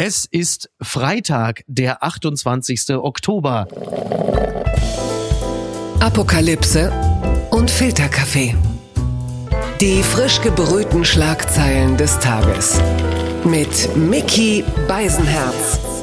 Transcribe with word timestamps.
Es 0.00 0.26
ist 0.26 0.70
Freitag, 0.80 1.64
der 1.66 2.04
28. 2.04 2.90
Oktober. 2.90 3.66
Apokalypse 5.98 6.92
und 7.50 7.68
Filterkaffee. 7.68 8.54
Die 9.80 10.04
frisch 10.04 10.40
gebrühten 10.40 11.04
Schlagzeilen 11.04 11.96
des 11.96 12.16
Tages. 12.20 12.80
Mit 13.42 13.96
Mickey 13.96 14.62
Beisenherz. 14.86 15.97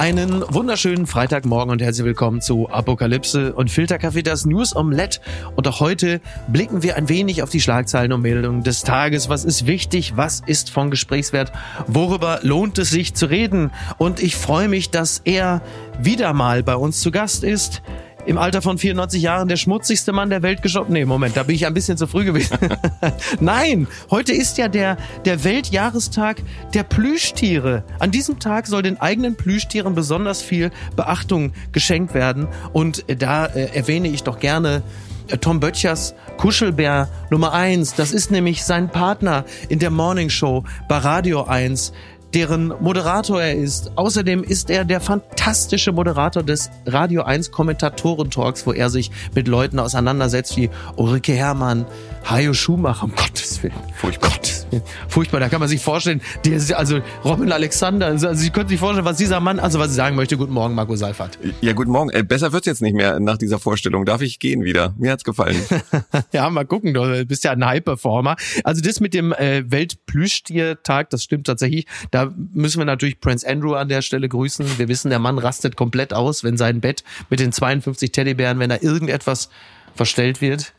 Einen 0.00 0.42
wunderschönen 0.48 1.06
Freitagmorgen 1.06 1.70
und 1.70 1.82
herzlich 1.82 2.06
willkommen 2.06 2.40
zu 2.40 2.70
Apokalypse 2.70 3.52
und 3.52 3.70
Filterkaffee, 3.70 4.22
das 4.22 4.46
News 4.46 4.74
Omelette. 4.74 5.20
Und 5.56 5.68
auch 5.68 5.80
heute 5.80 6.22
blicken 6.48 6.82
wir 6.82 6.96
ein 6.96 7.10
wenig 7.10 7.42
auf 7.42 7.50
die 7.50 7.60
Schlagzeilen 7.60 8.10
und 8.14 8.22
Meldungen 8.22 8.62
des 8.62 8.82
Tages. 8.82 9.28
Was 9.28 9.44
ist 9.44 9.66
wichtig? 9.66 10.16
Was 10.16 10.40
ist 10.46 10.70
von 10.70 10.90
Gesprächswert? 10.90 11.52
Worüber 11.86 12.40
lohnt 12.40 12.78
es 12.78 12.88
sich 12.88 13.12
zu 13.12 13.26
reden? 13.26 13.72
Und 13.98 14.22
ich 14.22 14.36
freue 14.36 14.68
mich, 14.68 14.88
dass 14.88 15.20
er 15.26 15.60
wieder 15.98 16.32
mal 16.32 16.62
bei 16.62 16.76
uns 16.76 17.02
zu 17.02 17.10
Gast 17.10 17.44
ist 17.44 17.82
im 18.30 18.38
Alter 18.38 18.62
von 18.62 18.78
94 18.78 19.20
Jahren 19.20 19.48
der 19.48 19.56
schmutzigste 19.56 20.12
Mann 20.12 20.30
der 20.30 20.40
Welt 20.42 20.62
geschoben. 20.62 20.92
Nee, 20.92 21.04
Moment, 21.04 21.36
da 21.36 21.42
bin 21.42 21.56
ich 21.56 21.66
ein 21.66 21.74
bisschen 21.74 21.96
zu 21.96 22.06
früh 22.06 22.24
gewesen. 22.24 22.58
Nein, 23.40 23.88
heute 24.08 24.32
ist 24.32 24.56
ja 24.56 24.68
der, 24.68 24.98
der 25.24 25.42
Weltjahrestag 25.42 26.40
der 26.72 26.84
Plüschtiere. 26.84 27.82
An 27.98 28.12
diesem 28.12 28.38
Tag 28.38 28.68
soll 28.68 28.82
den 28.82 29.00
eigenen 29.00 29.34
Plüschtieren 29.34 29.96
besonders 29.96 30.42
viel 30.42 30.70
Beachtung 30.94 31.52
geschenkt 31.72 32.14
werden. 32.14 32.46
Und 32.72 33.04
da 33.20 33.46
äh, 33.46 33.76
erwähne 33.76 34.06
ich 34.06 34.22
doch 34.22 34.38
gerne 34.38 34.84
äh, 35.26 35.36
Tom 35.36 35.58
Böttchers 35.58 36.14
Kuschelbär 36.36 37.08
Nummer 37.30 37.52
eins. 37.52 37.96
Das 37.96 38.12
ist 38.12 38.30
nämlich 38.30 38.62
sein 38.62 38.90
Partner 38.90 39.44
in 39.68 39.80
der 39.80 39.90
Morning 39.90 40.30
Show 40.30 40.62
bei 40.88 40.98
Radio 40.98 41.46
1 41.46 41.92
deren 42.34 42.72
Moderator 42.80 43.42
er 43.42 43.54
ist. 43.54 43.92
Außerdem 43.96 44.42
ist 44.42 44.70
er 44.70 44.84
der 44.84 45.00
fantastische 45.00 45.92
Moderator 45.92 46.42
des 46.42 46.70
Radio 46.86 47.22
1 47.22 47.50
Kommentatoren-Talks, 47.50 48.66
wo 48.66 48.72
er 48.72 48.90
sich 48.90 49.10
mit 49.34 49.48
Leuten 49.48 49.78
auseinandersetzt 49.78 50.56
wie 50.56 50.70
Ulrike 50.96 51.32
Herrmann, 51.32 51.86
Hajo 52.24 52.52
Schumacher, 52.54 53.04
um 53.04 53.14
Gottes 53.60 53.62
Willen. 53.62 53.94
Furchtbar. 53.94 54.30
Gottes 54.30 54.66
Willen. 54.70 54.82
Furchtbar, 55.08 55.40
da 55.40 55.48
kann 55.48 55.60
man 55.60 55.68
sich 55.68 55.82
vorstellen, 55.82 56.20
die, 56.44 56.54
also 56.74 57.00
Robin 57.24 57.52
Alexander, 57.52 58.06
also 58.06 58.32
Sie 58.34 58.50
können 58.50 58.68
sich 58.68 58.78
vorstellen, 58.78 59.04
was 59.04 59.16
dieser 59.16 59.40
Mann, 59.40 59.58
also 59.58 59.78
was 59.78 59.90
ich 59.90 59.96
sagen 59.96 60.16
möchte. 60.16 60.36
Guten 60.36 60.52
Morgen, 60.52 60.74
Marco 60.74 60.96
Seifert. 60.96 61.38
Ja, 61.60 61.72
guten 61.72 61.90
Morgen. 61.90 62.10
Äh, 62.10 62.22
besser 62.22 62.52
wird's 62.52 62.66
jetzt 62.66 62.82
nicht 62.82 62.94
mehr 62.94 63.20
nach 63.20 63.36
dieser 63.36 63.58
Vorstellung. 63.58 64.04
Darf 64.04 64.22
ich 64.22 64.38
gehen 64.38 64.64
wieder? 64.64 64.94
Mir 64.98 65.12
hat's 65.12 65.24
gefallen. 65.24 65.60
ja, 66.32 66.48
mal 66.50 66.64
gucken, 66.64 66.94
du 66.94 67.24
bist 67.26 67.44
ja 67.44 67.52
ein 67.52 67.64
High-Performer. 67.64 68.36
Also 68.64 68.80
das 68.80 69.00
mit 69.00 69.14
dem 69.14 69.32
äh, 69.32 69.70
Weltplüschtiertag, 69.70 71.10
das 71.10 71.24
stimmt 71.24 71.46
tatsächlich. 71.46 71.86
Da 72.10 72.32
müssen 72.52 72.78
wir 72.78 72.84
natürlich 72.84 73.20
Prince 73.20 73.46
Andrew 73.48 73.74
an 73.74 73.88
der 73.88 74.02
Stelle 74.02 74.28
grüßen. 74.28 74.78
Wir 74.78 74.88
wissen, 74.88 75.10
der 75.10 75.18
Mann 75.18 75.38
rastet 75.38 75.76
komplett 75.76 76.14
aus, 76.14 76.44
wenn 76.44 76.56
sein 76.56 76.80
Bett 76.80 77.04
mit 77.28 77.40
den 77.40 77.52
52 77.52 78.12
Teddybären, 78.12 78.58
wenn 78.58 78.70
da 78.70 78.76
irgendetwas 78.80 79.50
verstellt 79.94 80.40
wird. 80.40 80.72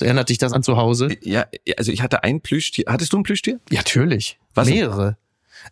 Erinnert 0.00 0.28
dich 0.28 0.38
das 0.38 0.52
an 0.52 0.62
zu 0.62 0.76
Hause? 0.76 1.08
Ja, 1.22 1.46
also 1.76 1.92
ich 1.92 2.02
hatte 2.02 2.22
ein 2.22 2.40
Plüschtier. 2.40 2.84
Hattest 2.88 3.12
du 3.12 3.18
ein 3.18 3.22
Plüschtier? 3.22 3.60
Ja, 3.70 3.78
natürlich. 3.78 4.38
Was 4.54 4.68
Mehrere. 4.68 5.16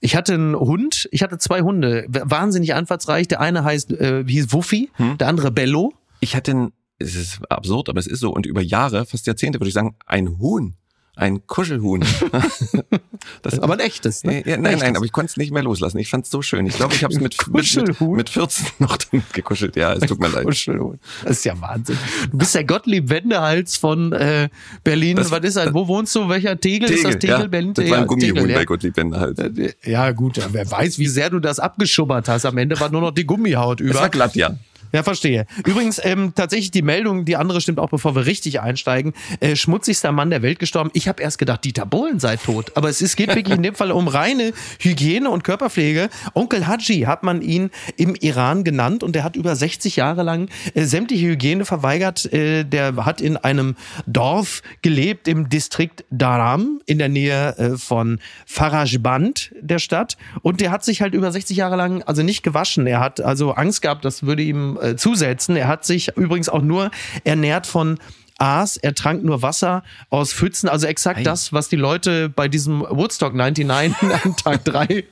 Ich 0.01 0.17
hatte 0.17 0.35
einen 0.35 0.57
Hund, 0.57 1.09
ich 1.13 1.23
hatte 1.23 1.39
zwei 1.39 1.61
Hunde, 1.61 2.07
wahnsinnig 2.09 2.75
anfahrtsreich. 2.75 3.29
Der 3.29 3.41
eine 3.41 3.65
heißt, 3.65 3.93
äh, 3.93 4.25
hieß 4.27 4.53
Wuffi, 4.53 4.91
hm? 4.95 5.19
der 5.19 5.29
andere 5.29 5.51
Bello. 5.51 5.93
Ich 6.21 6.35
hatte 6.35 6.53
ein, 6.53 6.73
es 6.99 7.15
ist 7.15 7.41
absurd, 7.51 7.89
aber 7.89 8.01
es 8.01 8.07
ist 8.07 8.21
so, 8.21 8.33
und 8.33 8.47
über 8.47 8.63
Jahre, 8.63 9.05
fast 9.07 9.27
Jahrzehnte 9.27 9.61
würde 9.61 9.69
ich 9.69 9.75
sagen, 9.75 9.97
ein 10.07 10.39
Huhn. 10.39 10.75
Ein 11.17 11.47
Kuschelhuhn. 11.47 12.01
das, 13.43 13.61
aber 13.61 13.75
ein 13.75 13.81
echtes, 13.81 14.25
ne? 14.25 14.43
Ja, 14.45 14.57
nein, 14.57 14.67
echtes. 14.67 14.83
nein, 14.83 14.97
aber 14.97 15.05
ich 15.05 15.13
konnte 15.13 15.31
es 15.31 15.37
nicht 15.37 15.53
mehr 15.53 15.63
loslassen. 15.63 15.99
Ich 15.99 16.11
fand 16.11 16.25
es 16.25 16.31
so 16.31 16.43
schön. 16.43 16.67
Ich 16.67 16.75
glaube, 16.75 16.95
ich 16.95 17.05
habe 17.05 17.15
es 17.15 17.21
mit, 17.21 17.37
mit, 17.53 18.01
mit 18.01 18.31
14 18.31 18.67
noch 18.81 18.97
damit 18.97 19.33
gekuschelt. 19.33 19.77
Ja, 19.77 19.93
es 19.93 20.01
tut 20.09 20.19
mir 20.19 20.29
leid. 20.29 20.45
Kuschelhuhn. 20.45 20.99
Das 21.23 21.39
ist 21.39 21.45
ja 21.45 21.61
Wahnsinn. 21.61 21.97
Du 22.33 22.39
bist 22.39 22.55
der 22.55 22.65
Gottlieb 22.65 23.11
Wendehals 23.11 23.77
von 23.77 24.13
äh, 24.13 24.49
Berlin. 24.83 25.17
Das, 25.17 25.31
Was 25.31 25.45
ist 25.45 25.57
das? 25.57 25.73
Wo 25.73 25.87
wohnst 25.87 26.15
du? 26.17 26.29
Welcher 26.29 26.59
Tegel? 26.59 26.89
Tegel 26.89 26.97
ist 26.97 27.05
das 27.05 27.19
Tegel? 27.21 27.41
Ja, 27.41 27.47
Berlin? 27.47 27.75
Das 27.75 27.89
war 27.91 27.99
ein 27.99 28.07
Gummihuhn 28.09 28.35
Tegel, 28.35 28.55
bei 28.55 28.65
Gottlieb 28.65 28.97
Wendehals. 28.97 29.39
Ja, 29.85 30.11
gut. 30.11 30.41
Wer 30.51 30.69
weiß, 30.69 30.99
wie 30.99 31.07
sehr 31.07 31.31
du 31.31 31.39
das 31.39 31.61
abgeschubbert 31.61 32.29
hast. 32.29 32.45
Am 32.45 32.59
Ende 32.59 32.79
war 32.81 32.91
nur 32.91 33.01
noch 33.01 33.13
die 33.13 33.25
Gummihaut 33.25 33.79
über. 33.81 33.95
Es 33.95 34.01
war 34.01 34.11
glatt, 34.11 34.35
ja. 34.35 34.57
Ja, 34.95 35.03
verstehe. 35.03 35.47
Übrigens, 35.67 36.01
ähm, 36.05 36.35
tatsächlich 36.37 36.71
die 36.71 36.83
Meldung, 36.83 37.25
die 37.25 37.35
andere 37.35 37.61
stimmt 37.61 37.81
auch, 37.81 37.91
bevor 37.91 38.15
wir 38.15 38.27
richtig 38.27 38.61
einsteigen. 38.61 39.13
Äh, 39.41 39.57
schmutzigster 39.57 40.13
Mann 40.13 40.31
der 40.31 40.41
Welt 40.43 40.61
gestorben. 40.61 40.91
Ich 40.93 41.09
habe 41.09 41.21
erst 41.21 41.39
gedacht, 41.39 41.65
Dieter 41.65 41.85
Bohlen 41.85 42.21
sei 42.21 42.37
tot. 42.37 42.71
Aber 42.77 42.89
es 42.89 43.03
ist, 43.03 43.17
geht 43.17 43.35
wirklich 43.35 43.57
in 43.57 43.65
dem 43.65 43.75
Fall 43.75 43.91
um 43.91 44.07
reine 44.07 44.53
Hygiene 44.79 45.29
und 45.29 45.43
Körperpflege. 45.43 46.11
Onkel 46.35 46.69
Haji 46.69 47.01
hat 47.09 47.25
man 47.25 47.43
ihn 47.43 47.73
im 47.97 48.15
Iran 48.15 48.63
genannt 48.63 49.03
und 49.03 49.17
der 49.17 49.25
hat 49.25 49.35
über 49.35 49.57
60 49.57 49.97
Jahre 49.97 50.23
lang 50.23 50.49
äh, 50.75 50.85
sämtliche 50.85 51.27
Hygiene 51.27 51.65
verweigert. 51.65 52.33
Äh, 52.33 52.63
der 52.63 52.95
hat 53.05 53.21
in 53.21 53.37
einem 53.37 53.75
Dorf 54.07 54.63
gelebt 54.83 55.27
im 55.27 55.49
Distrikt 55.49 56.05
Daram 56.11 56.81
in 56.87 56.99
der 56.99 57.09
Nähe 57.09 57.59
äh, 57.59 57.77
von 57.79 58.21
Farajband 58.47 59.57
der 59.61 59.81
Stadt. 59.81 60.17
Und 60.43 60.61
der 60.61 60.71
hat 60.71 60.85
sich 60.85 61.03
halt 61.03 61.15
über 61.15 61.33
60 61.33 61.57
Jahre 61.57 61.75
lang 61.75 62.05
also 62.05 62.23
nicht 62.23 62.45
gewaschen. 62.45 62.87
Er 62.87 63.01
hat 63.01 63.21
also 63.21 63.55
Angst 63.55 63.83
gehabt, 63.83 64.05
das 64.05 64.23
würde 64.23 64.45
ihm 64.45 64.79
äh, 64.85 64.97
zusetzen. 64.97 65.57
Er 65.57 65.69
hat 65.69 65.85
sich 65.85 66.17
übrigens 66.17 66.49
auch 66.49 66.63
nur 66.63 66.91
ernährt 67.25 67.67
von 67.67 67.99
aß, 68.39 68.77
er 68.79 68.95
trank 68.95 69.23
nur 69.23 69.43
Wasser 69.43 69.83
aus 70.11 70.33
Pfützen, 70.33 70.69
also 70.69 70.87
exakt 70.87 71.21
Ei. 71.21 71.23
das, 71.23 71.53
was 71.53 71.69
die 71.69 71.77
Leute 71.77 72.29
bei 72.29 72.49
diesem 72.49 72.81
Woodstock 72.81 73.35
99 73.35 74.25
an 74.25 74.37
Tag 74.37 74.65
3. 74.65 75.05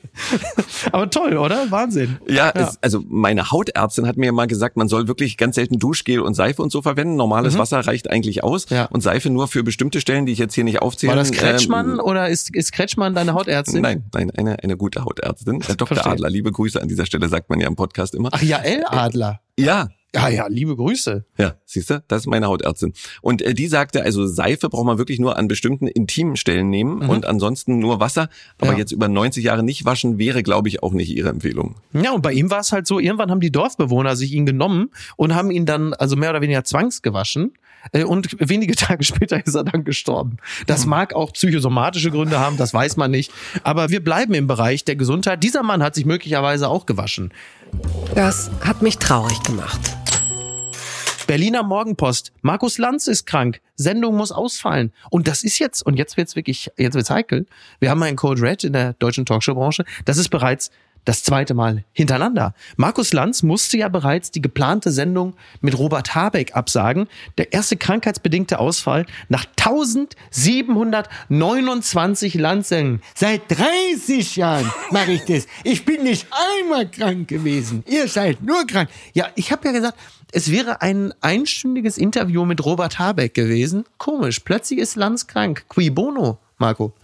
Aber 0.92 1.08
toll, 1.08 1.36
oder? 1.36 1.70
Wahnsinn. 1.70 2.18
Ja, 2.28 2.52
ja. 2.54 2.68
Es, 2.68 2.82
also 2.82 3.02
meine 3.08 3.50
Hautärztin 3.50 4.06
hat 4.06 4.16
mir 4.16 4.32
mal 4.32 4.46
gesagt, 4.46 4.76
man 4.76 4.88
soll 4.88 5.08
wirklich 5.08 5.36
ganz 5.36 5.54
selten 5.54 5.78
Duschgel 5.78 6.20
und 6.20 6.34
Seife 6.34 6.62
und 6.62 6.70
so 6.70 6.82
verwenden. 6.82 7.16
Normales 7.16 7.54
mhm. 7.54 7.58
Wasser 7.58 7.80
reicht 7.80 8.10
eigentlich 8.10 8.42
aus 8.42 8.68
ja. 8.70 8.86
und 8.86 9.02
Seife 9.02 9.30
nur 9.30 9.48
für 9.48 9.62
bestimmte 9.62 10.00
Stellen, 10.00 10.26
die 10.26 10.32
ich 10.32 10.38
jetzt 10.38 10.54
hier 10.54 10.64
nicht 10.64 10.82
aufzähle. 10.82 11.12
War 11.12 11.16
das 11.16 11.32
Kretschmann 11.32 11.92
ähm, 11.92 12.00
oder 12.00 12.28
ist, 12.28 12.54
ist 12.54 12.72
Kretschmann 12.72 13.14
deine 13.14 13.34
Hautärztin? 13.34 13.82
Nein, 13.82 14.04
nein, 14.12 14.30
eine, 14.36 14.62
eine 14.62 14.76
gute 14.76 15.04
Hautärztin. 15.04 15.60
Äh, 15.60 15.76
Dr. 15.76 15.86
Verstehe. 15.86 16.12
Adler, 16.12 16.30
liebe 16.30 16.50
Grüße 16.50 16.80
an 16.80 16.88
dieser 16.88 17.06
Stelle, 17.06 17.28
sagt 17.28 17.48
man 17.48 17.60
ja 17.60 17.68
im 17.68 17.76
Podcast 17.76 18.14
immer. 18.14 18.30
Ach 18.32 18.42
ja, 18.42 18.58
L. 18.58 18.84
Adler. 18.86 19.41
Ja, 19.58 19.88
ja, 20.14 20.28
ja, 20.28 20.46
liebe 20.46 20.76
Grüße. 20.76 21.24
Ja, 21.38 21.54
siehst 21.64 21.88
du, 21.88 22.02
das 22.06 22.22
ist 22.22 22.26
meine 22.26 22.46
Hautärztin. 22.46 22.92
Und 23.22 23.40
äh, 23.40 23.54
die 23.54 23.66
sagte, 23.66 24.02
also 24.02 24.26
Seife 24.26 24.68
braucht 24.68 24.84
man 24.84 24.98
wirklich 24.98 25.18
nur 25.18 25.38
an 25.38 25.48
bestimmten 25.48 25.86
intimen 25.86 26.36
Stellen 26.36 26.68
nehmen 26.68 26.98
mhm. 26.98 27.08
und 27.08 27.24
ansonsten 27.24 27.78
nur 27.78 27.98
Wasser. 27.98 28.28
Aber 28.58 28.72
ja. 28.72 28.78
jetzt 28.78 28.92
über 28.92 29.08
90 29.08 29.42
Jahre 29.42 29.62
nicht 29.62 29.86
waschen 29.86 30.18
wäre, 30.18 30.42
glaube 30.42 30.68
ich, 30.68 30.82
auch 30.82 30.92
nicht 30.92 31.10
ihre 31.10 31.30
Empfehlung. 31.30 31.76
Ja, 31.94 32.12
und 32.12 32.20
bei 32.20 32.32
ihm 32.32 32.50
war 32.50 32.60
es 32.60 32.72
halt 32.72 32.86
so, 32.86 32.98
irgendwann 32.98 33.30
haben 33.30 33.40
die 33.40 33.52
Dorfbewohner 33.52 34.14
sich 34.14 34.32
ihn 34.32 34.44
genommen 34.44 34.90
und 35.16 35.34
haben 35.34 35.50
ihn 35.50 35.64
dann 35.64 35.94
also 35.94 36.14
mehr 36.14 36.30
oder 36.30 36.42
weniger 36.42 36.64
zwangsgewaschen. 36.64 37.54
Äh, 37.92 38.04
und 38.04 38.36
wenige 38.38 38.74
Tage 38.76 39.04
später 39.04 39.44
ist 39.44 39.54
er 39.54 39.64
dann 39.64 39.84
gestorben. 39.84 40.36
Das 40.66 40.84
mhm. 40.84 40.90
mag 40.90 41.14
auch 41.14 41.32
psychosomatische 41.32 42.10
Gründe 42.10 42.38
haben, 42.38 42.56
das 42.56 42.72
weiß 42.72 42.96
man 42.96 43.10
nicht. 43.10 43.32
Aber 43.64 43.90
wir 43.90 44.02
bleiben 44.02 44.34
im 44.34 44.46
Bereich 44.46 44.84
der 44.84 44.96
Gesundheit. 44.96 45.42
Dieser 45.42 45.62
Mann 45.62 45.82
hat 45.82 45.94
sich 45.94 46.04
möglicherweise 46.04 46.68
auch 46.68 46.86
gewaschen. 46.86 47.32
Das 48.14 48.50
hat 48.60 48.82
mich 48.82 48.98
traurig 48.98 49.42
gemacht. 49.42 49.80
Berliner 51.26 51.62
Morgenpost. 51.62 52.32
Markus 52.42 52.78
Lanz 52.78 53.06
ist 53.06 53.26
krank. 53.26 53.60
Sendung 53.76 54.16
muss 54.16 54.32
ausfallen. 54.32 54.92
Und 55.10 55.28
das 55.28 55.44
ist 55.44 55.58
jetzt, 55.58 55.80
und 55.80 55.96
jetzt 55.96 56.16
wird's 56.16 56.36
wirklich, 56.36 56.70
jetzt 56.76 56.94
wird's 56.94 57.10
heikel. 57.10 57.46
Wir 57.80 57.90
haben 57.90 58.02
einen 58.02 58.16
Code 58.16 58.42
Red 58.42 58.64
in 58.64 58.72
der 58.72 58.94
deutschen 58.94 59.24
Talkshow-Branche. 59.24 59.84
Das 60.04 60.18
ist 60.18 60.28
bereits 60.28 60.70
das 61.04 61.24
zweite 61.24 61.54
Mal 61.54 61.82
hintereinander. 61.92 62.54
Markus 62.76 63.12
Lanz 63.12 63.42
musste 63.42 63.76
ja 63.76 63.88
bereits 63.88 64.30
die 64.30 64.40
geplante 64.40 64.92
Sendung 64.92 65.34
mit 65.60 65.76
Robert 65.78 66.14
Habeck 66.14 66.54
absagen. 66.54 67.08
Der 67.38 67.52
erste 67.52 67.76
krankheitsbedingte 67.76 68.60
Ausfall 68.60 69.06
nach 69.28 69.44
1729 69.44 72.34
Landsendungen. 72.34 73.02
Seit 73.14 73.42
30 73.48 74.36
Jahren 74.36 74.70
mache 74.90 75.12
ich 75.12 75.24
das. 75.24 75.46
Ich 75.64 75.84
bin 75.84 76.04
nicht 76.04 76.26
einmal 76.60 76.88
krank 76.88 77.28
gewesen. 77.28 77.84
Ihr 77.88 78.08
seid 78.08 78.42
nur 78.42 78.66
krank. 78.66 78.88
Ja, 79.12 79.28
ich 79.34 79.52
habe 79.52 79.66
ja 79.66 79.72
gesagt, 79.72 79.98
es 80.32 80.50
wäre 80.50 80.80
ein 80.80 81.12
einstündiges 81.20 81.98
Interview 81.98 82.46
mit 82.46 82.64
Robert 82.64 82.98
Habeck 82.98 83.34
gewesen. 83.34 83.84
Komisch, 83.98 84.40
plötzlich 84.40 84.78
ist 84.78 84.96
Lanz 84.96 85.26
krank. 85.26 85.66
Qui 85.68 85.90
bono, 85.90 86.38
Marco? 86.58 86.94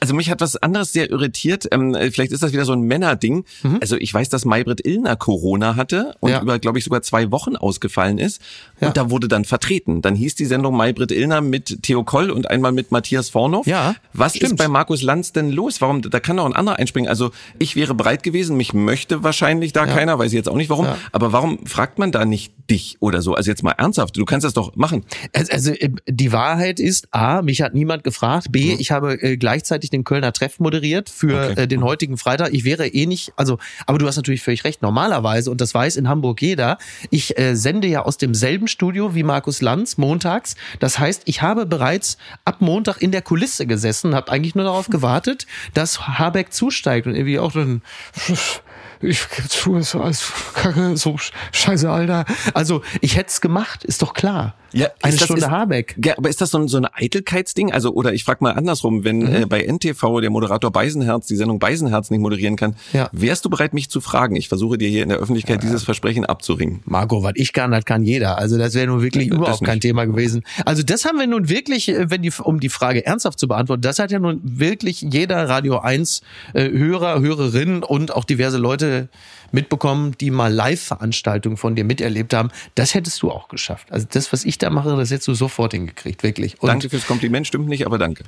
Also 0.00 0.14
mich 0.14 0.30
hat 0.30 0.40
was 0.40 0.56
anderes 0.56 0.92
sehr 0.92 1.10
irritiert. 1.10 1.68
Ähm, 1.70 1.96
vielleicht 2.10 2.32
ist 2.32 2.42
das 2.42 2.52
wieder 2.52 2.64
so 2.64 2.72
ein 2.72 2.82
Männerding. 2.82 3.44
Mhm. 3.62 3.78
Also 3.80 3.96
ich 3.96 4.12
weiß, 4.12 4.28
dass 4.28 4.44
Maybrit 4.44 4.86
Illner 4.86 5.16
Corona 5.16 5.76
hatte 5.76 6.14
und 6.20 6.30
ja. 6.30 6.40
über, 6.40 6.58
glaube 6.58 6.78
ich, 6.78 6.84
sogar 6.84 7.02
zwei 7.02 7.30
Wochen 7.30 7.56
ausgefallen 7.56 8.18
ist. 8.18 8.40
Ja. 8.80 8.88
Und 8.88 8.96
da 8.96 9.10
wurde 9.10 9.28
dann 9.28 9.44
vertreten. 9.44 10.02
Dann 10.02 10.14
hieß 10.14 10.34
die 10.34 10.46
Sendung 10.46 10.76
Maybrit 10.76 11.12
Illner 11.12 11.40
mit 11.40 11.82
Theo 11.82 12.04
Koll 12.04 12.30
und 12.30 12.50
einmal 12.50 12.72
mit 12.72 12.92
Matthias 12.92 13.30
Vornow. 13.30 13.66
Ja. 13.66 13.94
Was 14.12 14.36
stimmt. 14.36 14.52
ist 14.52 14.56
bei 14.58 14.68
Markus 14.68 15.02
Lanz 15.02 15.32
denn 15.32 15.50
los? 15.50 15.80
Warum? 15.80 16.02
Da 16.02 16.20
kann 16.20 16.36
doch 16.36 16.46
ein 16.46 16.54
anderer 16.54 16.76
einspringen. 16.76 17.08
Also 17.08 17.30
ich 17.58 17.76
wäre 17.76 17.94
bereit 17.94 18.22
gewesen. 18.22 18.56
Mich 18.56 18.72
möchte 18.72 19.22
wahrscheinlich 19.22 19.72
da 19.72 19.86
ja. 19.86 19.94
keiner. 19.94 20.18
Weiß 20.18 20.32
ich 20.32 20.36
jetzt 20.36 20.48
auch 20.48 20.56
nicht 20.56 20.70
warum. 20.70 20.86
Aber 21.12 21.32
warum 21.32 21.66
fragt 21.66 21.98
man 21.98 22.12
da 22.12 22.24
nicht 22.24 22.52
dich 22.70 22.96
oder 23.00 23.22
so? 23.22 23.34
Also 23.34 23.50
jetzt 23.50 23.62
mal 23.62 23.72
ernsthaft. 23.72 24.16
Du 24.16 24.24
kannst 24.24 24.44
das 24.44 24.54
doch 24.54 24.74
machen. 24.76 25.04
Also, 25.34 25.52
also 25.52 25.72
die 26.08 26.32
Wahrheit 26.32 26.80
ist, 26.80 27.08
A, 27.12 27.42
mich 27.42 27.62
hat 27.62 27.74
niemand 27.74 28.04
gefragt. 28.04 28.48
B, 28.50 28.74
mhm. 28.74 28.80
ich 28.80 28.90
habe 28.90 29.20
äh, 29.22 29.36
gleich 29.36 29.64
gleichzeitig 29.66 29.90
den 29.90 30.04
Kölner 30.04 30.32
Treff 30.32 30.60
moderiert 30.60 31.10
für 31.10 31.50
okay. 31.50 31.62
äh, 31.62 31.66
den 31.68 31.82
heutigen 31.82 32.16
Freitag. 32.16 32.52
Ich 32.52 32.64
wäre 32.64 32.86
eh 32.86 33.06
nicht, 33.06 33.32
also, 33.36 33.58
aber 33.86 33.98
du 33.98 34.06
hast 34.06 34.16
natürlich 34.16 34.42
völlig 34.42 34.64
recht. 34.64 34.82
Normalerweise, 34.82 35.50
und 35.50 35.60
das 35.60 35.74
weiß 35.74 35.96
in 35.96 36.08
Hamburg 36.08 36.40
jeder, 36.40 36.78
ich 37.10 37.38
äh, 37.38 37.56
sende 37.56 37.88
ja 37.88 38.02
aus 38.02 38.16
demselben 38.16 38.68
Studio 38.68 39.14
wie 39.14 39.24
Markus 39.24 39.60
Lanz 39.62 39.98
montags. 39.98 40.54
Das 40.78 40.98
heißt, 40.98 41.22
ich 41.24 41.42
habe 41.42 41.66
bereits 41.66 42.16
ab 42.44 42.60
Montag 42.60 43.02
in 43.02 43.10
der 43.10 43.22
Kulisse 43.22 43.66
gesessen, 43.66 44.14
habe 44.14 44.30
eigentlich 44.30 44.54
nur 44.54 44.64
darauf 44.64 44.88
gewartet, 44.88 45.46
dass 45.74 46.06
Habeck 46.06 46.52
zusteigt 46.52 47.06
und 47.06 47.14
irgendwie 47.14 47.38
auch 47.38 47.52
dann 47.52 47.82
ich 49.00 49.20
tue 49.50 49.80
es 49.80 49.94
als 49.94 50.32
Kacke, 50.54 50.96
so 50.96 51.16
scheiße, 51.52 51.90
Alter. 51.90 52.24
Also 52.54 52.82
ich 53.00 53.16
hätte 53.16 53.30
es 53.30 53.40
gemacht, 53.40 53.84
ist 53.84 54.02
doch 54.02 54.14
klar. 54.14 54.54
Ja, 54.72 54.88
eine 55.02 55.16
Stunde 55.16 55.42
ist, 55.42 55.50
Habeck. 55.50 55.96
Ja, 56.04 56.18
aber 56.18 56.28
ist 56.28 56.40
das 56.40 56.50
so 56.50 56.58
ein, 56.58 56.68
so 56.68 56.76
ein 56.76 56.86
Eitelkeitsding? 56.86 57.72
Also, 57.72 57.92
oder 57.92 58.12
ich 58.12 58.24
frage 58.24 58.38
mal 58.42 58.52
andersrum, 58.52 59.04
wenn 59.04 59.18
mhm. 59.18 59.34
äh, 59.34 59.46
bei 59.46 59.62
NTV 59.62 60.20
der 60.20 60.30
Moderator 60.30 60.70
Beisenherz 60.70 61.26
die 61.26 61.36
Sendung 61.36 61.58
Beisenherz 61.58 62.10
nicht 62.10 62.20
moderieren 62.20 62.56
kann, 62.56 62.76
ja. 62.92 63.08
wärst 63.12 63.44
du 63.44 63.50
bereit, 63.50 63.74
mich 63.74 63.90
zu 63.90 64.00
fragen? 64.00 64.36
Ich 64.36 64.48
versuche 64.48 64.78
dir 64.78 64.88
hier 64.88 65.02
in 65.02 65.08
der 65.08 65.18
Öffentlichkeit 65.18 65.62
ja, 65.62 65.68
dieses 65.68 65.84
Versprechen 65.84 66.24
abzuringen. 66.24 66.82
Marco, 66.84 67.22
was 67.22 67.32
ich 67.36 67.52
kann, 67.52 67.70
das 67.70 67.84
kann 67.84 68.02
jeder. 68.02 68.38
Also 68.38 68.58
das 68.58 68.74
wäre 68.74 68.88
nun 68.88 69.02
wirklich 69.02 69.28
das 69.28 69.38
überhaupt 69.38 69.64
kein 69.64 69.80
Thema 69.80 70.04
gewesen. 70.04 70.42
Also 70.64 70.82
das 70.82 71.04
haben 71.04 71.18
wir 71.18 71.26
nun 71.26 71.48
wirklich, 71.48 71.88
äh, 71.88 72.10
wenn 72.10 72.22
die, 72.22 72.32
um 72.42 72.60
die 72.60 72.68
Frage 72.68 73.04
ernsthaft 73.06 73.38
zu 73.38 73.48
beantworten, 73.48 73.82
das 73.82 73.98
hat 73.98 74.10
ja 74.10 74.18
nun 74.18 74.40
wirklich 74.42 75.00
jeder 75.00 75.48
Radio 75.48 75.78
1 75.78 76.22
äh, 76.54 76.70
Hörer, 76.70 77.20
Hörerin 77.20 77.82
und 77.82 78.14
auch 78.14 78.24
diverse 78.24 78.58
Leute 78.58 79.08
mitbekommen, 79.52 80.14
die 80.20 80.30
mal 80.30 80.52
Live-Veranstaltungen 80.52 81.56
von 81.56 81.74
dir 81.74 81.84
miterlebt 81.84 82.34
haben. 82.34 82.50
Das 82.74 82.94
hättest 82.94 83.22
du 83.22 83.30
auch 83.30 83.48
geschafft. 83.48 83.90
Also 83.90 84.06
das, 84.10 84.32
was 84.32 84.44
ich 84.44 84.55
da 84.58 84.70
mache, 84.70 84.96
das 84.96 85.10
hättest 85.10 85.28
du 85.28 85.34
sofort 85.34 85.72
hingekriegt, 85.72 86.22
wirklich. 86.22 86.60
Und 86.60 86.68
danke 86.68 86.88
fürs 86.88 87.06
Kompliment, 87.06 87.46
stimmt 87.46 87.68
nicht, 87.68 87.86
aber 87.86 87.98
danke. 87.98 88.24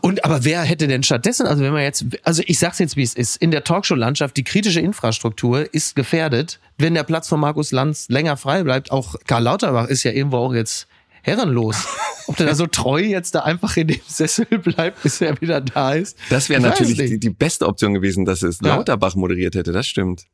Und 0.00 0.24
aber 0.24 0.44
wer 0.44 0.62
hätte 0.62 0.86
denn 0.86 1.02
stattdessen, 1.02 1.46
also 1.46 1.62
wenn 1.62 1.72
man 1.72 1.82
jetzt, 1.82 2.04
also 2.22 2.42
ich 2.46 2.58
sag's 2.58 2.78
jetzt, 2.78 2.96
wie 2.96 3.02
es 3.02 3.14
ist, 3.14 3.36
in 3.36 3.50
der 3.50 3.64
Talkshow-Landschaft, 3.64 4.36
die 4.36 4.44
kritische 4.44 4.80
Infrastruktur 4.80 5.72
ist 5.72 5.96
gefährdet. 5.96 6.60
Wenn 6.78 6.94
der 6.94 7.04
Platz 7.04 7.28
von 7.28 7.40
Markus 7.40 7.72
Lanz 7.72 8.08
länger 8.08 8.36
frei 8.36 8.62
bleibt, 8.62 8.90
auch 8.90 9.14
Karl 9.26 9.44
Lauterbach 9.44 9.88
ist 9.88 10.02
ja 10.02 10.12
irgendwo 10.12 10.38
auch 10.38 10.54
jetzt 10.54 10.88
herrenlos. 11.22 11.86
Ob 12.26 12.36
der 12.36 12.46
da 12.46 12.54
so 12.54 12.66
treu 12.66 13.00
jetzt 13.00 13.34
da 13.34 13.40
einfach 13.40 13.76
in 13.76 13.88
dem 13.88 14.00
Sessel 14.06 14.46
bleibt, 14.46 15.02
bis 15.02 15.20
er 15.20 15.40
wieder 15.40 15.60
da 15.60 15.94
ist. 15.94 16.16
Das 16.30 16.48
wäre 16.48 16.60
natürlich 16.60 16.96
die, 16.96 17.18
die, 17.18 17.30
beste 17.30 17.66
Option 17.66 17.94
gewesen, 17.94 18.24
dass 18.24 18.42
es 18.42 18.60
ja. 18.62 18.76
Lauterbach 18.76 19.16
moderiert 19.16 19.54
hätte, 19.54 19.72
das 19.72 19.86
stimmt. 19.86 20.24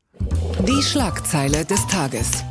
Die 0.67 0.83
Schlagzeile 0.83 1.65
des 1.65 1.87
Tages 1.87 2.43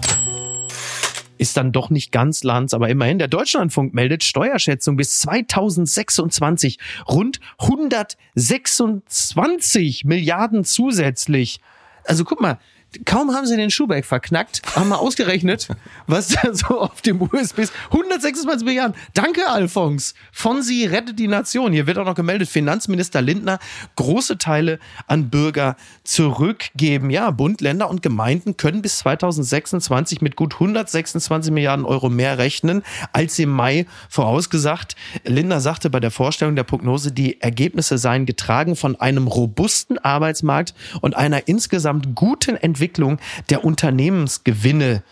ist 1.39 1.57
dann 1.57 1.73
doch 1.73 1.89
nicht 1.91 2.13
ganz 2.13 2.45
Lanz, 2.45 2.75
aber 2.75 2.89
immerhin. 2.89 3.19
Der 3.19 3.27
Deutschlandfunk 3.29 3.95
meldet 3.95 4.25
Steuerschätzung 4.25 4.97
bis 4.97 5.21
2026 5.21 6.79
rund 7.09 7.39
126 7.59 10.05
Milliarden 10.05 10.65
zusätzlich. 10.65 11.61
Also 12.05 12.25
guck 12.25 12.41
mal, 12.41 12.59
Kaum 13.05 13.35
haben 13.35 13.47
sie 13.47 13.57
den 13.57 13.71
Schuhberg 13.71 14.07
verknackt, 14.07 14.63
haben 14.75 14.89
wir 14.89 14.99
ausgerechnet, 14.99 15.69
was 16.07 16.29
da 16.29 16.55
so 16.55 16.81
auf 16.81 17.03
dem 17.03 17.21
USB 17.21 17.59
ist. 17.59 17.73
126 17.91 18.65
Milliarden. 18.65 18.97
Danke, 19.13 19.47
Alfons. 19.47 20.15
Fonsi 20.33 20.87
rettet 20.87 21.19
die 21.19 21.29
Nation. 21.29 21.75
Hier 21.75 21.87
wird 21.87 21.99
auch 21.99 22.07
noch 22.07 22.15
gemeldet, 22.15 22.49
Finanzminister 22.49 23.21
Lindner 23.21 23.59
große 23.97 24.39
Teile 24.39 24.79
an 25.07 25.29
Bürger 25.29 25.77
zurückgeben. 26.03 27.11
Ja, 27.11 27.31
Bund, 27.31 27.61
Länder 27.61 27.91
und 27.91 28.01
Gemeinden 28.01 28.57
können 28.57 28.81
bis 28.81 29.01
2026 29.01 30.23
mit 30.23 30.35
gut 30.35 30.55
126 30.55 31.53
Milliarden 31.53 31.85
Euro 31.85 32.09
mehr 32.09 32.39
rechnen, 32.39 32.83
als 33.13 33.39
im 33.39 33.51
Mai 33.51 33.87
vorausgesagt. 34.09 34.97
Lindner 35.25 35.61
sagte 35.61 35.91
bei 35.91 36.01
der 36.01 36.11
Vorstellung 36.11 36.57
der 36.57 36.65
Prognose, 36.65 37.13
die 37.13 37.39
Ergebnisse 37.43 37.99
seien 37.99 38.25
getragen 38.25 38.77
von 38.77 38.97
einem 38.97 39.27
robusten 39.27 39.99
Arbeitsmarkt 39.99 40.73
und 41.03 41.17
einer 41.17 41.49
insgesamt 41.49 42.15
guten 42.15 42.57
Entwicklung 42.57 42.78
Entwicklung 42.79 43.19
der 43.51 43.65
Unternehmensgewinne. 43.65 45.03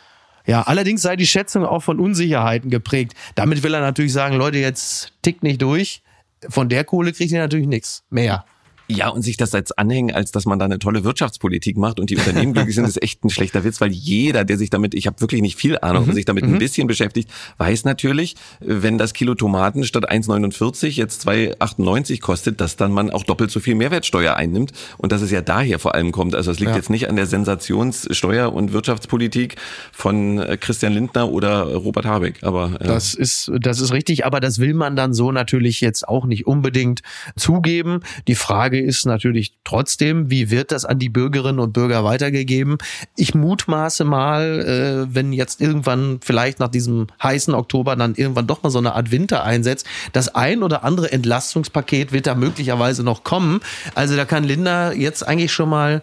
Ja, 0.47 0.63
allerdings 0.63 1.03
sei 1.03 1.17
die 1.17 1.27
Schätzung 1.27 1.67
auch 1.67 1.83
von 1.83 1.99
Unsicherheiten 1.99 2.71
geprägt. 2.71 3.15
Damit 3.35 3.65
will 3.65 3.75
er 3.75 3.81
natürlich 3.81 4.13
sagen, 4.13 4.37
Leute, 4.37 4.59
jetzt 4.59 5.13
tickt 5.23 5.43
nicht 5.43 5.61
durch. 5.61 6.03
Von 6.49 6.69
der 6.69 6.85
Kohle 6.85 7.13
kriegt 7.13 7.33
ihr 7.33 7.41
natürlich 7.41 7.67
nichts 7.67 8.05
mehr. 8.11 8.45
Ja, 8.89 9.09
und 9.09 9.23
sich 9.23 9.37
das 9.37 9.55
als 9.55 9.73
anhängen, 9.73 10.15
als 10.15 10.31
dass 10.31 10.47
man 10.47 10.59
da 10.59 10.65
eine 10.65 10.79
tolle 10.79 11.03
Wirtschaftspolitik 11.03 11.77
macht 11.77 11.99
und 11.99 12.11
die 12.11 12.17
Unternehmen 12.17 12.53
glücklich 12.53 12.77
sind, 12.77 12.87
ist 12.87 13.03
echt 13.03 13.25
ein 13.25 13.31
schlechter 13.31 13.65
Witz, 13.65 13.81
weil 13.81 13.91
jeder, 13.91 14.45
der 14.45 14.59
sich 14.59 14.71
damit, 14.71 14.95
ich 14.95 15.07
habe 15.07 15.21
wirklich 15.21 15.43
nicht 15.43 15.57
viel 15.57 15.79
Ahnung, 15.79 16.07
mhm. 16.07 16.13
sich 16.13 16.25
damit 16.25 16.45
mhm. 16.45 16.55
ein 16.55 16.59
bisschen 16.59 16.87
beschäftigt, 16.87 17.29
weiß 17.59 17.85
natürlich, 17.85 18.37
wenn 18.61 18.97
das 18.97 19.13
Kilo 19.13 19.35
Tomaten 19.35 19.85
statt 19.85 20.11
1,49 20.11 20.89
jetzt 20.91 21.27
2,98 21.27 22.21
kostet, 22.21 22.61
dass 22.61 22.77
dann 22.77 22.93
man 22.93 23.11
auch 23.11 23.25
doppelt 23.25 23.51
so 23.51 23.59
viel 23.59 23.75
Mehrwertsteuer 23.75 24.37
einnimmt 24.37 24.73
und 24.99 25.11
dass 25.11 25.21
es 25.21 25.31
ja 25.33 25.41
daher 25.41 25.79
vor 25.79 25.95
allem 25.95 26.13
kommt. 26.13 26.37
Also 26.37 26.53
es 26.53 26.61
liegt 26.61 26.71
ja. 26.71 26.77
jetzt 26.77 26.91
nicht 26.91 27.09
an 27.09 27.17
der 27.17 27.27
Sensationssteuer- 27.27 28.53
und 28.53 28.73
Wirtschaftspolitik 28.73 29.57
von 29.93 30.39
äh, 30.39 30.57
Christian 30.57 30.93
Lindner 30.93 31.31
oder 31.31 31.75
Robert 31.75 32.07
Habeck. 32.07 32.43
Aber 32.43 32.81
äh 32.81 32.85
das 32.85 33.15
ist 33.15 33.51
das 33.61 33.81
ist 33.81 33.93
richtig, 33.93 34.25
aber 34.25 34.41
das 34.41 34.59
will 34.59 34.75
man 34.75 34.97
dann 34.97 35.13
so 35.13 35.33
natürlich 35.33 35.81
jetzt 35.81 36.07
auch 36.09 36.25
nicht 36.25 36.47
unbedingt 36.47 37.01
zugeben. 37.37 38.01
Die 38.29 38.35
Frage 38.35 38.76
Frage 38.77 38.87
ist 38.87 39.07
natürlich 39.07 39.53
trotzdem, 39.65 40.31
wie 40.31 40.51
wird 40.51 40.73
das 40.73 40.85
an 40.85 40.99
die 40.99 41.09
Bürgerinnen 41.09 41.61
und 41.61 41.73
Bürger 41.73 42.05
weitergegeben? 42.05 42.79
Ich 43.17 43.35
mutmaße 43.35 44.05
mal, 44.05 45.07
äh, 45.09 45.15
wenn 45.15 45.33
jetzt 45.33 45.61
irgendwann 45.61 46.21
vielleicht 46.23 46.61
nach 46.61 46.69
diesem 46.69 47.07
heißen 47.23 47.55
Oktober 47.55 47.97
dann 47.97 48.15
irgendwann 48.15 48.47
doch 48.47 48.63
mal 48.63 48.71
so 48.71 48.79
eine 48.79 48.95
Art 48.95 49.11
Winter 49.11 49.45
einsetzt, 49.45 49.87
das 50.13 50.35
ein 50.35 50.63
oder 50.63 50.85
andere 50.85 51.13
Entlastungspaket 51.13 52.13
wird 52.13 52.27
da 52.27 52.35
möglicherweise 52.35 53.03
noch 53.03 53.25
kommen. 53.25 53.61
Also 53.95 54.17
da 54.17 54.25
kann 54.25 54.45
Linda 54.45 54.93
jetzt 54.93 55.27
eigentlich 55.27 55.53
schon 55.53 55.71
mal 55.71 56.03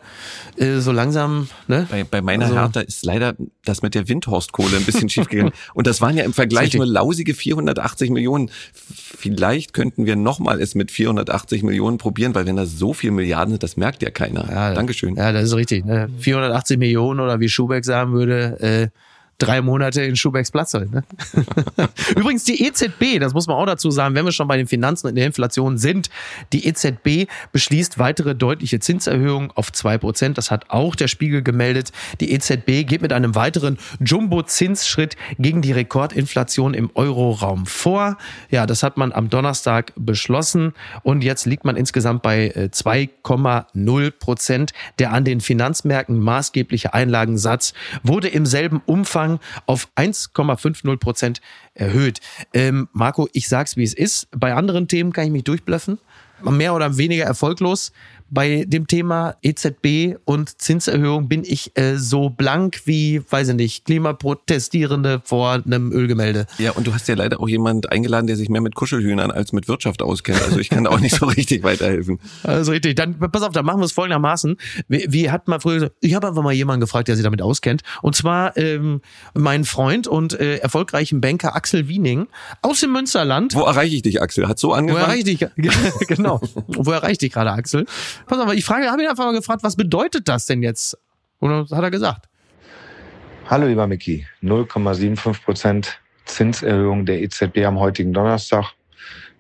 äh, 0.57 0.79
so 0.79 0.91
langsam. 0.91 1.47
Ne? 1.67 1.87
Bei, 1.89 2.03
bei 2.03 2.21
meiner 2.21 2.45
also, 2.45 2.57
Hertha 2.57 2.81
ist 2.81 3.05
leider 3.05 3.35
das 3.65 3.81
mit 3.81 3.95
der 3.95 4.07
Windhorstkohle 4.07 4.77
ein 4.77 4.83
bisschen 4.83 5.09
schief 5.09 5.27
gegangen. 5.27 5.51
Und 5.73 5.87
das 5.87 6.01
waren 6.01 6.17
ja 6.17 6.23
im 6.23 6.33
Vergleich 6.33 6.73
nur 6.73 6.85
lausige 6.85 7.33
480 7.33 8.09
Millionen. 8.09 8.49
Vielleicht 8.83 9.73
könnten 9.73 10.05
wir 10.05 10.15
nochmal 10.15 10.61
es 10.61 10.75
mit 10.75 10.91
480 10.91 11.63
Millionen 11.63 11.97
probieren, 11.97 12.35
weil 12.35 12.45
wenn 12.45 12.55
das 12.55 12.62
so 12.65 12.93
viel 12.93 13.11
Milliarden 13.11 13.51
sind, 13.53 13.63
das 13.63 13.77
merkt 13.77 14.01
ja 14.01 14.09
keiner. 14.09 14.49
Ja, 14.49 14.73
Dankeschön. 14.73 15.15
Ja, 15.15 15.31
das 15.31 15.43
ist 15.45 15.55
richtig. 15.55 15.85
Ne? 15.85 16.09
480 16.19 16.77
Millionen 16.77 17.19
oder 17.19 17.39
wie 17.39 17.49
Schubeck 17.49 17.85
sagen 17.85 18.13
würde, 18.13 18.59
äh, 18.59 18.87
drei 19.37 19.61
Monate 19.61 20.03
in 20.03 20.15
Schubecks 20.15 20.51
Platz 20.51 20.73
halt. 20.73 20.91
Ne? 20.91 21.03
Übrigens 22.15 22.43
die 22.43 22.65
EZB, 22.65 23.19
das 23.19 23.33
muss 23.33 23.47
man 23.47 23.57
auch 23.57 23.65
dazu 23.65 23.91
sagen, 23.91 24.15
wenn 24.15 24.25
wir 24.25 24.31
schon 24.31 24.47
bei 24.47 24.57
den 24.57 24.67
Finanzen 24.67 25.07
und 25.07 25.15
der 25.15 25.25
Inflation 25.25 25.77
sind, 25.77 26.09
die 26.53 26.67
EZB 26.67 27.29
beschließt 27.51 27.99
weitere 27.99 28.35
deutliche 28.35 28.79
Zinserhöhungen 28.79 29.51
auf 29.55 29.71
zwei 29.71 29.97
Prozent. 29.97 30.37
Das 30.37 30.51
hat 30.51 30.69
auch 30.69 30.95
der 30.95 31.07
Spiegel 31.07 31.41
gemeldet. 31.41 31.91
Die 32.19 32.31
EZB 32.31 32.85
geht 32.87 33.01
mit 33.01 33.11
einem 33.11 33.35
weiteren 33.35 33.77
Jumbo-Zinsschritt 33.99 35.15
gegen 35.39 35.61
die 35.61 35.71
Rekordinflation 35.71 36.73
im 36.73 36.89
Euroraum 36.93 37.65
vor. 37.65 38.17
Ja, 38.49 38.65
das 38.65 38.83
hat 38.83 38.97
man 38.97 39.11
am 39.11 39.29
Donnerstag 39.29 39.93
beschlossen 39.95 40.73
und 41.01 41.23
jetzt 41.23 41.45
liegt 41.45 41.65
man 41.65 41.75
insgesamt 41.75 42.21
bei 42.21 42.53
2,0 42.53 44.05
äh, 44.05 44.11
Prozent. 44.11 44.73
Der 44.99 45.11
an 45.11 45.25
den 45.25 45.41
Finanzmärkten 45.41 46.19
maßgebliche 46.19 46.93
Einlagensatz 46.93 47.73
wurde 48.03 48.27
im 48.27 48.45
selben 48.45 48.81
Umfang 48.85 49.22
Umfang 49.23 49.39
auf 49.65 49.87
1,50 49.95 50.97
Prozent 50.97 51.41
erhöht. 51.73 52.19
Ähm, 52.53 52.89
Marco, 52.93 53.27
ich 53.33 53.47
sag's 53.47 53.77
wie 53.77 53.83
es 53.83 53.93
ist. 53.93 54.27
Bei 54.31 54.53
anderen 54.53 54.87
Themen 54.87 55.11
kann 55.13 55.25
ich 55.25 55.31
mich 55.31 55.43
durchblöffen. 55.43 55.99
Mehr 56.41 56.73
oder 56.73 56.97
weniger 56.97 57.23
erfolglos 57.23 57.93
bei 58.33 58.65
dem 58.67 58.87
Thema 58.87 59.35
EZB 59.43 60.17
und 60.25 60.59
Zinserhöhung 60.59 61.27
bin 61.27 61.43
ich 61.45 61.77
äh, 61.77 61.97
so 61.97 62.29
blank 62.29 62.81
wie, 62.85 63.21
weiß 63.29 63.49
ich 63.49 63.55
nicht, 63.55 63.85
Klimaprotestierende 63.85 65.21
vor 65.23 65.61
einem 65.65 65.91
Ölgemälde. 65.91 66.47
Ja, 66.57 66.71
und 66.71 66.87
du 66.87 66.93
hast 66.93 67.07
ja 67.07 67.13
leider 67.13 67.39
auch 67.39 67.47
jemand 67.47 67.91
eingeladen, 67.91 68.25
der 68.25 68.35
sich 68.35 68.49
mehr 68.49 68.61
mit 68.61 68.73
Kuschelhühnern 68.73 69.29
als 69.29 69.53
mit 69.53 69.67
Wirtschaft 69.67 70.01
auskennt. 70.01 70.41
Also 70.41 70.57
ich 70.57 70.69
kann 70.69 70.85
da 70.85 70.89
auch 70.89 70.99
nicht 70.99 71.15
so 71.15 71.25
richtig 71.27 71.63
weiterhelfen. 71.63 72.19
Also 72.41 72.71
richtig. 72.71 72.95
Dann 72.95 73.19
pass 73.19 73.43
auf, 73.43 73.51
dann 73.51 73.65
machen 73.65 73.79
wir 73.79 73.85
es 73.85 73.91
folgendermaßen. 73.91 74.57
Wie, 74.87 75.05
wie 75.09 75.29
hat 75.29 75.47
man 75.47 75.61
früher 75.61 75.75
gesagt, 75.75 75.95
ich 76.01 76.15
habe 76.15 76.27
einfach 76.27 76.41
mal 76.41 76.53
jemanden 76.53 76.81
gefragt, 76.81 77.07
der 77.09 77.15
sich 77.15 77.23
damit 77.23 77.41
auskennt. 77.43 77.83
Und 78.01 78.15
zwar 78.15 78.57
ähm, 78.57 79.01
mein 79.35 79.63
Freund 79.63 80.07
und 80.07 80.39
äh, 80.39 80.57
erfolgreichen 80.57 81.21
Banker 81.21 81.55
Axel 81.55 81.87
Wiening 81.87 82.27
aus 82.63 82.79
dem 82.79 82.93
Münsterland. 82.93 83.53
Wo 83.53 83.61
erreiche 83.61 83.95
ich 83.95 84.01
dich, 84.01 84.21
Axel? 84.23 84.47
Hat 84.47 84.57
so 84.57 84.73
angefangen? 84.73 85.05
Wo 85.05 85.11
erreiche 85.11 85.29
ich 85.29 85.37
dich? 85.37 86.07
genau. 86.07 86.41
Wo 86.67 86.91
erreiche 86.91 87.11
ich 87.11 87.17
dich 87.19 87.31
gerade, 87.31 87.51
Axel? 87.51 87.85
Pass 88.25 88.39
auf, 88.39 88.53
ich 88.53 88.65
frage, 88.65 88.89
habe 88.89 89.01
ihn 89.03 89.09
einfach 89.09 89.25
mal 89.25 89.33
gefragt, 89.33 89.63
was 89.63 89.75
bedeutet 89.75 90.27
das 90.27 90.45
denn 90.45 90.63
jetzt? 90.63 90.97
Und 91.39 91.69
hat 91.71 91.83
er 91.83 91.91
gesagt. 91.91 92.29
Hallo, 93.49 93.67
lieber 93.67 93.87
Micky. 93.87 94.25
0,75 94.41 95.43
Prozent 95.43 95.99
Zinserhöhung 96.25 97.05
der 97.05 97.21
EZB 97.21 97.65
am 97.65 97.79
heutigen 97.79 98.13
Donnerstag. 98.13 98.71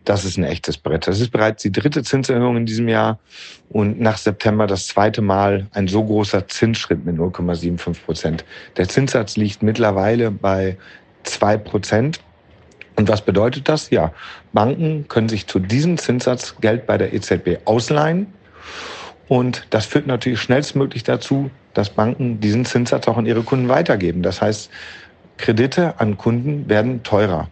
Das 0.03 0.25
ist 0.25 0.37
ein 0.37 0.43
echtes 0.43 0.77
Brett. 0.77 1.07
Das 1.07 1.21
ist 1.21 1.31
bereits 1.31 1.63
die 1.63 1.71
dritte 1.71 2.03
Zinserhöhung 2.03 2.57
in 2.57 2.65
diesem 2.65 2.89
Jahr 2.89 3.19
und 3.69 4.01
nach 4.01 4.17
September 4.17 4.67
das 4.67 4.87
zweite 4.87 5.21
Mal 5.21 5.67
ein 5.71 5.87
so 5.87 6.03
großer 6.03 6.47
Zinsschritt 6.49 7.05
mit 7.05 7.15
0,75 7.15 8.03
Prozent. 8.03 8.45
Der 8.75 8.89
Zinssatz 8.89 9.37
liegt 9.37 9.63
mittlerweile 9.63 10.29
bei 10.29 10.77
zwei 11.23 11.55
Prozent 11.55 12.19
Und 12.95 13.07
was 13.07 13.23
bedeutet 13.23 13.69
das? 13.69 13.89
Ja, 13.89 14.13
Banken 14.51 15.07
können 15.07 15.29
sich 15.29 15.47
zu 15.47 15.59
diesem 15.59 15.97
Zinssatz 15.97 16.55
Geld 16.59 16.85
bei 16.85 16.97
der 16.97 17.13
EZB 17.13 17.65
ausleihen. 17.65 18.27
Und 19.27 19.65
das 19.69 19.85
führt 19.85 20.07
natürlich 20.07 20.41
schnellstmöglich 20.41 21.03
dazu, 21.03 21.49
dass 21.73 21.89
Banken 21.89 22.39
diesen 22.39 22.65
Zinssatz 22.65 23.07
auch 23.07 23.17
an 23.17 23.25
ihre 23.25 23.41
Kunden 23.41 23.69
weitergeben. 23.69 24.21
Das 24.21 24.41
heißt, 24.41 24.69
Kredite 25.37 25.99
an 25.99 26.17
Kunden 26.17 26.69
werden 26.69 27.03
teurer. 27.03 27.49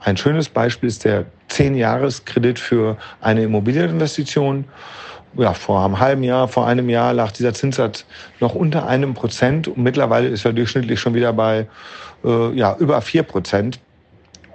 Ein 0.00 0.16
schönes 0.16 0.48
Beispiel 0.48 0.88
ist 0.88 1.04
der 1.04 1.26
10-Jahres-Kredit 1.50 2.58
für 2.58 2.96
eine 3.20 3.44
Immobilieninvestition. 3.44 4.64
Ja, 5.34 5.54
vor 5.54 5.84
einem 5.84 5.98
halben 5.98 6.24
Jahr, 6.24 6.48
vor 6.48 6.66
einem 6.66 6.90
Jahr 6.90 7.14
lag 7.14 7.32
dieser 7.32 7.54
Zinssatz 7.54 8.04
noch 8.40 8.54
unter 8.54 8.86
einem 8.86 9.14
Prozent 9.14 9.68
und 9.68 9.78
mittlerweile 9.78 10.28
ist 10.28 10.44
er 10.44 10.52
durchschnittlich 10.52 11.00
schon 11.00 11.14
wieder 11.14 11.32
bei 11.32 11.66
äh, 12.24 12.52
ja, 12.52 12.76
über 12.78 13.00
vier 13.00 13.22
Prozent. 13.22 13.78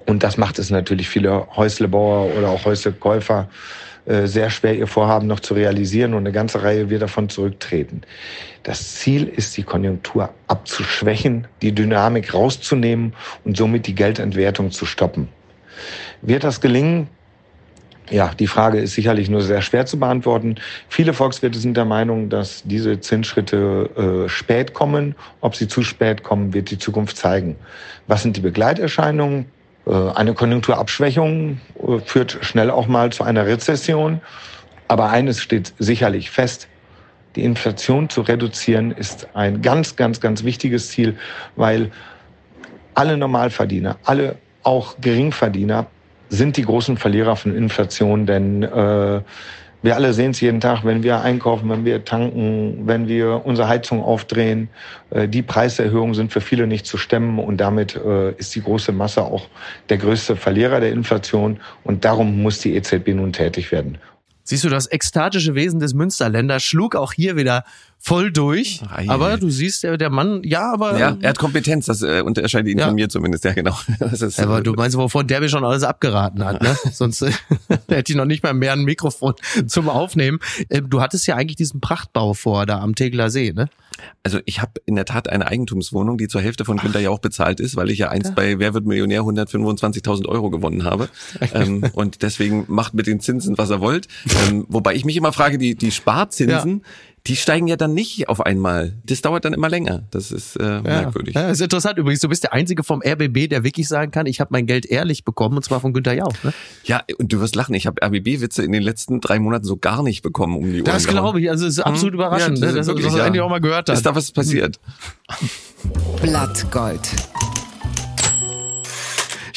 Und 0.07 0.23
das 0.23 0.37
macht 0.37 0.57
es 0.57 0.69
natürlich 0.69 1.09
viele 1.09 1.47
Häuslebauer 1.55 2.33
oder 2.37 2.49
auch 2.49 2.65
Häuslekäufer 2.65 3.49
äh, 4.05 4.25
sehr 4.25 4.49
schwer, 4.49 4.73
ihr 4.73 4.87
Vorhaben 4.87 5.27
noch 5.27 5.41
zu 5.41 5.53
realisieren 5.53 6.13
und 6.13 6.19
eine 6.19 6.31
ganze 6.31 6.63
Reihe 6.63 6.89
wird 6.89 7.01
davon 7.01 7.27
zurücktreten. 7.27 8.01
Das 8.63 8.95
Ziel 8.95 9.27
ist, 9.27 9.57
die 9.57 9.63
Konjunktur 9.63 10.29
abzuschwächen, 10.47 11.45
die 11.61 11.73
Dynamik 11.73 12.33
rauszunehmen 12.33 13.13
und 13.43 13.57
somit 13.57 13.85
die 13.85 13.95
Geldentwertung 13.95 14.71
zu 14.71 14.85
stoppen. 14.85 15.27
Wird 16.21 16.45
das 16.45 16.61
gelingen? 16.61 17.09
Ja, 18.09 18.31
die 18.39 18.47
Frage 18.47 18.79
ist 18.79 18.93
sicherlich 18.93 19.29
nur 19.29 19.41
sehr 19.41 19.61
schwer 19.61 19.85
zu 19.85 19.99
beantworten. 19.99 20.55
Viele 20.87 21.11
Volkswirte 21.11 21.59
sind 21.59 21.75
der 21.75 21.83
Meinung, 21.83 22.29
dass 22.29 22.63
diese 22.63 23.01
Zinsschritte 23.01 24.25
äh, 24.25 24.29
spät 24.29 24.73
kommen. 24.73 25.15
Ob 25.41 25.57
sie 25.57 25.67
zu 25.67 25.83
spät 25.83 26.23
kommen, 26.23 26.53
wird 26.53 26.71
die 26.71 26.77
Zukunft 26.77 27.17
zeigen. 27.17 27.57
Was 28.07 28.23
sind 28.23 28.37
die 28.37 28.41
Begleiterscheinungen? 28.41 29.47
Äh, 29.87 30.11
eine 30.15 30.33
Konjunkturabschwächung 30.33 31.59
äh, 31.75 31.99
führt 31.99 32.37
schnell 32.41 32.69
auch 32.69 32.87
mal 32.87 33.11
zu 33.11 33.23
einer 33.23 33.45
Rezession. 33.45 34.21
Aber 34.87 35.09
eines 35.09 35.41
steht 35.41 35.73
sicherlich 35.79 36.29
fest. 36.29 36.67
Die 37.35 37.43
Inflation 37.43 38.09
zu 38.09 38.21
reduzieren 38.21 38.91
ist 38.91 39.27
ein 39.33 39.61
ganz, 39.61 39.95
ganz, 39.95 40.19
ganz 40.19 40.43
wichtiges 40.43 40.89
Ziel, 40.89 41.17
weil 41.55 41.91
alle 42.95 43.17
Normalverdiener, 43.17 43.97
alle 44.03 44.37
auch 44.63 44.95
Geringverdiener 44.99 45.85
sind 46.29 46.57
die 46.57 46.63
großen 46.63 46.97
Verlierer 46.97 47.35
von 47.35 47.55
Inflation, 47.55 48.25
denn 48.25 48.63
äh, 48.63 49.21
wir 49.83 49.95
alle 49.95 50.13
sehen 50.13 50.31
es 50.31 50.41
jeden 50.41 50.59
Tag, 50.59 50.83
wenn 50.85 51.03
wir 51.03 51.21
einkaufen, 51.21 51.69
wenn 51.69 51.85
wir 51.85 52.03
tanken, 52.03 52.83
wenn 52.85 53.07
wir 53.07 53.45
unsere 53.45 53.67
Heizung 53.67 54.03
aufdrehen. 54.03 54.69
Äh, 55.11 55.27
die 55.27 55.41
Preiserhöhungen 55.41 56.15
sind 56.15 56.31
für 56.31 56.41
viele 56.41 56.67
nicht 56.67 56.85
zu 56.85 56.97
stemmen 56.97 57.39
und 57.39 57.57
damit 57.57 57.95
äh, 57.95 58.31
ist 58.31 58.55
die 58.55 58.61
große 58.61 58.91
Masse 58.91 59.23
auch 59.23 59.47
der 59.89 59.97
größte 59.97 60.35
Verlierer 60.35 60.79
der 60.79 60.91
Inflation 60.91 61.59
und 61.83 62.05
darum 62.05 62.41
muss 62.41 62.59
die 62.59 62.75
EZB 62.75 63.09
nun 63.09 63.33
tätig 63.33 63.71
werden. 63.71 63.97
Siehst 64.47 64.63
du, 64.63 64.69
das 64.69 64.87
ekstatische 64.89 65.55
Wesen 65.55 65.81
des 65.81 65.93
Münsterländers 65.93 66.63
schlug 66.63 66.95
auch 66.95 67.11
hier 67.11 67.35
wieder 67.35 67.65
voll 67.99 68.31
durch. 68.31 68.81
Ah, 68.87 69.03
aber 69.09 69.35
du 69.35 69.49
siehst, 69.49 69.83
der, 69.83 69.97
der 69.97 70.09
Mann, 70.09 70.41
ja, 70.45 70.71
aber. 70.71 70.97
Ja, 70.97 71.17
er 71.19 71.31
hat 71.31 71.37
Kompetenz, 71.37 71.87
das 71.87 72.01
äh, 72.01 72.21
unterscheidet 72.21 72.71
ihn 72.71 72.77
ja. 72.79 72.85
von 72.85 72.95
mir 72.95 73.09
zumindest, 73.09 73.43
ja, 73.43 73.51
genau. 73.51 73.77
Das 73.99 74.21
ist, 74.21 74.39
aber 74.39 74.59
äh, 74.59 74.63
du 74.63 74.71
meinst, 74.71 74.95
wovon 74.95 75.27
der 75.27 75.41
mir 75.41 75.49
schon 75.49 75.65
alles 75.65 75.83
abgeraten 75.83 76.45
hat, 76.45 76.61
ne? 76.61 76.77
Sonst 76.93 77.23
äh, 77.23 77.31
hätte 77.89 78.13
ich 78.13 78.15
noch 78.15 78.23
nicht 78.23 78.41
mal 78.41 78.53
mehr 78.53 78.71
ein 78.71 78.85
Mikrofon 78.85 79.33
zum 79.67 79.89
Aufnehmen. 79.89 80.39
Äh, 80.69 80.81
du 80.81 81.01
hattest 81.01 81.27
ja 81.27 81.35
eigentlich 81.35 81.57
diesen 81.57 81.81
Prachtbau 81.81 82.33
vor, 82.33 82.65
da 82.65 82.79
am 82.79 82.95
Tegeler 82.95 83.29
See, 83.29 83.51
ne? 83.51 83.67
Also 84.23 84.39
ich 84.45 84.61
habe 84.61 84.73
in 84.85 84.95
der 84.95 85.05
Tat 85.05 85.29
eine 85.29 85.47
Eigentumswohnung, 85.47 86.17
die 86.17 86.27
zur 86.27 86.41
Hälfte 86.41 86.65
von 86.65 86.77
Günther 86.77 86.99
ja 86.99 87.09
auch 87.09 87.19
bezahlt 87.19 87.59
ist, 87.59 87.75
weil 87.75 87.89
ich 87.89 87.99
ja 87.99 88.09
einst 88.09 88.35
bei 88.35 88.59
Wer 88.59 88.73
wird 88.73 88.85
Millionär 88.85 89.21
125.000 89.21 90.27
Euro 90.27 90.49
gewonnen 90.49 90.83
habe. 90.83 91.09
ähm, 91.53 91.83
und 91.93 92.21
deswegen 92.21 92.65
macht 92.67 92.93
mit 92.93 93.07
den 93.07 93.19
Zinsen, 93.19 93.57
was 93.57 93.69
er 93.69 93.81
wollt. 93.81 94.07
Ähm, 94.47 94.65
wobei 94.69 94.95
ich 94.95 95.05
mich 95.05 95.17
immer 95.17 95.33
frage, 95.33 95.57
die, 95.57 95.75
die 95.75 95.91
Sparzinsen, 95.91 96.81
ja 96.83 96.89
die 97.27 97.35
steigen 97.35 97.67
ja 97.67 97.75
dann 97.75 97.93
nicht 97.93 98.29
auf 98.29 98.41
einmal. 98.41 98.93
Das 99.03 99.21
dauert 99.21 99.43
dann 99.43 99.53
immer 99.53 99.69
länger. 99.69 100.03
Das 100.11 100.31
ist 100.31 100.55
äh, 100.55 100.63
ja. 100.63 100.81
merkwürdig. 100.81 101.35
Ja, 101.35 101.49
ist 101.49 101.61
interessant 101.61 101.97
übrigens. 101.97 102.21
Du 102.21 102.29
bist 102.29 102.43
der 102.43 102.53
Einzige 102.53 102.83
vom 102.83 103.01
RBB, 103.05 103.49
der 103.49 103.63
wirklich 103.63 103.87
sagen 103.87 104.11
kann, 104.11 104.25
ich 104.25 104.39
habe 104.39 104.49
mein 104.51 104.65
Geld 104.65 104.85
ehrlich 104.85 105.25
bekommen 105.25 105.57
und 105.57 105.63
zwar 105.63 105.81
von 105.81 105.93
Günter 105.93 106.13
Jauch. 106.13 106.33
Ne? 106.43 106.53
Ja, 106.85 107.01
und 107.17 107.33
du 107.33 107.39
wirst 107.39 107.55
lachen. 107.55 107.73
Ich 107.75 107.85
habe 107.85 108.01
RBB-Witze 108.01 108.63
in 108.63 108.71
den 108.71 108.81
letzten 108.81 109.19
drei 109.19 109.39
Monaten 109.39 109.65
so 109.65 109.75
gar 109.75 110.03
nicht 110.03 110.21
bekommen 110.21 110.55
um 110.55 110.71
die 110.71 110.77
Ohren. 110.77 110.85
Das 110.85 111.07
glaube 111.07 111.41
ich. 111.41 111.49
Also 111.49 111.65
es 111.65 111.73
ist 111.73 111.79
absolut 111.79 112.13
hm? 112.13 112.19
überraschend, 112.19 112.59
ja, 112.59 112.65
das, 112.65 112.71
ne? 112.71 112.77
das, 112.77 112.87
wirklich, 112.87 113.05
das, 113.05 113.17
was 113.17 113.35
ja. 113.35 113.43
auch 113.43 113.49
mal 113.49 113.59
gehört 113.59 113.89
hat. 113.89 113.95
Ist 113.95 114.05
da 114.05 114.15
was 114.15 114.31
passiert? 114.31 114.79
Blattgold. 116.21 117.09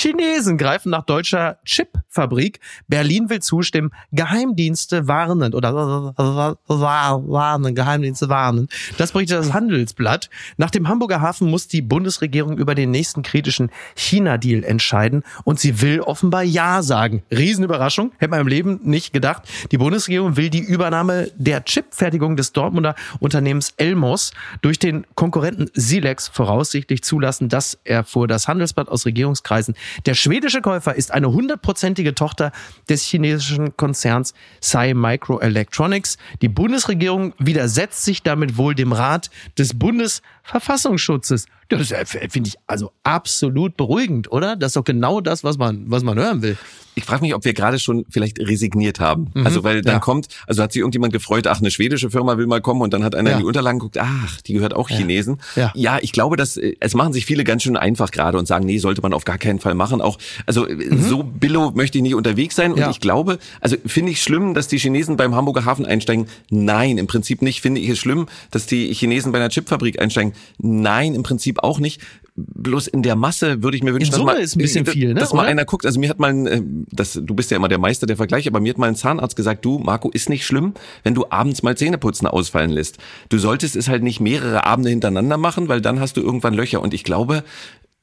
Chinesen 0.00 0.56
greifen 0.56 0.88
nach 0.88 1.04
deutscher 1.04 1.58
Chipfabrik. 1.66 2.60
Berlin 2.88 3.28
will 3.28 3.40
zustimmen. 3.40 3.90
Geheimdienste 4.12 5.08
warnen 5.08 5.52
oder 5.52 5.74
warnen, 5.74 7.74
Geheimdienste 7.74 8.30
warnen. 8.30 8.68
Das 8.96 9.12
berichtet 9.12 9.40
das 9.40 9.52
Handelsblatt. 9.52 10.30
Nach 10.56 10.70
dem 10.70 10.88
Hamburger 10.88 11.20
Hafen 11.20 11.50
muss 11.50 11.68
die 11.68 11.82
Bundesregierung 11.82 12.56
über 12.56 12.74
den 12.74 12.90
nächsten 12.90 13.22
kritischen 13.22 13.68
China-Deal 13.94 14.64
entscheiden 14.64 15.22
und 15.44 15.60
sie 15.60 15.82
will 15.82 16.00
offenbar 16.00 16.44
Ja 16.44 16.80
sagen. 16.80 17.22
Riesenüberraschung. 17.30 18.12
Hätte 18.16 18.30
man 18.30 18.40
im 18.40 18.48
Leben 18.48 18.80
nicht 18.82 19.12
gedacht. 19.12 19.42
Die 19.70 19.76
Bundesregierung 19.76 20.38
will 20.38 20.48
die 20.48 20.60
Übernahme 20.60 21.30
der 21.36 21.62
Chipfertigung 21.62 22.36
des 22.36 22.54
Dortmunder 22.54 22.94
Unternehmens 23.18 23.74
Elmos 23.76 24.32
durch 24.62 24.78
den 24.78 25.06
Konkurrenten 25.14 25.70
Silex 25.74 26.28
voraussichtlich 26.28 27.02
zulassen. 27.02 27.50
Das 27.50 27.78
erfuhr 27.84 28.26
das 28.26 28.48
Handelsblatt 28.48 28.88
aus 28.88 29.04
Regierungskreisen 29.04 29.74
der 30.06 30.14
schwedische 30.14 30.60
Käufer 30.60 30.94
ist 30.94 31.12
eine 31.12 31.32
hundertprozentige 31.32 32.14
Tochter 32.14 32.52
des 32.88 33.02
chinesischen 33.04 33.76
Konzerns 33.76 34.34
Sai 34.60 34.94
Microelectronics. 34.94 36.16
Die 36.42 36.48
Bundesregierung 36.48 37.34
widersetzt 37.38 38.04
sich 38.04 38.22
damit 38.22 38.56
wohl 38.56 38.74
dem 38.74 38.92
Rat 38.92 39.30
des 39.58 39.78
Bundesverfassungsschutzes. 39.78 41.46
Das 41.68 41.92
finde 42.30 42.48
ich 42.48 42.56
also 42.66 42.92
absolut 43.04 43.76
beruhigend, 43.76 44.32
oder? 44.32 44.56
Das 44.56 44.70
ist 44.70 44.76
doch 44.76 44.84
genau 44.84 45.20
das, 45.20 45.44
was 45.44 45.56
man, 45.56 45.84
was 45.86 46.02
man 46.02 46.18
hören 46.18 46.42
will. 46.42 46.56
Ich 46.96 47.04
frage 47.04 47.22
mich, 47.22 47.34
ob 47.34 47.44
wir 47.44 47.54
gerade 47.54 47.78
schon 47.78 48.04
vielleicht 48.10 48.40
resigniert 48.40 48.98
haben. 48.98 49.30
Mhm, 49.32 49.46
also 49.46 49.62
weil 49.62 49.80
dann 49.82 49.94
ja. 49.94 50.00
kommt, 50.00 50.26
also 50.48 50.62
hat 50.62 50.72
sich 50.72 50.80
irgendjemand 50.80 51.12
gefreut, 51.12 51.46
ach, 51.46 51.60
eine 51.60 51.70
schwedische 51.70 52.10
Firma 52.10 52.36
will 52.36 52.46
mal 52.46 52.60
kommen 52.60 52.82
und 52.82 52.92
dann 52.92 53.04
hat 53.04 53.14
einer 53.14 53.30
ja. 53.30 53.36
in 53.36 53.42
die 53.42 53.46
Unterlagen 53.46 53.78
geguckt, 53.78 53.98
ach, 53.98 54.40
die 54.42 54.54
gehört 54.54 54.74
auch 54.74 54.88
Chinesen. 54.88 55.40
Ja, 55.54 55.72
ja 55.76 55.98
ich 56.00 56.10
glaube, 56.10 56.36
dass 56.36 56.56
äh, 56.56 56.74
es 56.80 56.94
machen 56.94 57.12
sich 57.12 57.24
viele 57.26 57.44
ganz 57.44 57.62
schön 57.62 57.76
einfach 57.76 58.10
gerade 58.10 58.36
und 58.36 58.46
sagen, 58.46 58.66
nee, 58.66 58.78
sollte 58.78 59.02
man 59.02 59.12
auf 59.12 59.24
gar 59.24 59.38
keinen 59.38 59.60
Fall 59.60 59.69
machen. 59.74 60.00
Auch, 60.00 60.18
also 60.46 60.66
äh, 60.66 60.74
mhm. 60.74 61.02
so 61.02 61.22
billo 61.22 61.72
möchte 61.72 61.98
ich 61.98 62.02
nicht 62.02 62.14
unterwegs 62.14 62.56
sein. 62.56 62.72
Und 62.72 62.90
ich 62.90 63.00
glaube, 63.00 63.38
also 63.60 63.76
finde 63.86 64.12
ich 64.12 64.22
schlimm, 64.22 64.54
dass 64.54 64.68
die 64.68 64.78
Chinesen 64.78 65.16
beim 65.16 65.34
Hamburger 65.34 65.64
Hafen 65.64 65.86
einsteigen? 65.86 66.26
Nein, 66.50 66.98
im 66.98 67.06
Prinzip 67.06 67.42
nicht. 67.42 67.60
Finde 67.60 67.80
ich 67.80 67.88
es 67.88 67.98
schlimm, 67.98 68.26
dass 68.50 68.66
die 68.66 68.92
Chinesen 68.94 69.32
bei 69.32 69.38
einer 69.38 69.48
Chipfabrik 69.48 70.00
einsteigen? 70.00 70.32
Nein, 70.58 71.14
im 71.14 71.22
Prinzip 71.22 71.62
auch 71.62 71.78
nicht. 71.78 72.00
Bloß 72.36 72.86
in 72.86 73.02
der 73.02 73.16
Masse 73.16 73.62
würde 73.62 73.76
ich 73.76 73.82
mir 73.82 73.92
wünschen, 73.92 74.12
dass 74.12 74.20
mal, 74.20 74.38
bisschen 74.38 74.86
viel, 74.86 75.08
ne? 75.08 75.20
dass 75.20 75.32
mal 75.32 75.46
einer 75.46 75.64
guckt. 75.64 75.84
Also 75.84 76.00
mir 76.00 76.08
hat 76.08 76.18
mal, 76.18 76.30
ein, 76.30 76.46
äh, 76.46 76.62
das, 76.90 77.20
du 77.20 77.34
bist 77.34 77.50
ja 77.50 77.56
immer 77.56 77.68
der 77.68 77.78
Meister 77.78 78.06
der 78.06 78.16
Vergleiche, 78.16 78.48
aber 78.48 78.60
mir 78.60 78.70
hat 78.70 78.78
mal 78.78 78.88
ein 78.88 78.94
Zahnarzt 78.94 79.36
gesagt, 79.36 79.64
du 79.64 79.78
Marco, 79.78 80.10
ist 80.10 80.28
nicht 80.28 80.46
schlimm, 80.46 80.74
wenn 81.02 81.14
du 81.14 81.26
abends 81.28 81.62
mal 81.62 81.76
Zähneputzen 81.76 82.26
ausfallen 82.26 82.70
lässt. 82.70 82.98
Du 83.28 83.38
solltest 83.38 83.76
es 83.76 83.88
halt 83.88 84.02
nicht 84.02 84.20
mehrere 84.20 84.64
Abende 84.64 84.90
hintereinander 84.90 85.36
machen, 85.36 85.68
weil 85.68 85.80
dann 85.80 86.00
hast 86.00 86.16
du 86.16 86.22
irgendwann 86.22 86.54
Löcher. 86.54 86.80
Und 86.80 86.94
ich 86.94 87.04
glaube, 87.04 87.44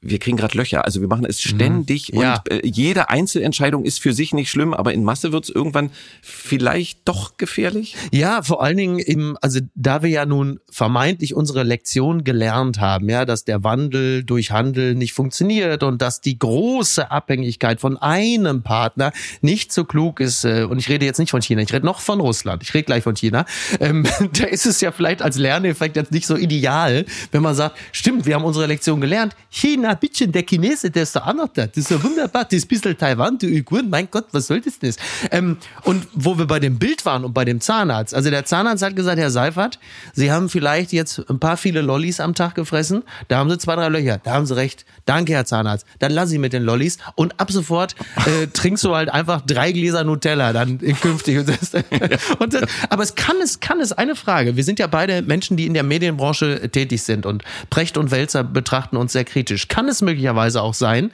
wir 0.00 0.20
kriegen 0.20 0.36
gerade 0.36 0.56
Löcher. 0.56 0.84
Also 0.84 1.00
wir 1.00 1.08
machen 1.08 1.24
es 1.24 1.44
mhm. 1.44 1.48
ständig 1.48 2.12
mhm. 2.12 2.20
ja. 2.20 2.34
und 2.34 2.50
äh, 2.52 2.60
jede 2.64 3.10
Einzelentscheidung 3.10 3.84
ist 3.84 4.00
für 4.00 4.12
sich 4.12 4.32
nicht 4.32 4.50
schlimm, 4.50 4.72
aber 4.72 4.94
in 4.94 5.02
Masse 5.02 5.32
wird 5.32 5.44
es 5.44 5.50
irgendwann 5.50 5.90
vielleicht 6.22 7.00
doch 7.08 7.36
gefährlich. 7.36 7.96
Ja, 8.12 8.42
vor 8.42 8.62
allen 8.62 8.76
Dingen 8.76 8.98
im, 9.00 9.36
also 9.40 9.60
da 9.74 10.02
wir 10.02 10.10
ja 10.10 10.24
nun 10.24 10.60
vermeintlich 10.70 11.34
unsere 11.34 11.64
Lektion 11.64 12.22
gelernt 12.22 12.80
haben, 12.80 13.08
ja, 13.08 13.24
dass 13.24 13.44
der 13.44 13.64
Wandel 13.64 14.22
durch 14.22 14.52
Handel 14.52 14.94
nicht 14.94 15.14
funktioniert 15.14 15.82
und 15.82 16.00
dass 16.00 16.20
die 16.20 16.38
große 16.38 17.10
Abhängigkeit 17.10 17.80
von 17.80 17.96
einem 17.96 18.62
Partner 18.62 19.12
nicht 19.40 19.72
so 19.72 19.84
klug 19.84 20.20
ist. 20.20 20.44
Äh, 20.44 20.62
und 20.62 20.78
ich 20.78 20.88
rede 20.88 21.06
jetzt 21.06 21.18
nicht 21.18 21.30
von 21.30 21.42
China, 21.42 21.62
ich 21.62 21.72
rede 21.72 21.84
noch 21.84 22.00
von 22.00 22.20
Russland. 22.20 22.62
Ich 22.62 22.72
rede 22.72 22.84
gleich 22.84 23.02
von 23.02 23.16
China. 23.16 23.46
Ähm, 23.80 24.06
da 24.38 24.44
ist 24.44 24.66
es 24.66 24.80
ja 24.80 24.92
vielleicht 24.92 25.22
als 25.22 25.38
Lerneffekt 25.38 25.96
jetzt 25.96 26.12
nicht 26.12 26.26
so 26.26 26.36
ideal, 26.36 27.04
wenn 27.32 27.42
man 27.42 27.56
sagt, 27.56 27.76
stimmt, 27.90 28.26
wir 28.26 28.36
haben 28.36 28.44
unsere 28.44 28.66
Lektion 28.66 29.00
gelernt. 29.00 29.34
China 29.50 29.87
na, 29.88 29.94
bitte, 29.94 30.28
der 30.28 30.42
Chinese, 30.42 30.90
der 30.90 31.04
ist 31.04 31.16
doch 31.16 31.24
anders 31.24 31.48
da. 31.54 31.66
Das 31.66 31.78
ist 31.78 31.90
ja 31.90 32.02
wunderbar. 32.02 32.44
Das 32.44 32.52
ist 32.52 32.66
ein 32.66 32.68
bisschen 32.68 32.98
Taiwan, 32.98 33.38
die 33.38 33.46
Uiguren. 33.46 33.88
Mein 33.88 34.06
Gott, 34.10 34.26
was 34.32 34.48
soll 34.48 34.60
das 34.60 34.78
denn? 34.78 34.94
Ähm, 35.30 35.56
und 35.84 36.06
wo 36.12 36.36
wir 36.36 36.46
bei 36.46 36.60
dem 36.60 36.78
Bild 36.78 37.06
waren 37.06 37.24
und 37.24 37.32
bei 37.32 37.46
dem 37.46 37.58
Zahnarzt. 37.62 38.14
Also 38.14 38.28
der 38.28 38.44
Zahnarzt 38.44 38.84
hat 38.84 38.94
gesagt, 38.94 39.18
Herr 39.18 39.30
Seifert, 39.30 39.78
Sie 40.12 40.30
haben 40.30 40.50
vielleicht 40.50 40.92
jetzt 40.92 41.24
ein 41.30 41.38
paar 41.38 41.56
viele 41.56 41.80
Lollis 41.80 42.20
am 42.20 42.34
Tag 42.34 42.54
gefressen. 42.54 43.02
Da 43.28 43.38
haben 43.38 43.48
Sie 43.48 43.56
zwei, 43.56 43.76
drei 43.76 43.88
Löcher. 43.88 44.20
Da 44.22 44.32
haben 44.32 44.44
Sie 44.44 44.54
recht. 44.56 44.84
Danke, 45.06 45.32
Herr 45.32 45.46
Zahnarzt. 45.46 45.86
Dann 46.00 46.12
lass 46.12 46.30
ich 46.32 46.38
mit 46.38 46.52
den 46.52 46.64
Lollis. 46.64 46.98
Und 47.14 47.40
ab 47.40 47.50
sofort 47.50 47.94
äh, 48.26 48.46
trinkst 48.52 48.84
du 48.84 48.94
halt 48.94 49.08
einfach 49.08 49.40
drei 49.40 49.72
Gläser 49.72 50.04
Nutella 50.04 50.52
dann 50.52 50.80
künftig. 51.00 51.38
Und 51.38 51.48
das, 51.48 51.72
und 52.38 52.52
das, 52.52 52.64
aber 52.90 53.02
es 53.02 53.14
kann 53.14 53.36
es, 53.42 53.60
kann 53.60 53.80
es 53.80 53.92
eine 53.92 54.16
Frage. 54.16 54.54
Wir 54.54 54.64
sind 54.64 54.78
ja 54.78 54.86
beide 54.86 55.22
Menschen, 55.22 55.56
die 55.56 55.64
in 55.64 55.72
der 55.72 55.82
Medienbranche 55.82 56.68
tätig 56.70 57.02
sind 57.04 57.24
und 57.24 57.42
Precht 57.70 57.96
und 57.96 58.10
Wälzer 58.10 58.44
betrachten 58.44 58.98
uns 58.98 59.14
sehr 59.14 59.24
kritisch 59.24 59.68
kann 59.78 59.88
es 59.88 60.02
möglicherweise 60.02 60.60
auch 60.60 60.74
sein, 60.74 61.12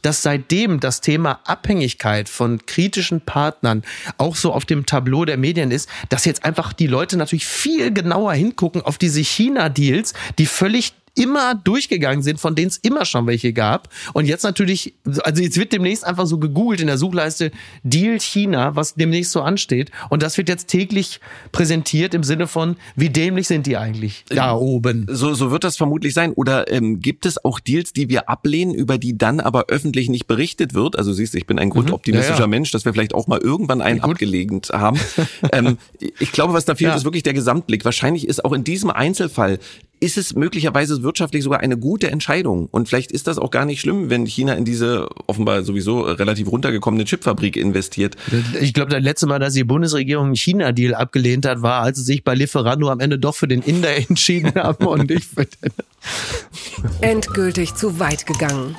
dass 0.00 0.22
seitdem 0.22 0.80
das 0.80 1.02
Thema 1.02 1.40
Abhängigkeit 1.44 2.30
von 2.30 2.64
kritischen 2.64 3.20
Partnern 3.20 3.82
auch 4.16 4.34
so 4.34 4.54
auf 4.54 4.64
dem 4.64 4.86
Tableau 4.86 5.26
der 5.26 5.36
Medien 5.36 5.70
ist, 5.70 5.90
dass 6.08 6.24
jetzt 6.24 6.42
einfach 6.42 6.72
die 6.72 6.86
Leute 6.86 7.18
natürlich 7.18 7.46
viel 7.46 7.92
genauer 7.92 8.32
hingucken 8.32 8.80
auf 8.80 8.96
diese 8.96 9.20
China-Deals, 9.20 10.14
die 10.38 10.46
völlig 10.46 10.94
immer 11.14 11.54
durchgegangen 11.54 12.22
sind, 12.22 12.40
von 12.40 12.54
denen 12.54 12.68
es 12.68 12.76
immer 12.78 13.04
schon 13.04 13.26
welche 13.26 13.52
gab. 13.52 13.88
Und 14.12 14.26
jetzt 14.26 14.42
natürlich, 14.42 14.94
also 15.22 15.42
jetzt 15.42 15.58
wird 15.58 15.72
demnächst 15.72 16.04
einfach 16.04 16.26
so 16.26 16.38
gegoogelt 16.38 16.80
in 16.80 16.86
der 16.86 16.98
Suchleiste 16.98 17.50
Deal 17.82 18.20
China, 18.20 18.76
was 18.76 18.94
demnächst 18.94 19.32
so 19.32 19.42
ansteht. 19.42 19.90
Und 20.10 20.22
das 20.22 20.36
wird 20.36 20.48
jetzt 20.48 20.68
täglich 20.68 21.20
präsentiert 21.52 22.14
im 22.14 22.22
Sinne 22.22 22.46
von, 22.46 22.76
wie 22.96 23.10
dämlich 23.10 23.46
sind 23.48 23.66
die 23.66 23.76
eigentlich 23.76 24.24
da 24.28 24.52
ähm, 24.52 24.58
oben? 24.58 25.06
So, 25.10 25.34
so 25.34 25.50
wird 25.50 25.64
das 25.64 25.76
vermutlich 25.76 26.14
sein. 26.14 26.32
Oder 26.32 26.70
ähm, 26.70 27.00
gibt 27.00 27.26
es 27.26 27.44
auch 27.44 27.60
Deals, 27.60 27.92
die 27.92 28.08
wir 28.08 28.28
ablehnen, 28.28 28.74
über 28.74 28.98
die 28.98 29.16
dann 29.16 29.40
aber 29.40 29.66
öffentlich 29.68 30.08
nicht 30.08 30.26
berichtet 30.26 30.74
wird? 30.74 30.96
Also 30.96 31.12
siehst 31.12 31.34
du, 31.34 31.38
ich 31.38 31.46
bin 31.46 31.58
ein 31.58 31.70
grundoptimistischer 31.70 32.34
mhm. 32.34 32.38
ja, 32.38 32.44
ja. 32.44 32.48
Mensch, 32.48 32.70
dass 32.70 32.84
wir 32.84 32.92
vielleicht 32.92 33.14
auch 33.14 33.26
mal 33.26 33.38
irgendwann 33.38 33.80
einen 33.82 34.00
abgelegt 34.00 34.70
haben. 34.70 34.98
ähm, 35.52 35.78
ich 35.98 36.32
glaube, 36.32 36.52
was 36.52 36.64
da 36.64 36.74
fehlt, 36.74 36.90
ja. 36.90 36.96
ist 36.96 37.04
wirklich 37.04 37.22
der 37.22 37.34
Gesamtblick. 37.34 37.84
Wahrscheinlich 37.84 38.26
ist 38.28 38.44
auch 38.44 38.52
in 38.52 38.64
diesem 38.64 38.90
Einzelfall 38.90 39.58
ist 40.00 40.18
es 40.18 40.34
möglicherweise 40.34 41.02
wirtschaftlich 41.02 41.42
sogar 41.42 41.60
eine 41.60 41.76
gute 41.76 42.10
Entscheidung. 42.10 42.68
Und 42.70 42.88
vielleicht 42.88 43.12
ist 43.12 43.26
das 43.26 43.38
auch 43.38 43.50
gar 43.50 43.64
nicht 43.64 43.80
schlimm, 43.80 44.10
wenn 44.10 44.26
China 44.26 44.54
in 44.54 44.64
diese 44.64 45.08
offenbar 45.26 45.62
sowieso 45.62 46.02
relativ 46.02 46.50
runtergekommene 46.50 47.04
Chipfabrik 47.04 47.56
investiert. 47.56 48.16
Ich 48.60 48.72
glaube, 48.74 48.90
das 48.90 49.02
letzte 49.02 49.26
Mal, 49.26 49.38
dass 49.38 49.54
die 49.54 49.64
Bundesregierung 49.64 50.26
einen 50.26 50.36
China-Deal 50.36 50.94
abgelehnt 50.94 51.46
hat, 51.46 51.62
war, 51.62 51.82
als 51.82 51.98
sie 51.98 52.04
sich 52.04 52.24
bei 52.24 52.34
Lieferando 52.34 52.88
am 52.88 53.00
Ende 53.00 53.18
doch 53.18 53.34
für 53.34 53.48
den 53.48 53.62
Inder 53.62 53.94
entschieden 54.08 54.54
haben. 54.54 54.86
Und 54.86 55.10
ich 55.10 55.28
Endgültig 57.00 57.74
zu 57.74 57.98
weit 57.98 58.26
gegangen. 58.26 58.76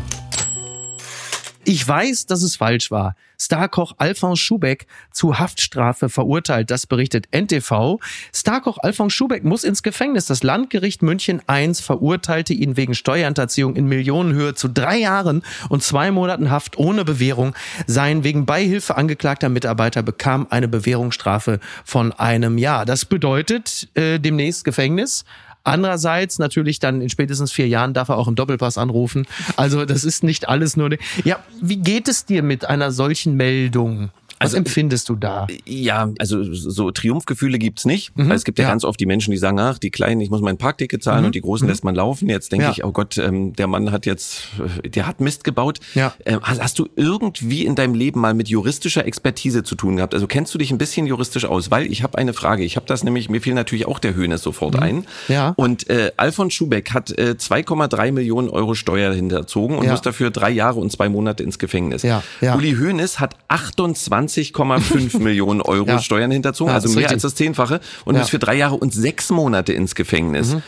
Ich 1.71 1.87
weiß, 1.87 2.25
dass 2.25 2.41
es 2.41 2.55
falsch 2.55 2.89
war. 2.89 3.15
Starkoch 3.39 3.93
Alphonse 3.99 4.41
Schubeck 4.41 4.87
zu 5.11 5.37
Haftstrafe 5.37 6.09
verurteilt. 6.09 6.71
Das 6.71 6.87
berichtet 6.87 7.27
NTV. 7.29 7.99
Starkoch 8.33 8.79
Alphonse 8.79 9.15
Schubeck 9.15 9.43
muss 9.43 9.63
ins 9.63 9.83
Gefängnis. 9.83 10.25
Das 10.25 10.41
Landgericht 10.41 11.03
München 11.03 11.43
I 11.47 11.71
verurteilte 11.75 12.53
ihn 12.53 12.75
wegen 12.75 12.95
Steuerhinterziehung 12.95 13.75
in 13.75 13.85
Millionenhöhe 13.85 14.55
zu 14.55 14.67
drei 14.67 14.97
Jahren 14.97 15.43
und 15.69 15.83
zwei 15.83 16.09
Monaten 16.09 16.49
Haft 16.49 16.79
ohne 16.79 17.05
Bewährung. 17.05 17.53
Sein 17.85 18.23
wegen 18.23 18.47
Beihilfe 18.47 18.97
angeklagter 18.97 19.49
Mitarbeiter 19.49 20.01
bekam 20.01 20.47
eine 20.49 20.67
Bewährungsstrafe 20.67 21.59
von 21.85 22.13
einem 22.13 22.57
Jahr. 22.57 22.83
Das 22.87 23.05
bedeutet 23.05 23.89
äh, 23.93 24.17
demnächst 24.17 24.65
Gefängnis. 24.65 25.23
Andererseits 25.63 26.39
natürlich 26.39 26.79
dann 26.79 27.01
in 27.01 27.09
spätestens 27.09 27.51
vier 27.51 27.67
Jahren 27.67 27.93
darf 27.93 28.09
er 28.09 28.17
auch 28.17 28.27
im 28.27 28.35
Doppelpass 28.35 28.77
anrufen. 28.77 29.27
Also 29.57 29.85
das 29.85 30.03
ist 30.03 30.23
nicht 30.23 30.47
alles 30.47 30.77
nur. 30.77 30.89
Ja, 31.23 31.39
wie 31.61 31.77
geht 31.77 32.07
es 32.07 32.25
dir 32.25 32.43
mit 32.43 32.65
einer 32.65 32.91
solchen 32.91 33.35
Meldung? 33.35 34.09
Was 34.39 34.51
also, 34.51 34.57
empfindest 34.57 35.09
du 35.09 35.15
da? 35.15 35.47
Ja, 35.65 36.09
also 36.17 36.53
so 36.53 36.91
Triumphgefühle 36.91 37.59
gibt's 37.59 37.85
nicht. 37.85 38.17
Mhm. 38.17 38.29
Weil 38.29 38.37
es 38.37 38.45
gibt 38.45 38.57
ja, 38.57 38.63
ja, 38.63 38.69
ganz 38.69 38.85
oft 38.85 38.97
die 38.97 39.05
Menschen, 39.05 39.31
die 39.31 39.37
sagen, 39.37 39.59
ach, 39.59 39.77
die 39.77 39.91
Kleinen, 39.91 40.21
ich 40.21 40.29
muss 40.29 40.39
mein 40.39 40.57
Parkticket 40.57 41.03
zahlen 41.03 41.21
mhm. 41.21 41.25
und 41.27 41.35
die 41.35 41.41
Großen 41.41 41.65
mhm. 41.65 41.71
lässt 41.71 41.83
man 41.83 41.93
laufen. 41.93 42.29
Jetzt 42.29 42.53
denke 42.53 42.65
ja. 42.65 42.71
ich, 42.71 42.85
oh 42.85 42.93
Gott, 42.93 43.17
ähm, 43.17 43.53
der 43.53 43.67
Mann 43.67 43.91
hat 43.91 44.05
jetzt, 44.05 44.47
der 44.85 45.07
hat 45.07 45.19
Mist 45.19 45.43
gebaut. 45.43 45.79
Ja. 45.93 46.13
Ähm, 46.25 46.39
hast 46.41 46.79
du 46.79 46.87
irgendwie 46.95 47.65
in 47.65 47.75
deinem 47.75 47.95
Leben 47.95 48.21
mal 48.21 48.33
mit 48.33 48.47
juristischer 48.47 49.05
Expertise 49.05 49.63
zu 49.63 49.75
tun 49.75 49.97
gehabt? 49.97 50.13
Also 50.13 50.25
kennst 50.25 50.53
du 50.53 50.57
dich 50.57 50.71
ein 50.71 50.77
bisschen 50.77 51.05
juristisch 51.05 51.43
aus? 51.43 51.69
Weil 51.69 51.87
ich 51.87 52.03
habe 52.03 52.17
eine 52.17 52.31
Frage. 52.31 52.63
Ich 52.63 52.77
habe 52.77 52.85
das 52.85 53.03
nämlich, 53.03 53.29
mir 53.29 53.41
fiel 53.41 53.53
natürlich 53.53 53.87
auch 53.87 53.99
der 53.99 54.15
Höhnes 54.15 54.41
sofort 54.41 54.75
mhm. 54.75 54.83
ein. 54.83 55.05
Ja. 55.27 55.53
Und 55.57 55.89
äh, 55.89 56.13
Alfons 56.15 56.53
Schubeck 56.53 56.93
hat 56.93 57.11
äh, 57.11 57.35
2,3 57.37 58.13
Millionen 58.13 58.49
Euro 58.49 58.73
Steuer 58.73 59.13
hinterzogen 59.13 59.77
und 59.77 59.87
muss 59.87 60.01
dafür 60.01 60.31
drei 60.31 60.49
Jahre 60.49 60.79
und 60.79 60.91
zwei 60.91 61.09
Monate 61.09 61.43
ins 61.43 61.59
Gefängnis. 61.59 62.03
Ja. 62.03 62.23
Ja. 62.39 62.55
Uli 62.55 62.75
Höhnes 62.75 63.19
hat 63.19 63.35
28 63.49 64.28
20,5 64.29 65.19
Millionen 65.23 65.61
Euro 65.61 65.87
ja. 65.87 65.99
Steuern 65.99 66.31
hinterzogen, 66.31 66.71
ja, 66.71 66.75
also 66.75 66.89
mehr 66.89 66.97
richtig. 66.97 67.13
als 67.13 67.21
das 67.23 67.35
Zehnfache 67.35 67.79
und 68.05 68.15
ja. 68.15 68.21
ist 68.21 68.29
für 68.29 68.39
drei 68.39 68.55
Jahre 68.55 68.75
und 68.75 68.93
sechs 68.93 69.29
Monate 69.29 69.73
ins 69.73 69.95
Gefängnis. 69.95 70.53
Mhm 70.53 70.63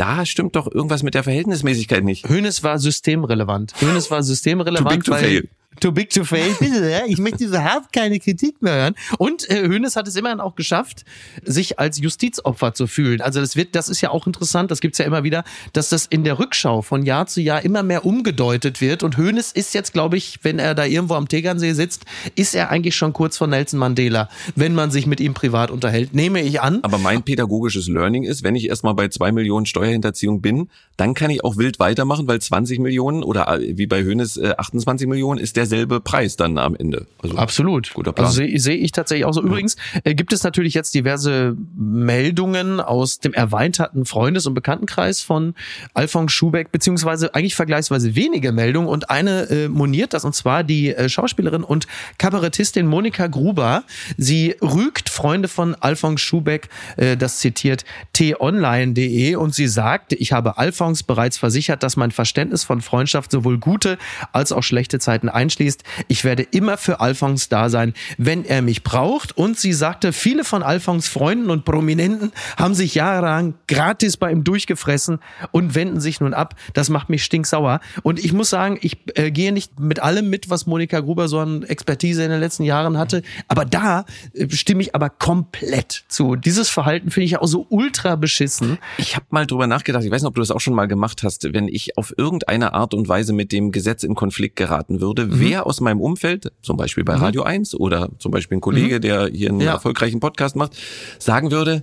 da 0.00 0.24
stimmt 0.24 0.56
doch 0.56 0.66
irgendwas 0.72 1.02
mit 1.02 1.12
der 1.12 1.22
Verhältnismäßigkeit 1.22 2.02
nicht. 2.02 2.26
Hönes 2.26 2.62
war 2.62 2.78
systemrelevant. 2.78 3.74
Hönes 3.82 4.10
war 4.10 4.22
systemrelevant, 4.22 4.88
too 4.88 4.96
big 4.96 5.04
to 5.04 5.12
weil 5.12 5.20
fail. 5.20 5.48
Too 5.78 5.92
big 5.92 6.10
to 6.10 6.24
fail. 6.24 6.52
Bitte, 6.60 7.04
ich 7.06 7.18
möchte 7.18 7.44
überhaupt 7.44 7.92
keine 7.92 8.18
Kritik 8.18 8.60
mehr 8.60 8.74
hören. 8.74 8.94
Und 9.18 9.48
äh, 9.48 9.62
Hönes 9.62 9.94
hat 9.94 10.08
es 10.08 10.16
immerhin 10.16 10.40
auch 10.40 10.56
geschafft, 10.56 11.04
sich 11.44 11.78
als 11.78 11.98
Justizopfer 11.98 12.74
zu 12.74 12.88
fühlen. 12.88 13.20
Also 13.20 13.40
das 13.40 13.54
wird, 13.54 13.76
das 13.76 13.88
ist 13.88 14.00
ja 14.00 14.10
auch 14.10 14.26
interessant, 14.26 14.72
das 14.72 14.80
gibt's 14.80 14.98
ja 14.98 15.04
immer 15.04 15.22
wieder, 15.22 15.44
dass 15.72 15.88
das 15.88 16.06
in 16.06 16.24
der 16.24 16.40
Rückschau 16.40 16.82
von 16.82 17.04
Jahr 17.04 17.28
zu 17.28 17.40
Jahr 17.40 17.64
immer 17.64 17.84
mehr 17.84 18.04
umgedeutet 18.04 18.80
wird. 18.80 19.04
Und 19.04 19.16
Hönes 19.16 19.52
ist 19.52 19.72
jetzt, 19.72 19.92
glaube 19.92 20.16
ich, 20.16 20.40
wenn 20.42 20.58
er 20.58 20.74
da 20.74 20.84
irgendwo 20.84 21.14
am 21.14 21.28
Tegernsee 21.28 21.72
sitzt, 21.72 22.04
ist 22.34 22.56
er 22.56 22.70
eigentlich 22.70 22.96
schon 22.96 23.12
kurz 23.12 23.38
vor 23.38 23.46
Nelson 23.46 23.78
Mandela, 23.78 24.28
wenn 24.56 24.74
man 24.74 24.90
sich 24.90 25.06
mit 25.06 25.20
ihm 25.20 25.34
privat 25.34 25.70
unterhält. 25.70 26.14
Nehme 26.14 26.42
ich 26.42 26.60
an. 26.60 26.80
Aber 26.82 26.98
mein 26.98 27.22
pädagogisches 27.22 27.86
Learning 27.86 28.24
ist, 28.24 28.42
wenn 28.42 28.56
ich 28.56 28.68
erstmal 28.68 28.94
bei 28.94 29.06
zwei 29.06 29.30
Millionen 29.30 29.66
Steuerhinterziehung 29.66 30.42
bin, 30.42 30.68
dann 31.00 31.14
kann 31.14 31.30
ich 31.30 31.42
auch 31.42 31.56
wild 31.56 31.78
weitermachen, 31.78 32.28
weil 32.28 32.40
20 32.40 32.80
Millionen 32.80 33.22
oder 33.22 33.48
äh, 33.48 33.78
wie 33.78 33.86
bei 33.86 34.02
Hönes 34.02 34.36
äh, 34.36 34.54
28 34.56 35.08
Millionen 35.08 35.40
ist 35.40 35.56
der 35.56 35.60
derselbe 35.70 36.00
Preis 36.00 36.36
dann 36.36 36.58
am 36.58 36.74
Ende. 36.74 37.06
Also, 37.22 37.36
Absolut. 37.36 37.92
Guter 37.94 38.12
Plan. 38.12 38.26
Also 38.26 38.38
sehe 38.38 38.58
seh 38.58 38.74
ich 38.74 38.92
tatsächlich 38.92 39.26
auch 39.26 39.32
so. 39.32 39.42
Übrigens 39.42 39.76
äh, 40.04 40.14
gibt 40.14 40.32
es 40.32 40.42
natürlich 40.42 40.74
jetzt 40.74 40.94
diverse 40.94 41.56
Meldungen 41.76 42.80
aus 42.80 43.20
dem 43.20 43.32
erweiterten 43.32 44.04
Freundes- 44.04 44.46
und 44.46 44.54
Bekanntenkreis 44.54 45.20
von 45.20 45.54
Alfons 45.94 46.32
Schubeck, 46.32 46.72
beziehungsweise 46.72 47.34
eigentlich 47.34 47.54
vergleichsweise 47.54 48.16
wenige 48.16 48.52
Meldungen 48.52 48.88
und 48.88 49.10
eine 49.10 49.48
äh, 49.50 49.68
moniert 49.68 50.14
das 50.14 50.24
und 50.24 50.34
zwar 50.34 50.64
die 50.64 50.94
äh, 50.94 51.08
Schauspielerin 51.08 51.62
und 51.62 51.86
Kabarettistin 52.18 52.86
Monika 52.86 53.26
Gruber. 53.26 53.84
Sie 54.16 54.56
rügt 54.62 55.08
Freunde 55.08 55.48
von 55.48 55.74
Alfons 55.74 56.20
Schubeck, 56.20 56.68
äh, 56.96 57.16
das 57.16 57.38
zitiert 57.38 57.84
t-online.de 58.12 59.36
und 59.36 59.54
sie 59.54 59.68
sagt, 59.68 60.14
ich 60.14 60.32
habe 60.32 60.58
Alfons 60.58 60.89
bereits 61.02 61.38
versichert, 61.38 61.82
dass 61.82 61.96
mein 61.96 62.10
Verständnis 62.10 62.64
von 62.64 62.80
Freundschaft 62.80 63.30
sowohl 63.30 63.58
gute 63.58 63.98
als 64.32 64.52
auch 64.52 64.62
schlechte 64.62 64.98
Zeiten 64.98 65.28
einschließt. 65.28 65.82
Ich 66.08 66.24
werde 66.24 66.42
immer 66.42 66.76
für 66.76 67.00
Alphons 67.00 67.48
da 67.48 67.68
sein, 67.68 67.94
wenn 68.18 68.44
er 68.44 68.62
mich 68.62 68.82
braucht. 68.82 69.36
Und 69.36 69.58
sie 69.58 69.72
sagte, 69.72 70.12
viele 70.12 70.44
von 70.44 70.62
Alphons 70.62 71.08
Freunden 71.08 71.50
und 71.50 71.64
Prominenten 71.64 72.32
haben 72.56 72.74
sich 72.74 72.94
jahrelang 72.94 73.54
gratis 73.68 74.16
bei 74.16 74.30
ihm 74.30 74.44
durchgefressen 74.44 75.20
und 75.52 75.74
wenden 75.74 76.00
sich 76.00 76.20
nun 76.20 76.34
ab. 76.34 76.54
Das 76.74 76.88
macht 76.88 77.08
mich 77.08 77.24
stinksauer. 77.24 77.80
Und 78.02 78.22
ich 78.22 78.32
muss 78.32 78.50
sagen, 78.50 78.78
ich 78.80 78.98
äh, 79.14 79.30
gehe 79.30 79.52
nicht 79.52 79.78
mit 79.78 80.00
allem 80.00 80.30
mit, 80.30 80.50
was 80.50 80.66
Monika 80.66 81.00
Gruber 81.00 81.28
so 81.28 81.38
an 81.38 81.62
Expertise 81.62 82.24
in 82.24 82.30
den 82.30 82.40
letzten 82.40 82.64
Jahren 82.64 82.98
hatte. 82.98 83.22
Aber 83.48 83.64
da 83.64 84.04
äh, 84.34 84.48
stimme 84.50 84.82
ich 84.82 84.94
aber 84.94 85.10
komplett 85.10 86.04
zu. 86.08 86.36
Dieses 86.36 86.68
Verhalten 86.68 87.10
finde 87.10 87.26
ich 87.26 87.38
auch 87.38 87.46
so 87.46 87.66
ultra 87.68 88.16
beschissen. 88.16 88.78
Ich 88.98 89.16
habe 89.16 89.26
mal 89.30 89.46
drüber 89.46 89.66
nachgedacht, 89.66 90.04
ich 90.04 90.10
weiß 90.10 90.22
nicht, 90.22 90.28
ob 90.28 90.34
du 90.34 90.40
das 90.40 90.50
auch 90.50 90.60
schon 90.60 90.74
mal 90.74 90.79
gemacht 90.86 91.22
hast, 91.22 91.52
wenn 91.52 91.68
ich 91.68 91.96
auf 91.96 92.12
irgendeine 92.16 92.72
Art 92.72 92.94
und 92.94 93.08
Weise 93.08 93.32
mit 93.32 93.52
dem 93.52 93.72
Gesetz 93.72 94.02
in 94.02 94.14
Konflikt 94.14 94.56
geraten 94.56 95.00
würde, 95.00 95.26
mhm 95.26 95.40
wer 95.40 95.66
aus 95.66 95.80
meinem 95.80 96.00
Umfeld, 96.00 96.52
zum 96.62 96.76
Beispiel 96.76 97.02
bei 97.04 97.16
mhm. 97.16 97.22
Radio 97.22 97.42
1 97.42 97.74
oder 97.74 98.10
zum 98.18 98.30
Beispiel 98.30 98.58
ein 98.58 98.60
Kollege, 98.60 98.96
mhm. 98.96 99.00
der 99.00 99.28
hier 99.28 99.48
einen 99.48 99.60
ja. 99.60 99.72
erfolgreichen 99.72 100.20
Podcast 100.20 100.54
macht, 100.54 100.76
sagen 101.18 101.50
würde, 101.50 101.82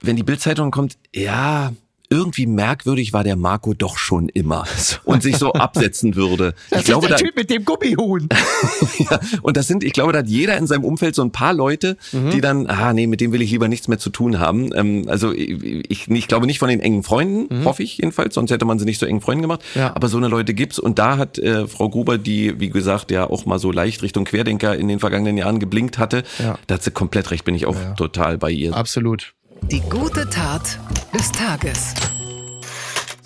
wenn 0.00 0.16
die 0.16 0.22
Bildzeitung 0.22 0.70
kommt, 0.70 0.98
ja, 1.14 1.72
irgendwie 2.10 2.46
merkwürdig 2.46 3.12
war 3.12 3.22
der 3.22 3.36
Marco 3.36 3.72
doch 3.72 3.96
schon 3.96 4.28
immer 4.28 4.64
und 5.04 5.22
sich 5.22 5.38
so 5.38 5.52
absetzen 5.52 6.16
würde. 6.16 6.54
Das 6.70 6.80
ich 6.80 6.86
glaube, 6.86 7.08
der 7.08 7.16
da, 7.16 7.24
Typ 7.24 7.36
mit 7.36 7.50
dem 7.50 7.64
Gummihuhn. 7.64 8.28
ja, 8.98 9.20
und 9.42 9.56
das 9.56 9.66
sind, 9.66 9.82
ich 9.82 9.92
glaube, 9.92 10.12
da 10.12 10.20
hat 10.20 10.28
jeder 10.28 10.56
in 10.56 10.66
seinem 10.66 10.84
Umfeld 10.84 11.14
so 11.14 11.22
ein 11.22 11.32
paar 11.32 11.52
Leute, 11.52 11.96
mhm. 12.12 12.30
die 12.30 12.40
dann, 12.40 12.66
ah 12.66 12.92
nee, 12.92 13.06
mit 13.06 13.20
dem 13.20 13.32
will 13.32 13.42
ich 13.42 13.50
lieber 13.50 13.68
nichts 13.68 13.88
mehr 13.88 13.98
zu 13.98 14.10
tun 14.10 14.38
haben. 14.38 14.70
Ähm, 14.74 15.04
also 15.08 15.32
ich, 15.32 16.08
ich 16.08 16.28
glaube 16.28 16.46
nicht 16.46 16.58
von 16.58 16.68
den 16.68 16.80
engen 16.80 17.02
Freunden, 17.02 17.54
mhm. 17.54 17.64
hoffe 17.64 17.82
ich 17.82 17.98
jedenfalls, 17.98 18.34
sonst 18.34 18.50
hätte 18.50 18.64
man 18.64 18.78
sie 18.78 18.84
nicht 18.84 18.98
so 18.98 19.06
engen 19.06 19.20
Freunden 19.20 19.42
gemacht. 19.42 19.62
Ja. 19.74 19.94
Aber 19.94 20.08
so 20.08 20.16
eine 20.16 20.28
Leute 20.28 20.54
gibt's 20.54 20.78
und 20.78 20.98
da 20.98 21.16
hat 21.16 21.38
äh, 21.38 21.66
Frau 21.66 21.88
Gruber, 21.88 22.18
die 22.18 22.60
wie 22.60 22.70
gesagt 22.70 23.10
ja 23.10 23.28
auch 23.28 23.46
mal 23.46 23.58
so 23.58 23.72
leicht 23.72 24.02
Richtung 24.02 24.24
Querdenker 24.24 24.76
in 24.76 24.88
den 24.88 25.00
vergangenen 25.00 25.36
Jahren 25.38 25.58
geblinkt 25.58 25.98
hatte, 25.98 26.24
ja. 26.38 26.58
da 26.66 26.74
hat 26.74 26.82
sie 26.82 26.90
komplett 26.90 27.30
recht, 27.30 27.44
bin 27.44 27.54
ich 27.54 27.66
auch 27.66 27.76
ja. 27.76 27.94
total 27.94 28.38
bei 28.38 28.50
ihr. 28.50 28.74
Absolut. 28.74 29.34
Die 29.68 29.80
gute 29.88 30.28
Tat 30.28 30.78
des 31.14 31.30
Tages. 31.32 31.94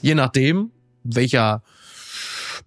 Je 0.02 0.14
nachdem, 0.14 0.70
welcher 1.02 1.62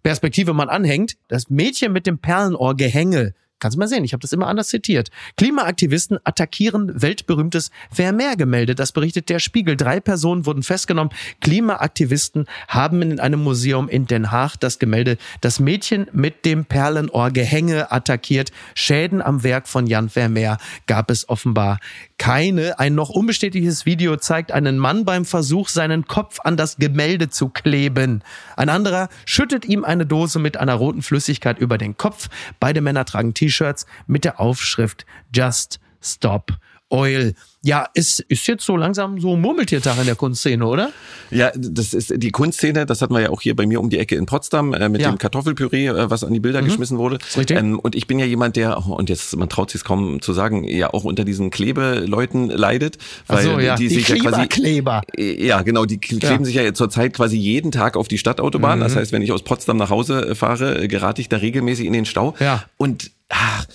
Perspektive 0.03 0.53
man 0.53 0.69
anhängt, 0.69 1.17
das 1.27 1.49
Mädchen 1.49 1.91
mit 1.91 2.07
dem 2.07 2.19
Perlenohrgehänge 2.19 3.33
Kannst 3.59 3.75
du 3.75 3.79
mal 3.79 3.87
sehen, 3.87 4.03
ich 4.03 4.13
habe 4.13 4.21
das 4.21 4.33
immer 4.33 4.47
anders 4.47 4.67
zitiert. 4.67 5.09
Klimaaktivisten 5.35 6.19
attackieren 6.23 7.01
weltberühmtes 7.01 7.71
Vermeer-Gemälde. 7.91 8.75
Das 8.75 8.91
berichtet 8.91 9.29
der 9.29 9.39
Spiegel. 9.39 9.75
Drei 9.75 9.99
Personen 9.99 10.45
wurden 10.45 10.61
festgenommen. 10.61 11.11
Klimaaktivisten 11.41 12.45
haben 12.67 13.01
in 13.01 13.19
einem 13.19 13.41
Museum 13.41 13.89
in 13.89 14.05
Den 14.05 14.31
Haag 14.31 14.57
das 14.59 14.77
Gemälde 14.77 15.17
Das 15.41 15.59
Mädchen 15.59 16.07
mit 16.13 16.45
dem 16.45 16.65
Perlenohr 16.65 17.31
Gehänge 17.31 17.91
attackiert. 17.91 18.51
Schäden 18.75 19.23
am 19.23 19.43
Werk 19.43 19.67
von 19.67 19.87
Jan 19.87 20.09
Vermeer 20.09 20.59
gab 20.85 21.09
es 21.09 21.27
offenbar 21.27 21.79
keine. 22.19 22.77
Ein 22.77 22.93
noch 22.93 23.09
unbestätigtes 23.09 23.85
Video 23.85 24.17
zeigt 24.17 24.51
einen 24.51 24.77
Mann 24.77 25.05
beim 25.05 25.25
Versuch, 25.25 25.69
seinen 25.69 26.07
Kopf 26.07 26.39
an 26.43 26.57
das 26.57 26.77
Gemälde 26.77 27.29
zu 27.29 27.49
kleben. 27.49 28.23
Ein 28.55 28.69
anderer 28.69 29.09
schüttet 29.25 29.65
ihm 29.65 29.83
eine 29.83 30.05
Dose 30.05 30.39
mit 30.39 30.57
einer 30.57 30.75
roten 30.75 31.01
Flüssigkeit 31.01 31.57
über 31.59 31.77
den 31.77 31.97
Kopf. 31.97 32.29
Beide 32.59 32.81
Männer 32.81 33.05
tragen 33.05 33.33
T-Shirts 33.47 33.85
mit 34.07 34.25
der 34.25 34.39
Aufschrift 34.39 35.05
Just 35.33 35.79
Stop 36.01 36.51
Oil. 36.89 37.33
Ja, 37.63 37.87
es 37.95 38.19
ist 38.19 38.47
jetzt 38.47 38.65
so 38.65 38.77
langsam 38.77 39.19
so 39.19 39.35
Murmeltiertag 39.35 39.97
in 39.99 40.05
der 40.05 40.15
Kunstszene, 40.15 40.65
oder? 40.65 40.89
Ja, 41.31 41.51
das 41.53 41.93
ist 41.93 42.13
die 42.15 42.31
Kunstszene, 42.31 42.85
das 42.85 43.01
hatten 43.01 43.13
wir 43.13 43.19
ja 43.19 43.29
auch 43.29 43.41
hier 43.41 43.57
bei 43.57 43.65
mir 43.65 43.81
um 43.81 43.89
die 43.89 43.99
Ecke 43.99 44.15
in 44.15 44.25
Potsdam 44.25 44.73
äh, 44.73 44.87
mit 44.87 45.01
ja. 45.01 45.09
dem 45.09 45.17
Kartoffelpüree, 45.17 45.87
äh, 45.87 46.09
was 46.09 46.23
an 46.23 46.31
die 46.31 46.39
Bilder 46.39 46.61
mhm. 46.61 46.67
geschmissen 46.67 46.97
wurde. 46.97 47.17
Ähm, 47.49 47.77
und 47.79 47.93
ich 47.95 48.07
bin 48.07 48.19
ja 48.19 48.25
jemand, 48.25 48.55
der, 48.55 48.87
und 48.87 49.09
jetzt, 49.09 49.35
man 49.35 49.49
traut 49.49 49.71
sich 49.71 49.83
kaum 49.83 50.21
zu 50.21 50.31
sagen, 50.31 50.63
ja 50.63 50.93
auch 50.93 51.03
unter 51.03 51.25
diesen 51.25 51.49
Klebeleuten 51.49 52.49
leidet. 52.49 52.99
Weil 53.25 53.43
so, 53.43 53.59
ja. 53.59 53.75
die, 53.75 53.89
die 53.89 53.95
sich 53.95 54.07
ja 54.07 54.15
quasi. 54.15 54.47
Kleber. 54.47 55.01
Äh, 55.17 55.45
ja, 55.45 55.61
genau, 55.63 55.83
die 55.83 55.97
kleben 55.97 56.23
ja. 56.23 56.45
sich 56.45 56.55
ja 56.55 56.73
zurzeit 56.73 57.13
quasi 57.13 57.35
jeden 57.35 57.71
Tag 57.71 57.97
auf 57.97 58.07
die 58.07 58.17
Stadtautobahn. 58.17 58.79
Mhm. 58.79 58.83
Das 58.83 58.95
heißt, 58.95 59.11
wenn 59.11 59.21
ich 59.21 59.33
aus 59.33 59.43
Potsdam 59.43 59.75
nach 59.75 59.89
Hause 59.89 60.35
fahre, 60.35 60.87
gerate 60.87 61.19
ich 61.19 61.27
da 61.27 61.35
regelmäßig 61.35 61.85
in 61.85 61.91
den 61.91 62.05
Stau. 62.05 62.33
Ja. 62.39 62.63
Und 62.77 63.11
ach, 63.29 63.65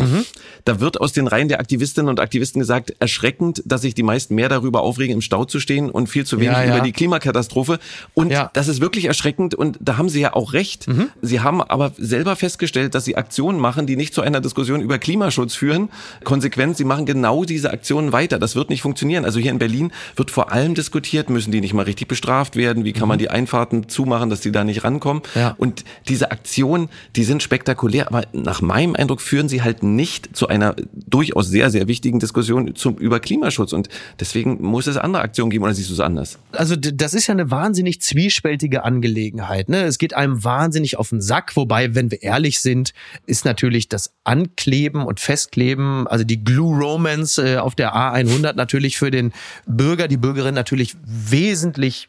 Mhm. 0.00 0.24
Da 0.64 0.80
wird 0.80 1.00
aus 1.00 1.12
den 1.12 1.26
Reihen 1.26 1.48
der 1.48 1.60
Aktivistinnen 1.60 2.08
und 2.08 2.20
Aktivisten 2.20 2.60
gesagt, 2.60 2.94
erschreckend, 2.98 3.62
dass 3.64 3.82
sich 3.82 3.94
die 3.94 4.02
meisten 4.02 4.34
mehr 4.34 4.48
darüber 4.48 4.82
aufregen, 4.82 5.14
im 5.14 5.20
Stau 5.20 5.44
zu 5.44 5.60
stehen 5.60 5.90
und 5.90 6.08
viel 6.08 6.26
zu 6.26 6.40
wenig 6.40 6.56
ja, 6.56 6.64
ja. 6.64 6.76
über 6.76 6.84
die 6.84 6.92
Klimakatastrophe. 6.92 7.78
Und 8.14 8.30
ja. 8.30 8.50
das 8.52 8.68
ist 8.68 8.80
wirklich 8.80 9.06
erschreckend 9.06 9.54
und 9.54 9.78
da 9.80 9.96
haben 9.96 10.08
sie 10.08 10.20
ja 10.20 10.34
auch 10.34 10.52
recht. 10.52 10.88
Mhm. 10.88 11.08
Sie 11.22 11.40
haben 11.40 11.62
aber 11.62 11.92
selber 11.96 12.36
festgestellt, 12.36 12.94
dass 12.94 13.04
sie 13.04 13.16
Aktionen 13.16 13.58
machen, 13.58 13.86
die 13.86 13.96
nicht 13.96 14.14
zu 14.14 14.20
einer 14.20 14.40
Diskussion 14.40 14.80
über 14.80 14.98
Klimaschutz 14.98 15.54
führen. 15.54 15.88
Konsequent, 16.24 16.76
sie 16.76 16.84
machen 16.84 17.06
genau 17.06 17.44
diese 17.44 17.70
Aktionen 17.70 18.12
weiter. 18.12 18.38
Das 18.38 18.54
wird 18.54 18.70
nicht 18.70 18.82
funktionieren. 18.82 19.24
Also 19.24 19.40
hier 19.40 19.50
in 19.50 19.58
Berlin 19.58 19.92
wird 20.16 20.30
vor 20.30 20.52
allem 20.52 20.74
diskutiert, 20.74 21.30
müssen 21.30 21.52
die 21.52 21.60
nicht 21.60 21.74
mal 21.74 21.84
richtig 21.84 22.08
bestraft 22.08 22.56
werden? 22.56 22.84
Wie 22.84 22.92
kann 22.92 23.04
mhm. 23.04 23.08
man 23.08 23.18
die 23.18 23.30
Einfahrten 23.30 23.88
zumachen, 23.88 24.30
dass 24.30 24.40
die 24.40 24.52
da 24.52 24.64
nicht 24.64 24.84
rankommen? 24.84 25.22
Und 25.56 25.84
diese 26.08 26.30
Aktionen, 26.30 26.88
die 27.16 27.24
sind 27.24 27.42
spektakulär, 27.42 28.08
aber 28.08 28.24
nach 28.32 28.60
meinem 28.60 28.94
Eindruck 28.94 29.20
führen 29.20 29.48
sie 29.48 29.62
halt 29.62 29.82
nicht 29.94 30.36
zu 30.36 30.48
einer 30.48 30.74
durchaus 30.92 31.48
sehr, 31.48 31.70
sehr 31.70 31.88
wichtigen 31.88 32.18
Diskussion 32.18 32.74
zum, 32.74 32.96
über 32.96 33.20
Klimaschutz. 33.20 33.72
Und 33.72 33.88
deswegen 34.20 34.62
muss 34.62 34.86
es 34.86 34.96
andere 34.96 35.22
Aktionen 35.22 35.50
geben 35.50 35.64
oder 35.64 35.74
siehst 35.74 35.90
du 35.90 35.94
es 35.94 36.00
anders? 36.00 36.38
Also 36.52 36.76
das 36.76 37.14
ist 37.14 37.26
ja 37.26 37.32
eine 37.32 37.50
wahnsinnig 37.50 38.00
zwiespältige 38.00 38.84
Angelegenheit. 38.84 39.68
Ne? 39.68 39.82
Es 39.82 39.98
geht 39.98 40.14
einem 40.14 40.44
wahnsinnig 40.44 40.98
auf 40.98 41.10
den 41.10 41.20
Sack, 41.20 41.56
wobei, 41.56 41.94
wenn 41.94 42.10
wir 42.10 42.22
ehrlich 42.22 42.60
sind, 42.60 42.92
ist 43.26 43.44
natürlich 43.44 43.88
das 43.88 44.12
Ankleben 44.24 45.04
und 45.04 45.20
Festkleben, 45.20 46.06
also 46.06 46.24
die 46.24 46.42
Glue 46.42 46.78
Romance 46.78 47.38
äh, 47.38 47.56
auf 47.56 47.74
der 47.74 47.94
A100 47.94 48.54
natürlich 48.54 48.98
für 48.98 49.10
den 49.10 49.32
Bürger, 49.66 50.08
die 50.08 50.16
Bürgerin 50.16 50.54
natürlich 50.54 50.94
wesentlich 51.04 52.08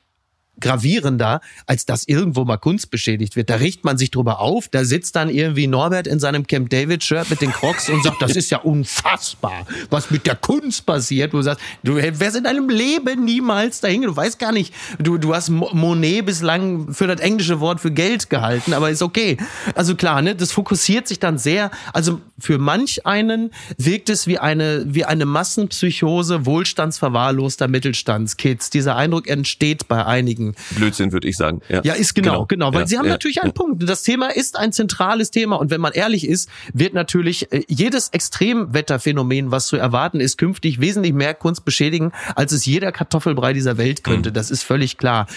gravierender, 0.60 1.42
als 1.66 1.86
dass 1.86 2.08
irgendwo 2.08 2.46
mal 2.46 2.58
Kunst 2.58 2.92
beschädigt 2.92 3.36
wird. 3.36 3.50
Da 3.50 3.56
richtet 3.56 3.86
man 3.86 3.98
sich 3.98 4.12
drüber 4.12 4.40
auf, 4.40 4.68
da 4.68 4.86
sitzt 4.86 5.16
dann 5.16 5.30
irgendwie 5.30 5.68
Norbert 5.68 6.08
in 6.08 6.20
seinem 6.20 6.48
Camp 6.48 6.70
David 6.70 7.04
Shirt 7.04 7.30
mit 7.30 7.42
den 7.42 7.52
Crocs 7.52 7.90
und 7.90 8.04
sagt, 8.04 8.22
das 8.22 8.36
ist 8.36 8.50
ja 8.50 8.60
unfassbar, 8.60 9.66
was 9.90 10.12
mit 10.12 10.26
der 10.26 10.36
Kunst 10.36 10.86
passiert. 10.86 11.34
Du 11.34 11.42
sagst, 11.42 11.62
du 11.84 11.96
wärst 11.96 12.38
in 12.38 12.44
deinem 12.44 12.70
Leben 12.70 13.26
niemals 13.26 13.82
dahin, 13.82 14.04
du 14.04 14.16
weißt 14.16 14.40
gar 14.40 14.52
nicht, 14.52 14.74
du, 15.00 15.18
du 15.18 15.34
hast 15.34 15.50
Monet 15.50 16.26
bislang 16.26 16.94
für 16.94 17.08
das 17.08 17.20
englische 17.20 17.60
Wort 17.60 17.80
für 17.80 17.92
Geld 17.92 18.30
gehalten, 18.30 18.74
aber 18.74 18.90
ist 18.90 19.02
okay. 19.02 19.38
Also 19.76 19.96
klar, 19.96 20.22
ne, 20.22 20.36
das 20.36 20.52
fokussiert 20.52 21.08
sich 21.08 21.20
dann 21.20 21.38
sehr, 21.38 21.72
also 21.94 22.22
für 22.38 22.58
manch 22.58 23.06
einen 23.06 23.52
wirkt 23.78 24.10
es 24.10 24.28
wie 24.28 24.40
eine, 24.40 24.84
wie 24.88 25.06
eine 25.06 25.26
Massenpsychose 25.26 26.46
wohlstandsverwahrloster 26.46 27.68
Mittelstandskids. 27.68 28.70
Dieser 28.70 28.96
Eindruck 28.96 29.28
entsteht 29.28 29.88
bei 29.88 30.06
einigen 30.06 30.49
Blödsinn, 30.76 31.12
würde 31.12 31.28
ich 31.28 31.38
sagen. 31.38 31.62
Ja, 31.70 31.82
ja 31.84 31.94
ist 31.94 32.16
genau, 32.16 32.46
genau, 32.46 32.46
genau 32.46 32.74
weil 32.74 32.82
ja, 32.82 32.88
Sie 32.88 32.98
haben 32.98 33.06
ja, 33.06 33.12
natürlich 33.12 33.42
einen 33.42 33.54
Punkt. 33.54 33.88
Das 33.88 34.04
Thema 34.04 34.30
ist 34.30 34.58
ein 34.58 34.72
zentrales 34.72 35.32
Thema 35.32 35.58
und 35.58 35.72
wenn 35.72 35.82
man 35.82 35.94
ehrlich 35.94 36.28
ist, 36.28 36.50
wird 36.74 36.94
natürlich 36.94 37.52
äh, 37.52 37.64
jedes 37.68 38.10
Extremwetterphänomen, 38.10 39.52
was 39.52 39.68
zu 39.68 39.78
erwarten 39.78 40.20
ist, 40.20 40.38
künftig 40.38 40.80
wesentlich 40.80 41.14
mehr 41.14 41.34
Kunst 41.34 41.66
beschädigen, 41.66 42.12
als 42.36 42.52
es 42.52 42.66
jeder 42.66 42.92
Kartoffelbrei 42.92 43.54
dieser 43.54 43.78
Welt 43.78 44.04
könnte. 44.04 44.30
Mhm. 44.30 44.34
Das 44.34 44.52
ist 44.52 44.64
völlig 44.64 44.98
klar. 44.98 45.28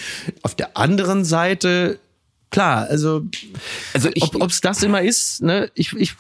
Auf 0.42 0.54
der 0.54 0.76
anderen 0.76 1.24
Seite 1.24 1.98
klar, 2.50 2.86
also, 2.88 3.22
also 3.94 4.10
ob 4.40 4.50
es 4.50 4.60
das 4.60 4.82
immer 4.82 5.02
ist, 5.02 5.42
ne, 5.42 5.70
ich, 5.74 5.92
ich 5.94 6.14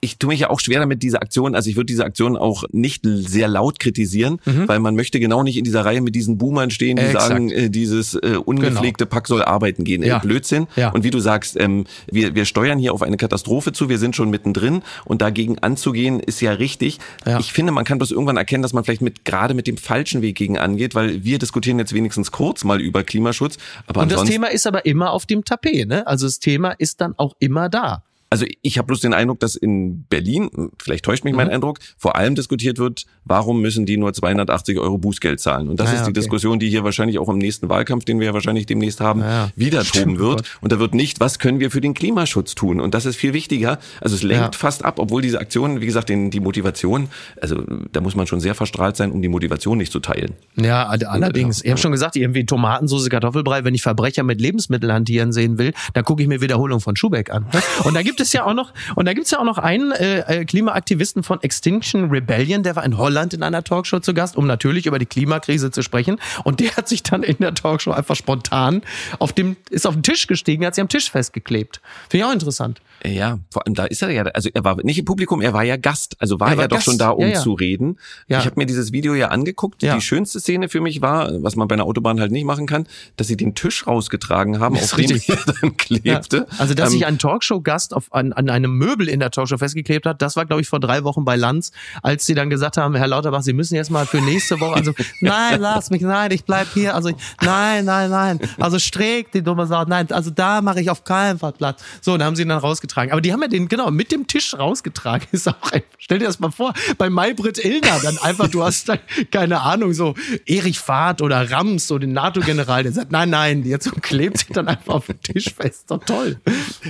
ich 0.00 0.18
tue 0.18 0.28
mich 0.28 0.40
ja 0.40 0.50
auch 0.50 0.60
schwer 0.60 0.80
damit, 0.80 1.02
diese 1.02 1.22
Aktion, 1.22 1.54
also 1.54 1.70
ich 1.70 1.76
würde 1.76 1.86
diese 1.86 2.04
Aktion 2.04 2.36
auch 2.36 2.64
nicht 2.70 3.02
sehr 3.04 3.48
laut 3.48 3.78
kritisieren, 3.78 4.40
mhm. 4.44 4.68
weil 4.68 4.78
man 4.78 4.94
möchte 4.94 5.18
genau 5.20 5.42
nicht 5.42 5.56
in 5.56 5.64
dieser 5.64 5.84
Reihe 5.84 6.00
mit 6.00 6.14
diesen 6.14 6.38
Boomern 6.38 6.70
stehen, 6.70 6.96
die 6.96 7.02
äh, 7.02 7.12
sagen, 7.12 7.50
äh, 7.50 7.70
dieses 7.70 8.14
äh, 8.14 8.38
ungepflegte 8.44 9.04
genau. 9.04 9.14
Pack 9.14 9.26
soll 9.26 9.42
arbeiten 9.42 9.84
gehen. 9.84 10.02
Ja. 10.02 10.18
Blödsinn. 10.18 10.66
Ja. 10.76 10.90
Und 10.90 11.04
wie 11.04 11.10
du 11.10 11.18
sagst, 11.18 11.58
ähm, 11.58 11.84
wir, 12.10 12.34
wir 12.34 12.44
steuern 12.44 12.78
hier 12.78 12.92
auf 12.92 13.02
eine 13.02 13.16
Katastrophe 13.16 13.72
zu, 13.72 13.88
wir 13.88 13.98
sind 13.98 14.14
schon 14.14 14.30
mittendrin 14.30 14.82
und 15.04 15.22
dagegen 15.22 15.58
anzugehen 15.60 16.20
ist 16.20 16.40
ja 16.40 16.52
richtig. 16.52 16.98
Ja. 17.24 17.40
Ich 17.40 17.52
finde, 17.52 17.72
man 17.72 17.84
kann 17.84 17.98
bloß 17.98 18.10
irgendwann 18.10 18.36
erkennen, 18.36 18.62
dass 18.62 18.72
man 18.72 18.84
vielleicht 18.84 19.02
mit 19.02 19.24
gerade 19.24 19.54
mit 19.54 19.66
dem 19.66 19.78
falschen 19.78 20.22
Weg 20.22 20.36
gegen 20.36 20.58
angeht, 20.58 20.94
weil 20.94 21.24
wir 21.24 21.38
diskutieren 21.38 21.78
jetzt 21.78 21.94
wenigstens 21.94 22.30
kurz 22.32 22.64
mal 22.64 22.80
über 22.80 23.02
Klimaschutz. 23.02 23.56
Aber 23.86 24.02
und 24.02 24.12
das 24.12 24.24
Thema 24.24 24.48
ist 24.48 24.66
aber 24.66 24.84
immer 24.84 25.10
auf 25.12 25.26
dem 25.26 25.44
Tapet, 25.44 25.88
ne? 25.88 26.06
Also 26.06 26.26
das 26.26 26.38
Thema 26.38 26.72
ist 26.72 27.00
dann 27.00 27.14
auch 27.16 27.34
immer 27.38 27.68
da. 27.68 28.02
Also 28.30 28.44
ich 28.62 28.78
habe 28.78 28.86
bloß 28.86 29.00
den 29.00 29.14
Eindruck, 29.14 29.40
dass 29.40 29.54
in 29.54 30.04
Berlin, 30.04 30.50
vielleicht 30.78 31.04
täuscht 31.04 31.24
mich 31.24 31.34
mein 31.34 31.46
mhm. 31.48 31.54
Eindruck, 31.54 31.78
vor 31.96 32.16
allem 32.16 32.34
diskutiert 32.34 32.78
wird, 32.78 33.06
warum 33.26 33.60
müssen 33.60 33.86
die 33.86 33.96
nur 33.96 34.12
280 34.12 34.78
Euro 34.78 34.98
Bußgeld 34.98 35.38
zahlen? 35.38 35.68
Und 35.68 35.78
das 35.78 35.90
ah, 35.90 35.92
ist 35.92 35.98
die 36.00 36.10
okay. 36.10 36.14
Diskussion, 36.14 36.58
die 36.58 36.68
hier 36.68 36.84
wahrscheinlich 36.84 37.18
auch 37.18 37.28
im 37.28 37.38
nächsten 37.38 37.68
Wahlkampf, 37.68 38.04
den 38.04 38.18
wir 38.18 38.26
ja 38.26 38.34
wahrscheinlich 38.34 38.66
demnächst 38.66 39.00
haben, 39.00 39.22
ah, 39.22 39.50
wieder 39.54 39.84
toben 39.84 40.18
wird. 40.18 40.42
Und 40.60 40.72
da 40.72 40.80
wird 40.80 40.94
nicht, 40.94 41.20
was 41.20 41.38
können 41.38 41.60
wir 41.60 41.70
für 41.70 41.80
den 41.80 41.94
Klimaschutz 41.94 42.54
tun? 42.54 42.80
Und 42.80 42.94
das 42.94 43.06
ist 43.06 43.16
viel 43.16 43.32
wichtiger. 43.32 43.78
Also 44.00 44.16
es 44.16 44.22
lenkt 44.22 44.54
ja. 44.54 44.58
fast 44.58 44.84
ab, 44.84 44.98
obwohl 44.98 45.22
diese 45.22 45.40
Aktion, 45.40 45.80
wie 45.80 45.86
gesagt, 45.86 46.08
den, 46.08 46.30
die 46.30 46.40
Motivation, 46.40 47.08
also 47.40 47.62
da 47.92 48.00
muss 48.00 48.16
man 48.16 48.26
schon 48.26 48.40
sehr 48.40 48.54
verstrahlt 48.56 48.96
sein, 48.96 49.12
um 49.12 49.22
die 49.22 49.28
Motivation 49.28 49.78
nicht 49.78 49.92
zu 49.92 50.00
teilen. 50.00 50.32
Ja, 50.56 50.86
allerdings. 50.86 51.62
ich 51.62 51.70
habe 51.70 51.80
schon 51.80 51.92
gesagt, 51.92 52.16
irgendwie 52.16 52.44
Tomatensauce, 52.44 53.08
Kartoffelbrei, 53.08 53.62
wenn 53.64 53.74
ich 53.74 53.82
Verbrecher 53.82 54.24
mit 54.24 54.40
Lebensmitteln 54.40 54.92
hantieren 54.92 55.32
sehen 55.32 55.58
will, 55.58 55.72
dann 55.94 56.04
gucke 56.04 56.22
ich 56.22 56.28
mir 56.28 56.40
Wiederholung 56.40 56.80
von 56.80 56.96
Schubeck 56.96 57.30
an. 57.30 57.46
Und 57.84 57.94
da 57.94 58.02
gibt 58.02 58.16
gibt 58.16 58.26
es 58.26 58.32
ja 58.32 58.44
auch 58.44 58.54
noch, 58.54 58.72
und 58.94 59.06
da 59.06 59.12
gibt 59.12 59.26
es 59.26 59.30
ja 59.30 59.38
auch 59.38 59.44
noch 59.44 59.58
einen 59.58 59.92
äh, 59.92 60.20
äh, 60.20 60.44
Klimaaktivisten 60.46 61.22
von 61.22 61.42
Extinction 61.42 62.08
Rebellion, 62.08 62.62
der 62.62 62.74
war 62.74 62.84
in 62.84 62.96
Holland 62.96 63.15
in 63.24 63.42
einer 63.42 63.64
Talkshow 63.64 64.00
zu 64.00 64.14
Gast, 64.14 64.36
um 64.36 64.46
natürlich 64.46 64.86
über 64.86 64.98
die 64.98 65.06
Klimakrise 65.06 65.70
zu 65.70 65.82
sprechen. 65.82 66.20
Und 66.44 66.60
der 66.60 66.76
hat 66.76 66.88
sich 66.88 67.02
dann 67.02 67.22
in 67.22 67.36
der 67.38 67.54
Talkshow 67.54 67.92
einfach 67.92 68.16
spontan 68.16 68.82
auf 69.18 69.32
dem, 69.32 69.56
ist 69.70 69.86
auf 69.86 69.94
den 69.94 70.02
Tisch 70.02 70.26
gestiegen, 70.26 70.64
hat 70.64 70.74
sich 70.74 70.82
am 70.82 70.88
Tisch 70.88 71.10
festgeklebt. 71.10 71.80
Finde 72.08 72.24
ich 72.24 72.30
auch 72.30 72.32
interessant. 72.32 72.80
Ja, 73.04 73.38
vor 73.50 73.66
allem 73.66 73.74
da 73.74 73.84
ist 73.84 74.02
er 74.02 74.10
ja, 74.10 74.22
also 74.22 74.48
er 74.52 74.64
war 74.64 74.82
nicht 74.82 74.98
im 74.98 75.04
Publikum, 75.04 75.40
er 75.40 75.52
war 75.52 75.62
ja 75.62 75.76
Gast, 75.76 76.16
also 76.18 76.40
war 76.40 76.50
er, 76.50 76.56
war 76.56 76.64
er 76.64 76.68
doch 76.68 76.80
schon 76.80 76.98
da, 76.98 77.10
um 77.10 77.22
ja, 77.22 77.34
ja. 77.34 77.40
zu 77.40 77.52
reden. 77.52 77.98
Ja. 78.26 78.40
Ich 78.40 78.46
habe 78.46 78.56
mir 78.56 78.66
dieses 78.66 78.92
Video 78.92 79.14
ja 79.14 79.28
angeguckt. 79.28 79.82
Die 79.82 80.00
schönste 80.00 80.40
Szene 80.40 80.68
für 80.68 80.80
mich 80.80 81.02
war, 81.02 81.30
was 81.42 81.56
man 81.56 81.68
bei 81.68 81.74
einer 81.74 81.84
Autobahn 81.84 82.20
halt 82.20 82.32
nicht 82.32 82.44
machen 82.44 82.66
kann, 82.66 82.86
dass 83.16 83.26
sie 83.26 83.36
den 83.36 83.54
Tisch 83.54 83.86
rausgetragen 83.86 84.60
haben, 84.60 84.76
auf 84.76 84.94
dem 84.94 85.20
er 85.26 85.54
dann 85.60 85.76
klebte. 85.76 86.46
Also 86.58 86.74
dass 86.74 86.88
ähm, 86.88 86.92
sich 86.92 87.06
ein 87.06 87.18
Talkshow-Gast 87.18 87.94
auf 87.94 88.12
an, 88.12 88.32
an 88.32 88.50
einem 88.50 88.72
Möbel 88.72 89.08
in 89.08 89.20
der 89.20 89.30
Talkshow 89.30 89.58
festgeklebt 89.58 90.06
hat. 90.06 90.22
Das 90.22 90.36
war, 90.36 90.46
glaube 90.46 90.62
ich, 90.62 90.68
vor 90.68 90.80
drei 90.80 91.04
Wochen 91.04 91.24
bei 91.24 91.36
Lanz, 91.36 91.72
als 92.02 92.26
sie 92.26 92.34
dann 92.34 92.50
gesagt 92.50 92.76
haben, 92.76 92.94
Herr 92.94 93.05
Lauterbach, 93.06 93.42
Sie 93.42 93.52
müssen 93.52 93.74
jetzt 93.74 93.90
mal 93.90 94.06
für 94.06 94.20
nächste 94.20 94.60
Woche, 94.60 94.74
also 94.74 94.92
nein, 95.20 95.60
lass 95.60 95.90
mich, 95.90 96.02
nein, 96.02 96.30
ich 96.30 96.44
bleib 96.44 96.68
hier, 96.74 96.94
also 96.94 97.10
nein, 97.42 97.84
nein, 97.84 98.10
nein, 98.10 98.40
also 98.58 98.78
Streeck, 98.78 99.32
die 99.32 99.42
dumme 99.42 99.66
Sau, 99.66 99.84
nein, 99.84 100.10
also 100.10 100.30
da 100.30 100.62
mache 100.62 100.80
ich 100.80 100.90
auf 100.90 101.04
keinen 101.04 101.38
Fall 101.38 101.52
Platz. 101.52 101.82
So, 102.00 102.16
da 102.16 102.24
haben 102.24 102.36
sie 102.36 102.42
ihn 102.42 102.48
dann 102.48 102.58
rausgetragen. 102.58 103.12
Aber 103.12 103.20
die 103.20 103.32
haben 103.32 103.42
ja 103.42 103.48
den, 103.48 103.68
genau, 103.68 103.90
mit 103.90 104.12
dem 104.12 104.26
Tisch 104.26 104.54
rausgetragen. 104.58 105.26
Ist 105.32 105.48
auch 105.48 105.72
ein, 105.72 105.82
stell 105.98 106.18
dir 106.18 106.26
das 106.26 106.38
mal 106.38 106.50
vor, 106.50 106.74
bei 106.98 107.10
Maybrit 107.10 107.64
Illner 107.64 108.00
dann 108.02 108.18
einfach, 108.18 108.48
du 108.48 108.62
hast 108.62 108.88
dann, 108.88 108.98
keine 109.30 109.62
Ahnung, 109.62 109.92
so 109.92 110.14
Erich 110.46 110.78
Fahrt 110.78 111.22
oder 111.22 111.50
Rams, 111.50 111.86
so 111.88 111.98
den 111.98 112.12
NATO-General, 112.12 112.82
der 112.82 112.92
sagt, 112.92 113.12
nein, 113.12 113.30
nein, 113.30 113.64
jetzt 113.64 113.90
klebt 114.02 114.38
sich 114.38 114.48
dann 114.48 114.68
einfach 114.68 114.94
auf 114.94 115.06
den 115.06 115.20
Tisch 115.20 115.54
fest. 115.54 115.90
Doch 115.90 116.02
toll. 116.04 116.38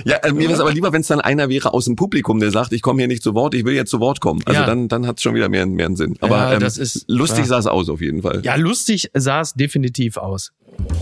Ja, 0.05 0.17
äh, 0.17 0.31
mir 0.31 0.43
wäre 0.43 0.53
es 0.53 0.59
aber 0.59 0.71
lieber, 0.71 0.93
wenn 0.93 1.01
es 1.01 1.07
dann 1.07 1.21
einer 1.21 1.49
wäre 1.49 1.73
aus 1.73 1.85
dem 1.85 1.95
Publikum, 1.95 2.39
der 2.39 2.51
sagt, 2.51 2.73
ich 2.73 2.81
komme 2.81 3.01
hier 3.01 3.07
nicht 3.07 3.23
zu 3.23 3.33
Wort, 3.33 3.53
ich 3.53 3.65
will 3.65 3.73
jetzt 3.73 3.91
zu 3.91 3.99
Wort 3.99 4.21
kommen. 4.21 4.41
Also 4.45 4.61
ja. 4.61 4.65
dann, 4.65 4.87
dann 4.87 5.07
hat 5.07 5.17
es 5.17 5.23
schon 5.23 5.35
wieder 5.35 5.49
mehr, 5.49 5.65
mehr 5.65 5.85
einen 5.85 5.95
Sinn. 5.95 6.06
Aber 6.21 6.37
ja, 6.37 6.53
ähm, 6.53 6.59
das 6.59 6.77
ist, 6.77 7.05
lustig 7.07 7.39
ja. 7.39 7.45
sah 7.45 7.57
es 7.59 7.67
aus 7.67 7.89
auf 7.89 8.01
jeden 8.01 8.21
Fall. 8.21 8.41
Ja, 8.43 8.55
lustig 8.55 9.09
sah 9.13 9.41
es 9.41 9.53
definitiv 9.53 10.17
aus. 10.17 10.51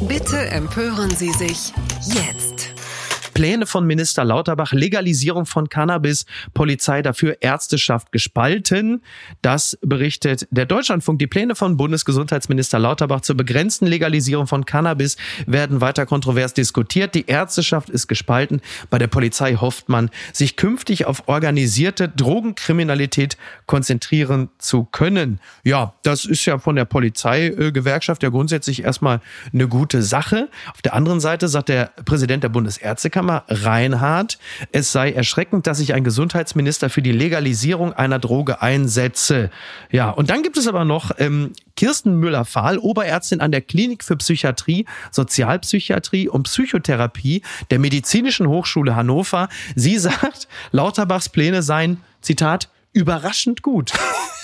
Bitte 0.08 0.38
empören 0.38 1.12
Sie 1.12 1.32
sich 1.32 1.74
jetzt. 2.06 2.55
Pläne 3.36 3.67
von 3.67 3.86
Minister 3.86 4.24
Lauterbach, 4.24 4.71
Legalisierung 4.71 5.45
von 5.45 5.67
Cannabis, 5.67 6.26
Polizei 6.54 7.02
dafür, 7.02 7.38
Ärzteschaft 7.41 8.13
gespalten. 8.13 9.04
Das 9.41 9.78
berichtet 9.82 10.48
der 10.52 10.65
Deutschlandfunk. 10.65 11.19
Die 11.19 11.28
Pläne 11.28 11.54
von 11.54 11.76
Bundesgesundheitsminister 11.76 12.80
Lauterbach 12.80 13.21
zur 13.21 13.36
begrenzten 13.36 13.88
Legalisierung 13.88 14.48
von 14.48 14.65
Cannabis 14.65 15.17
werden 15.45 15.82
weiter 15.82 16.06
kontrovers 16.06 16.54
diskutiert. 16.54 17.13
Die 17.13 17.26
Ärzteschaft 17.28 17.89
ist 17.89 18.08
gespalten. 18.08 18.62
Bei 18.89 19.00
der 19.00 19.08
Polizei 19.08 19.56
hofft 19.56 19.89
man, 19.89 20.10
sich 20.32 20.56
künftig 20.56 21.06
auf 21.06 21.28
organisierte 21.28 22.08
Drogenkriminalität 22.08 23.38
konzentrieren 23.65 24.48
zu 24.60 24.86
können. 24.86 25.41
Ja, 25.65 25.93
das 26.04 26.24
ist 26.24 26.45
ja 26.45 26.58
von 26.58 26.78
der 26.78 26.86
Polizeigewerkschaft 26.86 28.24
ja 28.24 28.30
grundsätzlich 28.30 28.84
erstmal 28.84 29.19
eine 29.54 29.67
gute 29.67 30.02
Sache. 30.02 30.48
Auf 30.71 30.82
der 30.82 30.93
anderen 30.93 31.19
Seite 31.19 31.50
sagt 31.50 31.67
der 31.67 31.91
Präsident 32.06 32.41
der 32.41 32.50
Bundesärztekammer, 32.50 33.25
Reinhardt, 33.30 34.38
es 34.72 34.92
sei 34.92 35.12
erschreckend, 35.12 35.68
dass 35.68 35.78
sich 35.78 35.94
ein 35.94 36.04
Gesundheitsminister 36.04 36.90
für 36.90 37.02
die 37.02 37.12
Legalisierung 37.12 37.94
einer 37.94 38.20
Droge 38.20 38.62
einsetze. 38.62 39.50
Ja, 39.92 40.10
und 40.10 40.30
dann 40.30 40.44
gibt 40.44 40.58
es 40.58 40.68
aber 40.68 40.86
noch 40.86 41.12
ähm, 41.18 41.54
Kirsten 41.76 42.20
Müller-Fahl, 42.20 42.78
Oberärztin 42.78 43.42
an 43.42 43.52
der 43.52 43.62
Klinik 43.62 44.04
für 44.04 44.16
Psychiatrie, 44.18 44.86
Sozialpsychiatrie 45.12 46.30
und 46.30 46.44
Psychotherapie 46.44 47.42
der 47.70 47.80
Medizinischen 47.80 48.48
Hochschule 48.48 48.96
Hannover. 48.96 49.50
Sie 49.76 49.98
sagt, 49.98 50.48
Lauterbachs 50.72 51.30
Pläne 51.30 51.64
seien, 51.64 52.02
Zitat, 52.22 52.70
überraschend 52.95 53.62
gut. 53.62 53.91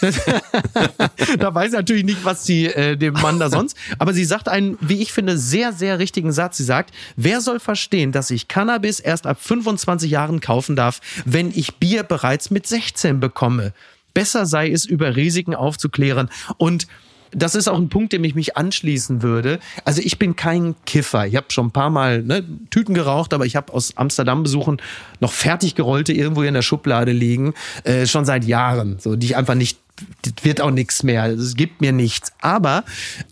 da 1.40 1.56
weiß 1.56 1.68
ich 1.68 1.78
natürlich 1.78 2.04
nicht, 2.04 2.26
was 2.26 2.44
sie 2.44 2.66
äh, 2.66 2.98
dem 2.98 3.14
Mann 3.14 3.40
da 3.40 3.50
sonst. 3.50 3.78
Aber 3.98 4.14
sie 4.14 4.26
sagt 4.26 4.50
einen, 4.50 4.78
wie 4.82 5.02
ich 5.02 5.14
finde, 5.14 5.38
sehr, 5.38 5.74
sehr 5.74 6.00
richtigen 6.00 6.32
Satz. 6.32 6.58
Sie 6.58 6.64
sagt, 6.64 6.94
wer 7.16 7.40
soll 7.40 7.60
verstehen, 7.60 8.12
dass 8.12 8.30
ich 8.30 8.48
Cannabis 8.48 9.00
erst 9.00 9.26
ab 9.26 9.38
25 9.42 10.12
Jahren 10.12 10.42
kaufen 10.42 10.76
darf, 10.76 11.00
wenn 11.26 11.52
ich 11.52 11.76
Bier 11.76 12.04
bereits 12.04 12.52
mit 12.52 12.68
16 12.68 13.20
bekomme? 13.20 13.74
Besser 14.14 14.46
sei 14.46 14.70
es, 14.70 14.86
über 14.86 15.16
Risiken 15.16 15.56
aufzuklären 15.56 16.30
und 16.58 16.88
das 17.32 17.56
ist 17.56 17.68
auch 17.68 17.78
ein 17.78 17.90
Punkt, 17.90 18.14
dem 18.14 18.24
ich 18.24 18.36
mich 18.36 18.58
anschließen 18.58 19.22
würde. 19.22 19.60
Also 19.86 20.02
ich 20.04 20.20
bin 20.20 20.36
kein 20.36 20.76
Kiffer. 20.86 21.28
Ich 21.28 21.36
habe 21.36 21.48
schon 21.50 21.68
ein 21.68 21.72
paar 21.72 21.90
Mal 21.90 22.24
ne, 22.24 22.44
Tüten 22.70 22.94
geraucht, 22.94 23.34
aber 23.34 23.46
ich 23.46 23.56
habe 23.56 23.74
aus 23.74 23.98
Amsterdam 23.98 24.44
besuchen 24.44 24.82
noch 25.20 25.32
fertig 25.32 25.76
gerollte 25.76 26.14
irgendwo 26.14 26.44
in 26.44 26.54
der 26.54 26.62
Schublade 26.62 27.12
liegen, 27.12 27.54
äh, 27.84 28.06
schon 28.06 28.26
seit 28.26 28.46
Jahren, 28.46 28.98
so 29.00 29.16
die 29.16 29.28
ich 29.28 29.38
einfach 29.38 29.56
nicht 29.56 29.78
das 30.24 30.34
wird 30.44 30.62
auch 30.62 30.72
nichts 30.72 31.04
mehr. 31.04 31.26
Es 31.28 31.56
gibt 31.56 31.82
mir 31.82 31.92
nichts. 31.92 32.32
Aber 32.42 32.84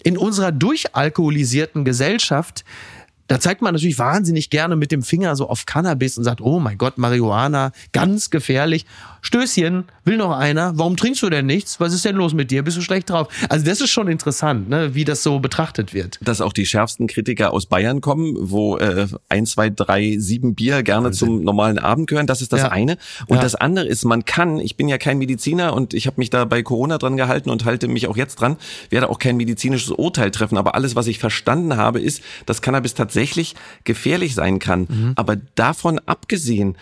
in 0.04 0.18
unserer 0.18 0.52
durchalkoholisierten 0.52 1.84
Gesellschaft 1.84 2.64
da 3.30 3.40
zeigt 3.40 3.62
man 3.62 3.74
natürlich 3.76 4.00
wahnsinnig 4.00 4.50
gerne 4.50 4.76
mit 4.76 4.92
dem 4.92 5.04
Finger 5.04 5.36
so 5.36 5.48
auf 5.48 5.68
Cannabis 5.68 6.18
und 6.18 6.24
sagt, 6.24 6.42
oh 6.42 6.60
mein 6.60 6.80
Gott, 6.80 6.98
Marihuana, 6.98 7.72
ganz 7.92 8.32
gefährlich. 8.32 8.88
Stößchen, 9.22 9.84
will 10.06 10.18
noch 10.18 10.36
einer? 10.36 10.78
Warum 10.78 10.98
trinkst 10.98 11.22
du 11.22 11.30
denn 11.30 11.46
nichts? 11.46 11.80
Was 11.80 11.94
ist 11.94 12.06
denn 12.06 12.16
los 12.16 12.34
mit 12.34 12.50
dir? 12.50 12.64
Bist 12.64 12.78
du 12.78 12.82
schlecht 12.82 13.10
drauf? 13.10 13.28
Also 13.50 13.66
das 13.66 13.82
ist 13.82 13.92
schon 13.92 14.08
interessant, 14.08 14.70
ne, 14.70 14.96
wie 14.96 15.04
das 15.04 15.22
so 15.22 15.40
betrachtet 15.40 15.94
wird. 15.94 16.18
Dass 16.22 16.42
auch 16.42 16.54
die 16.54 16.66
schärfsten 16.66 17.06
Kritiker 17.06 17.54
aus 17.54 17.68
Bayern 17.68 18.02
kommen, 18.02 18.36
wo 18.40 18.78
äh, 18.78 19.08
ein, 19.28 19.46
zwei, 19.46 19.70
drei, 19.70 20.16
sieben 20.18 20.56
Bier 20.56 20.82
gerne 20.82 21.08
Wahnsinn. 21.08 21.28
zum 21.28 21.44
normalen 21.44 21.78
Abend 21.78 22.08
gehören. 22.08 22.28
Das 22.28 22.42
ist 22.42 22.52
das 22.52 22.62
ja. 22.62 22.70
eine. 22.70 22.98
Und 23.28 23.38
ja. 23.38 23.44
das 23.44 23.54
andere 23.54 23.86
ist, 23.86 24.06
man 24.06 24.26
kann, 24.26 24.58
ich 24.58 24.76
bin 24.76 24.88
ja 24.88 24.98
kein 24.98 25.20
Mediziner 25.20 25.74
und 25.74 25.94
ich 25.94 26.08
habe 26.08 26.16
mich 26.18 26.32
da 26.32 26.46
bei 26.46 26.64
Corona 26.64 26.98
dran 26.98 27.16
gehalten 27.16 27.52
und 27.52 27.66
halte 27.66 27.88
mich 27.90 28.08
auch 28.08 28.18
jetzt 28.18 28.38
dran, 28.38 28.58
werde 28.90 29.10
auch 29.10 29.20
kein 29.20 29.38
medizinisches 29.38 29.92
Urteil 29.92 30.32
treffen. 30.32 30.58
Aber 30.58 30.74
alles, 30.74 30.96
was 30.96 31.06
ich 31.06 31.20
verstanden 31.20 31.78
habe, 31.78 32.00
ist, 32.00 32.24
dass 32.46 32.62
Cannabis 32.62 32.94
tatsächlich 32.94 33.19
gefährlich 33.84 34.36
sein 34.36 34.60
kann. 34.60 34.88
Mhm. 34.90 35.14
Aber 35.16 35.36
davon 35.36 36.00
abgesehen 36.00 36.76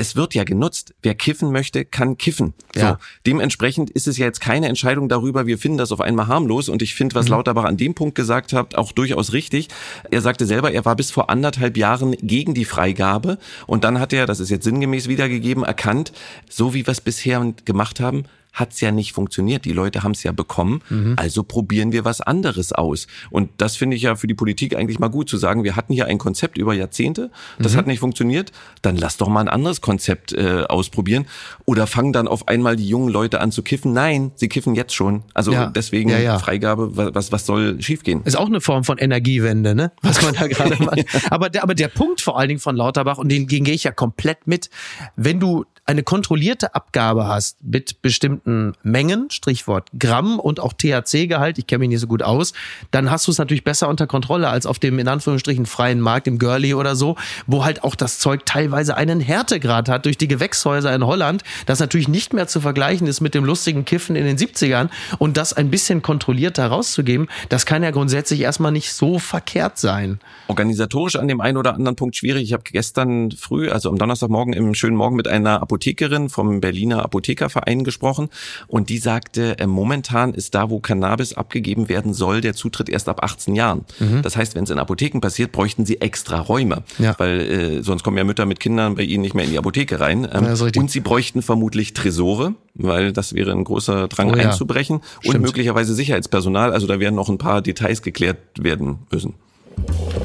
es 0.00 0.16
wird 0.16 0.34
ja 0.34 0.44
genutzt. 0.44 0.94
Wer 1.02 1.14
kiffen 1.14 1.52
möchte, 1.52 1.84
kann 1.84 2.16
kiffen. 2.16 2.54
So. 2.74 2.80
Ja. 2.80 2.98
Dementsprechend 3.26 3.90
ist 3.90 4.08
es 4.08 4.16
ja 4.16 4.24
jetzt 4.24 4.40
keine 4.40 4.66
Entscheidung 4.66 5.10
darüber, 5.10 5.46
wir 5.46 5.58
finden 5.58 5.76
das 5.76 5.92
auf 5.92 6.00
einmal 6.00 6.26
harmlos. 6.26 6.70
Und 6.70 6.80
ich 6.80 6.94
finde, 6.94 7.14
was 7.14 7.26
mhm. 7.26 7.32
Lauterbach 7.32 7.64
an 7.64 7.76
dem 7.76 7.94
Punkt 7.94 8.14
gesagt 8.14 8.54
hat, 8.54 8.76
auch 8.76 8.92
durchaus 8.92 9.34
richtig. 9.34 9.68
Er 10.10 10.22
sagte 10.22 10.46
selber, 10.46 10.72
er 10.72 10.86
war 10.86 10.96
bis 10.96 11.10
vor 11.10 11.28
anderthalb 11.28 11.76
Jahren 11.76 12.12
gegen 12.12 12.54
die 12.54 12.64
Freigabe. 12.64 13.38
Und 13.66 13.84
dann 13.84 14.00
hat 14.00 14.14
er, 14.14 14.24
das 14.24 14.40
ist 14.40 14.48
jetzt 14.48 14.64
sinngemäß 14.64 15.06
wiedergegeben, 15.08 15.64
erkannt, 15.64 16.12
so 16.48 16.72
wie 16.72 16.86
wir 16.86 16.92
es 16.92 17.02
bisher 17.02 17.52
gemacht 17.66 18.00
haben, 18.00 18.24
hat's 18.52 18.80
ja 18.80 18.90
nicht 18.90 19.12
funktioniert. 19.12 19.64
Die 19.64 19.72
Leute 19.72 20.02
haben 20.02 20.12
es 20.12 20.22
ja 20.22 20.32
bekommen, 20.32 20.82
mhm. 20.88 21.14
also 21.16 21.42
probieren 21.42 21.92
wir 21.92 22.04
was 22.04 22.20
anderes 22.20 22.72
aus. 22.72 23.06
Und 23.30 23.50
das 23.58 23.76
finde 23.76 23.96
ich 23.96 24.02
ja 24.02 24.16
für 24.16 24.26
die 24.26 24.34
Politik 24.34 24.76
eigentlich 24.76 24.98
mal 24.98 25.08
gut 25.08 25.28
zu 25.28 25.36
sagen, 25.36 25.64
wir 25.64 25.76
hatten 25.76 25.92
hier 25.92 26.06
ein 26.06 26.18
Konzept 26.18 26.58
über 26.58 26.74
Jahrzehnte, 26.74 27.30
das 27.58 27.72
mhm. 27.72 27.78
hat 27.78 27.86
nicht 27.86 28.00
funktioniert, 28.00 28.52
dann 28.82 28.96
lass 28.96 29.16
doch 29.16 29.28
mal 29.28 29.40
ein 29.40 29.48
anderes 29.48 29.80
Konzept 29.80 30.32
äh, 30.32 30.64
ausprobieren. 30.68 31.26
Oder 31.64 31.86
fangen 31.86 32.12
dann 32.12 32.28
auf 32.28 32.48
einmal 32.48 32.76
die 32.76 32.88
jungen 32.88 33.08
Leute 33.08 33.40
an 33.40 33.52
zu 33.52 33.62
kiffen. 33.62 33.92
Nein, 33.92 34.32
sie 34.34 34.48
kiffen 34.48 34.74
jetzt 34.74 34.94
schon. 34.94 35.22
Also 35.34 35.52
ja. 35.52 35.66
deswegen 35.66 36.10
ja, 36.10 36.18
ja. 36.18 36.38
Freigabe, 36.38 37.14
was, 37.14 37.32
was 37.32 37.46
soll 37.46 37.80
schiefgehen? 37.80 38.22
Ist 38.24 38.36
auch 38.36 38.46
eine 38.46 38.60
Form 38.60 38.84
von 38.84 38.98
Energiewende, 38.98 39.74
ne? 39.74 39.92
Was 40.02 40.22
man 40.22 40.34
da 40.34 40.46
gerade 40.46 40.82
macht. 40.82 41.04
Aber 41.30 41.50
der, 41.50 41.62
aber 41.62 41.74
der 41.74 41.88
Punkt 41.88 42.20
vor 42.20 42.38
allen 42.38 42.48
Dingen 42.48 42.60
von 42.60 42.76
Lauterbach, 42.76 43.18
und 43.18 43.28
den, 43.28 43.46
den 43.46 43.64
gehe 43.64 43.74
ich 43.74 43.84
ja 43.84 43.92
komplett 43.92 44.46
mit, 44.46 44.70
wenn 45.16 45.40
du 45.40 45.64
eine 45.90 46.02
kontrollierte 46.02 46.74
Abgabe 46.74 47.26
hast 47.26 47.62
mit 47.64 48.00
bestimmten 48.00 48.39
Mengen, 48.44 49.30
Strichwort 49.30 49.88
Gramm 49.98 50.38
und 50.38 50.60
auch 50.60 50.72
THC-Gehalt, 50.72 51.58
ich 51.58 51.66
kenne 51.66 51.80
mich 51.80 51.90
nicht 51.90 52.00
so 52.00 52.06
gut 52.06 52.22
aus, 52.22 52.52
dann 52.90 53.10
hast 53.10 53.26
du 53.26 53.32
es 53.32 53.38
natürlich 53.38 53.64
besser 53.64 53.88
unter 53.88 54.06
Kontrolle 54.06 54.48
als 54.48 54.66
auf 54.66 54.78
dem 54.78 54.98
in 54.98 55.08
Anführungsstrichen 55.08 55.66
freien 55.66 56.00
Markt, 56.00 56.26
im 56.26 56.38
Girlie 56.38 56.74
oder 56.74 56.96
so, 56.96 57.16
wo 57.46 57.64
halt 57.64 57.84
auch 57.84 57.94
das 57.94 58.18
Zeug 58.18 58.46
teilweise 58.46 58.96
einen 58.96 59.20
Härtegrad 59.20 59.88
hat 59.88 60.06
durch 60.06 60.18
die 60.18 60.28
Gewächshäuser 60.28 60.94
in 60.94 61.04
Holland, 61.04 61.42
das 61.66 61.80
natürlich 61.80 62.08
nicht 62.08 62.32
mehr 62.32 62.48
zu 62.48 62.60
vergleichen 62.60 63.06
ist 63.06 63.20
mit 63.20 63.34
dem 63.34 63.44
lustigen 63.44 63.84
Kiffen 63.84 64.16
in 64.16 64.24
den 64.24 64.36
70ern 64.36 64.88
und 65.18 65.36
das 65.36 65.52
ein 65.52 65.70
bisschen 65.70 66.02
kontrollierter 66.02 66.66
rauszugeben, 66.66 67.28
das 67.48 67.66
kann 67.66 67.82
ja 67.82 67.90
grundsätzlich 67.90 68.40
erstmal 68.40 68.72
nicht 68.72 68.92
so 68.92 69.18
verkehrt 69.18 69.78
sein. 69.78 70.20
Organisatorisch 70.48 71.16
an 71.16 71.28
dem 71.28 71.40
einen 71.40 71.56
oder 71.56 71.74
anderen 71.74 71.96
Punkt 71.96 72.16
schwierig. 72.16 72.44
Ich 72.44 72.52
habe 72.52 72.62
gestern 72.64 73.30
früh, 73.32 73.70
also 73.70 73.90
am 73.90 73.98
Donnerstagmorgen 73.98 74.52
im 74.52 74.74
schönen 74.74 74.96
Morgen 74.96 75.16
mit 75.16 75.28
einer 75.28 75.62
Apotheke 75.62 76.00
Apothekerin 76.00 76.28
vom 76.28 76.60
Berliner 76.60 77.04
Apothekerverein 77.04 77.84
gesprochen 77.84 78.29
und 78.66 78.88
die 78.88 78.98
sagte, 78.98 79.58
äh, 79.58 79.66
momentan 79.66 80.34
ist 80.34 80.54
da, 80.54 80.70
wo 80.70 80.80
Cannabis 80.80 81.34
abgegeben 81.34 81.88
werden 81.88 82.12
soll, 82.14 82.40
der 82.40 82.54
Zutritt 82.54 82.88
erst 82.88 83.08
ab 83.08 83.22
18 83.22 83.54
Jahren. 83.54 83.84
Mhm. 83.98 84.22
Das 84.22 84.36
heißt, 84.36 84.54
wenn 84.54 84.64
es 84.64 84.70
in 84.70 84.78
Apotheken 84.78 85.20
passiert, 85.20 85.52
bräuchten 85.52 85.86
sie 85.86 86.00
extra 86.00 86.40
Räume, 86.40 86.82
ja. 86.98 87.14
weil 87.18 87.40
äh, 87.40 87.82
sonst 87.82 88.02
kommen 88.02 88.16
ja 88.16 88.24
Mütter 88.24 88.46
mit 88.46 88.60
Kindern 88.60 88.94
bei 88.94 89.02
ihnen 89.02 89.22
nicht 89.22 89.34
mehr 89.34 89.44
in 89.44 89.50
die 89.50 89.58
Apotheke 89.58 90.00
rein. 90.00 90.28
Ähm, 90.32 90.44
ja, 90.44 90.80
und 90.80 90.90
sie 90.90 91.00
bräuchten 91.00 91.42
vermutlich 91.42 91.92
Tresore, 91.94 92.54
weil 92.74 93.12
das 93.12 93.34
wäre 93.34 93.52
ein 93.52 93.64
großer 93.64 94.08
Drang 94.08 94.30
oh, 94.30 94.36
ja. 94.36 94.50
einzubrechen 94.50 95.00
Stimmt. 95.20 95.34
und 95.34 95.42
möglicherweise 95.42 95.94
Sicherheitspersonal. 95.94 96.72
Also 96.72 96.86
da 96.86 97.00
werden 97.00 97.14
noch 97.14 97.28
ein 97.28 97.38
paar 97.38 97.62
Details 97.62 98.02
geklärt 98.02 98.38
werden 98.58 99.00
müssen. 99.10 99.34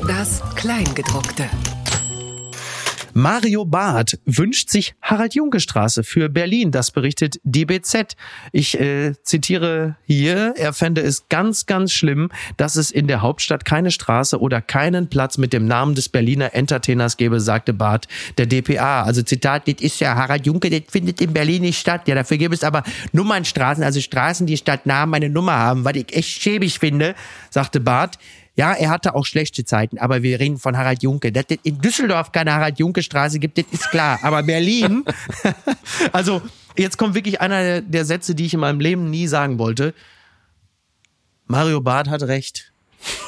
Das 0.07 0.41
Kleingedruckte. 0.55 1.49
Mario 3.17 3.63
Barth 3.63 4.19
wünscht 4.25 4.69
sich 4.69 4.93
Harald-Junke-Straße 5.01 6.03
für 6.03 6.27
Berlin. 6.27 6.71
Das 6.71 6.91
berichtet 6.91 7.39
DBZ. 7.45 8.17
Ich 8.51 8.77
äh, 8.77 9.13
zitiere 9.23 9.95
hier, 10.03 10.53
er 10.57 10.73
fände 10.73 10.99
es 10.99 11.29
ganz, 11.29 11.65
ganz 11.65 11.93
schlimm, 11.93 12.29
dass 12.57 12.75
es 12.75 12.91
in 12.91 13.07
der 13.07 13.21
Hauptstadt 13.21 13.63
keine 13.63 13.91
Straße 13.91 14.37
oder 14.37 14.61
keinen 14.61 15.07
Platz 15.07 15.37
mit 15.37 15.53
dem 15.53 15.65
Namen 15.65 15.95
des 15.95 16.09
Berliner 16.09 16.53
Entertainers 16.53 17.15
gäbe, 17.15 17.39
sagte 17.39 17.71
Barth 17.73 18.09
der 18.37 18.47
DPA. 18.47 19.03
Also 19.03 19.21
Zitat, 19.21 19.69
das 19.69 19.75
ist 19.79 20.01
ja 20.01 20.15
Harald 20.15 20.45
Junke, 20.45 20.69
das 20.69 20.81
findet 20.89 21.21
in 21.21 21.31
Berlin 21.31 21.61
nicht 21.61 21.79
statt. 21.79 22.09
Ja, 22.09 22.15
dafür 22.15 22.35
gibt 22.35 22.53
es 22.53 22.65
aber 22.65 22.83
Nummernstraßen, 23.13 23.81
also 23.81 24.01
Straßen, 24.01 24.45
die 24.45 24.57
statt 24.57 24.85
Namen 24.85 25.13
eine 25.13 25.29
Nummer 25.29 25.53
haben, 25.53 25.85
was 25.85 25.95
ich 25.95 26.13
echt 26.13 26.41
schäbig 26.41 26.79
finde, 26.79 27.15
sagte 27.49 27.79
Barth. 27.79 28.19
Ja, 28.55 28.73
er 28.73 28.89
hatte 28.89 29.15
auch 29.15 29.25
schlechte 29.25 29.65
Zeiten, 29.65 29.97
aber 29.97 30.23
wir 30.23 30.39
reden 30.39 30.57
von 30.57 30.77
Harald 30.77 31.03
Junke. 31.03 31.31
Dass 31.31 31.45
es 31.49 31.57
in 31.63 31.79
Düsseldorf 31.79 32.31
keine 32.31 32.53
Harald 32.53 32.79
Junke 32.79 33.03
Straße 33.03 33.39
gibt, 33.39 33.57
das 33.57 33.65
ist 33.71 33.89
klar. 33.89 34.19
Aber 34.21 34.43
Berlin, 34.43 35.03
also 36.13 36.41
jetzt 36.77 36.97
kommt 36.97 37.15
wirklich 37.15 37.41
einer 37.41 37.81
der 37.81 38.05
Sätze, 38.05 38.33
die 38.33 38.45
ich 38.45 38.53
in 38.53 38.61
meinem 38.61 38.79
Leben 38.79 39.09
nie 39.09 39.27
sagen 39.27 39.59
wollte. 39.59 39.93
Mario 41.47 41.81
Barth 41.81 42.09
hat 42.09 42.23
recht. 42.23 42.71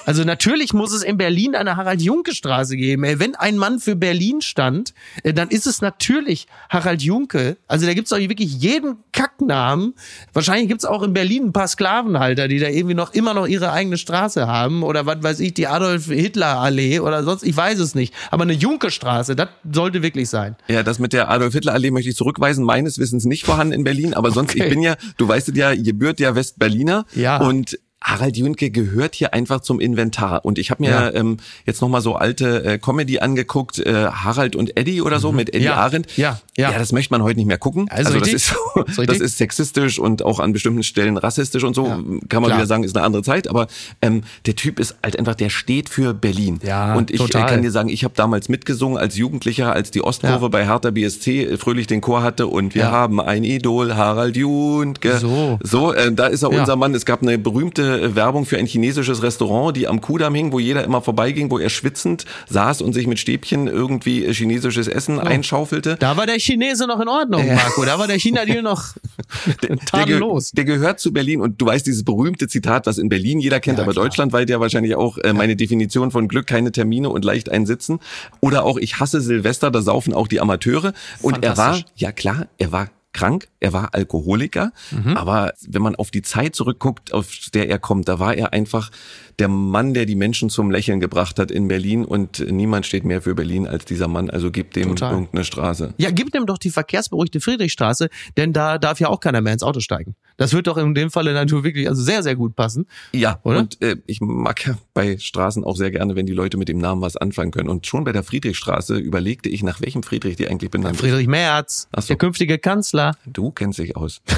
Also 0.06 0.24
natürlich 0.24 0.74
muss 0.74 0.94
es 0.94 1.04
in 1.04 1.18
Berlin 1.18 1.56
eine 1.56 1.76
Harald-Junke-Straße 1.76 2.78
geben. 2.78 3.04
Wenn 3.04 3.36
ein 3.36 3.58
Mann 3.58 3.80
für 3.80 3.96
Berlin 3.96 4.42
stand, 4.42 4.94
äh, 5.24 5.34
dann 5.34 5.50
ist 5.50 5.68
es 5.68 5.82
natürlich 5.82 6.48
Harald 6.70 7.02
Junke. 7.02 7.58
Also 7.68 7.86
da 7.86 7.94
gibt 7.94 8.08
es 8.08 8.14
auch 8.14 8.18
wirklich 8.18 8.54
jeden 8.56 8.98
Kacknamen. 9.12 9.94
Wahrscheinlich 10.34 10.68
gibt 10.68 10.82
es 10.82 10.86
auch 10.86 11.04
in 11.04 11.14
Berlin 11.14 11.48
ein 11.48 11.54
paar 11.54 11.68
Sklavenhalter, 11.68 12.48
die 12.48 12.60
da 12.60 12.68
irgendwie 12.68 12.96
noch 12.96 13.14
immer 13.14 13.34
noch 13.34 13.48
ihre 13.48 13.72
eigene 13.72 13.98
Straße 13.98 14.48
haben. 14.48 14.84
Oder 14.84 15.06
was 15.06 15.22
weiß 15.22 15.40
ich, 15.40 15.54
die 15.54 15.68
Adolf-Hitler-Allee 15.68 17.00
oder 17.00 17.24
sonst, 17.24 17.44
ich 17.44 17.56
weiß 17.56 17.80
es 17.80 17.96
nicht. 17.96 18.14
Aber 18.32 18.44
eine 18.44 18.54
Junke-Straße, 18.54 19.36
das 19.36 19.50
sollte 19.72 20.02
wirklich 20.04 20.30
sein. 20.30 20.56
Ja, 20.68 20.84
das 20.84 21.00
mit 21.00 21.14
der 21.14 21.30
Adolf-Hitler-Allee 21.30 21.92
möchte 21.92 22.10
ich 22.10 22.16
zurückweisen. 22.16 22.64
Meines 22.64 23.00
Wissens 23.00 23.26
nicht 23.26 23.46
vorhanden 23.46 23.74
in 23.74 23.84
Berlin. 23.84 24.14
Aber 24.14 24.32
sonst, 24.32 24.52
okay. 24.52 24.64
ich 24.64 24.70
bin 24.70 24.82
ja, 24.82 24.96
du 25.18 25.28
weißt 25.28 25.56
ja, 25.56 25.76
gebührt 25.76 26.20
ja 26.20 26.36
Westberliner. 26.36 27.06
Ja. 27.14 27.38
Und 27.38 27.78
Harald 28.02 28.38
Junke 28.38 28.70
gehört 28.70 29.16
hier 29.16 29.34
einfach 29.34 29.62
zum 29.62 29.80
Inventar. 29.80 30.46
Und 30.46 30.60
ich 30.60 30.70
habe 30.70 30.84
mir 30.84 30.90
ja. 30.90 31.14
ähm, 31.14 31.38
jetzt 31.66 31.82
nochmal 31.82 32.02
so 32.02 32.16
alte 32.16 32.64
äh, 32.64 32.78
Comedy 32.78 33.20
angeguckt, 33.20 33.80
äh, 33.80 34.08
Harald 34.08 34.56
und 34.56 34.78
Eddie 34.78 35.02
oder 35.02 35.20
so 35.20 35.32
mhm. 35.32 35.38
mit 35.38 35.54
Eddie 35.54 35.66
ja. 35.66 35.76
Arendt. 35.76 36.16
Ja, 36.16 36.40
ja. 36.56 36.72
Ja, 36.72 36.80
das 36.80 36.92
möchte 36.92 37.14
man 37.14 37.24
heute 37.24 37.38
nicht 37.38 37.48
mehr 37.48 37.58
gucken. 37.58 37.88
Also, 37.90 38.14
also 38.14 38.20
das, 38.20 38.34
ist 38.34 38.54
so, 38.96 39.04
das, 39.04 39.20
ist 39.20 39.38
sexistisch 39.38 40.00
und 40.00 40.24
auch 40.24 40.40
an 40.40 40.54
bestimmten 40.54 40.84
Stellen 40.84 41.18
rassistisch 41.18 41.64
und 41.64 41.74
so. 41.74 41.88
Ja. 41.88 41.96
Kann 42.30 42.42
man 42.42 42.50
Klar. 42.50 42.58
wieder 42.60 42.68
sagen, 42.68 42.84
ist 42.84 42.96
eine 42.96 43.06
andere 43.06 43.24
Zeit. 43.24 43.50
Aber 43.50 43.68
ähm, 44.02 44.22
der 44.46 44.56
Typ 44.56 44.80
ist 44.80 44.96
halt 45.04 45.18
einfach, 45.18 45.36
der 45.36 45.50
steht 45.50 45.90
für 45.90 46.14
Berlin. 46.14 46.60
Ja, 46.64 46.94
und 46.94 47.10
ich 47.10 47.18
total. 47.18 47.48
kann 47.48 47.62
dir 47.64 47.72
sagen, 47.72 47.90
ich 47.90 48.04
habe 48.04 48.14
damals 48.16 48.48
mitgesungen 48.48 48.98
als 48.98 49.18
Jugendlicher, 49.18 49.74
als 49.74 49.92
die 49.92 50.04
Ostkurve 50.04 50.50
bei 50.50 50.66
Hertha 50.66 50.92
BSC 50.92 51.58
fröhlich 51.58 51.88
den 51.88 52.02
Chor 52.02 52.22
hatte 52.22 52.48
und 52.48 52.76
wir 52.76 52.92
haben 52.92 53.20
ein 53.20 53.44
Idol, 53.44 53.96
Harald 53.96 54.38
Junke. 54.38 55.18
So, 55.18 55.60
so 55.64 55.94
äh, 55.94 56.12
da 56.12 56.28
ist 56.28 56.44
er 56.44 56.52
unser 56.52 56.76
Mann. 56.76 56.94
Es 56.94 57.06
gab 57.06 57.22
eine 57.22 57.38
berühmte 57.38 57.87
Werbung 58.16 58.46
für 58.46 58.58
ein 58.58 58.66
chinesisches 58.66 59.24
Restaurant, 59.24 59.76
die 59.76 59.88
am 59.88 60.02
Kudamm 60.02 60.36
hing, 60.36 60.52
wo 60.52 60.60
jeder 60.60 60.84
immer 60.84 61.02
vorbeiging, 61.02 61.50
wo 61.52 61.58
er 61.58 61.70
schwitzend 61.70 62.26
saß 62.50 62.82
und 62.82 62.94
sich 62.94 63.08
mit 63.08 63.20
Stäbchen 63.20 63.68
irgendwie 63.68 64.26
äh, 64.26 64.34
chinesisches 64.34 64.88
Essen 64.88 65.18
oh. 65.18 65.22
einschaufelte. 65.22 65.98
Da 66.00 66.18
war 66.18 66.26
der 66.26 66.40
Chinese 66.40 66.88
noch 66.88 67.00
in 67.00 67.08
Ordnung, 67.08 67.42
äh. 67.42 67.56
Marco. 67.56 67.86
Da 67.86 68.00
war 68.00 68.08
der 68.08 68.20
China-Deal 68.20 68.62
noch 68.62 68.96
tadellos. 69.86 70.52
Der, 70.52 70.66
der, 70.66 70.76
gehört 70.76 71.00
zu 71.00 71.12
Berlin 71.14 71.42
und 71.42 71.62
du 71.62 71.66
weißt 71.66 71.86
dieses 71.86 72.04
berühmte 72.04 72.48
Zitat, 72.48 72.86
was 72.86 72.98
in 72.98 73.10
Berlin 73.10 73.40
jeder 73.40 73.60
kennt, 73.60 73.78
ja, 73.78 73.84
aber 73.84 73.94
klar. 73.94 74.06
deutschlandweit 74.06 74.50
ja 74.50 74.60
wahrscheinlich 74.60 74.96
auch 74.96 75.18
äh, 75.18 75.34
meine 75.34 75.56
Definition 75.56 76.12
von 76.12 76.28
Glück, 76.28 76.48
keine 76.48 76.72
Termine 76.72 77.10
und 77.10 77.26
leicht 77.26 77.50
einsitzen. 77.50 78.00
Oder 78.40 78.64
auch 78.64 78.78
ich 78.78 79.00
hasse 79.00 79.22
Silvester, 79.22 79.72
da 79.72 79.82
saufen 79.82 80.14
auch 80.14 80.28
die 80.28 80.40
Amateure. 80.40 80.94
Und 81.22 81.44
er 81.44 81.58
war, 81.58 81.80
ja 81.96 82.12
klar, 82.12 82.48
er 82.58 82.72
war 82.72 82.90
krank, 83.18 83.48
er 83.60 83.74
war 83.74 83.94
Alkoholiker, 83.94 84.72
mhm. 84.92 85.18
aber 85.18 85.54
wenn 85.68 85.82
man 85.82 85.96
auf 85.96 86.12
die 86.12 86.22
Zeit 86.22 86.56
zurückguckt, 86.56 87.14
auf 87.14 87.50
der 87.54 87.68
er 87.68 87.80
kommt, 87.80 88.08
da 88.08 88.20
war 88.20 88.36
er 88.36 88.54
einfach 88.54 88.92
der 89.40 89.48
Mann, 89.48 89.94
der 89.94 90.06
die 90.06 90.16
Menschen 90.16 90.50
zum 90.50 90.70
Lächeln 90.70 91.00
gebracht 91.00 91.40
hat 91.40 91.50
in 91.50 91.68
Berlin 91.68 92.06
und 92.06 92.40
niemand 92.40 92.86
steht 92.86 93.06
mehr 93.06 93.22
für 93.22 93.34
Berlin 93.34 93.68
als 93.68 93.86
dieser 93.86 94.08
Mann, 94.08 94.30
also 94.30 94.52
gib 94.52 94.74
dem 94.74 94.90
Total. 94.90 95.14
irgendeine 95.14 95.44
Straße. 95.44 95.94
Ja, 95.98 96.12
gib 96.12 96.32
dem 96.32 96.46
doch 96.46 96.60
die 96.60 96.70
verkehrsberuhigte 96.70 97.42
Friedrichstraße, 97.42 98.10
denn 98.38 98.54
da 98.54 98.78
darf 98.78 99.00
ja 99.00 99.10
auch 99.10 99.20
keiner 99.20 99.42
mehr 99.42 99.54
ins 99.54 99.64
Auto 99.64 99.80
steigen. 99.80 100.16
Das 100.38 100.54
wird 100.54 100.68
doch 100.68 100.78
in 100.78 100.94
dem 100.94 101.12
Falle 101.12 101.34
natürlich 101.34 101.64
wirklich 101.64 101.90
also 101.90 102.02
sehr, 102.02 102.24
sehr 102.24 102.36
gut 102.36 102.56
passen. 102.56 102.88
Ja, 103.12 103.40
oder? 103.44 103.60
und 103.60 103.82
äh, 103.82 103.98
ich 104.06 104.22
mag 104.22 104.66
ja 104.66 104.78
bei 104.94 105.18
Straßen 105.18 105.64
auch 105.64 105.76
sehr 105.76 105.92
gerne, 105.92 106.16
wenn 106.16 106.26
die 106.26 106.34
Leute 106.34 106.58
mit 106.58 106.70
dem 106.70 106.78
Namen 106.78 107.02
was 107.02 107.18
anfangen 107.18 107.52
können. 107.52 107.70
Und 107.70 107.88
schon 107.88 108.04
bei 108.04 108.12
der 108.12 108.24
Friedrichstraße 108.24 108.98
überlegte 108.98 109.50
ich, 109.50 109.64
nach 109.64 109.82
welchem 109.82 110.04
Friedrich 110.04 110.36
die 110.36 110.48
eigentlich 110.48 110.72
benannt 110.72 110.98
Friedrich 110.98 111.28
Merz, 111.28 111.88
so. 111.96 112.08
der 112.08 112.18
künftige 112.18 112.58
Kanzler. 112.60 113.16
Du 113.26 113.52
kennst 113.52 113.80
dich 113.80 113.96
aus. 113.96 114.22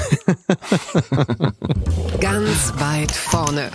Ganz 2.20 2.72
weit 2.78 3.12
vorne. 3.12 3.70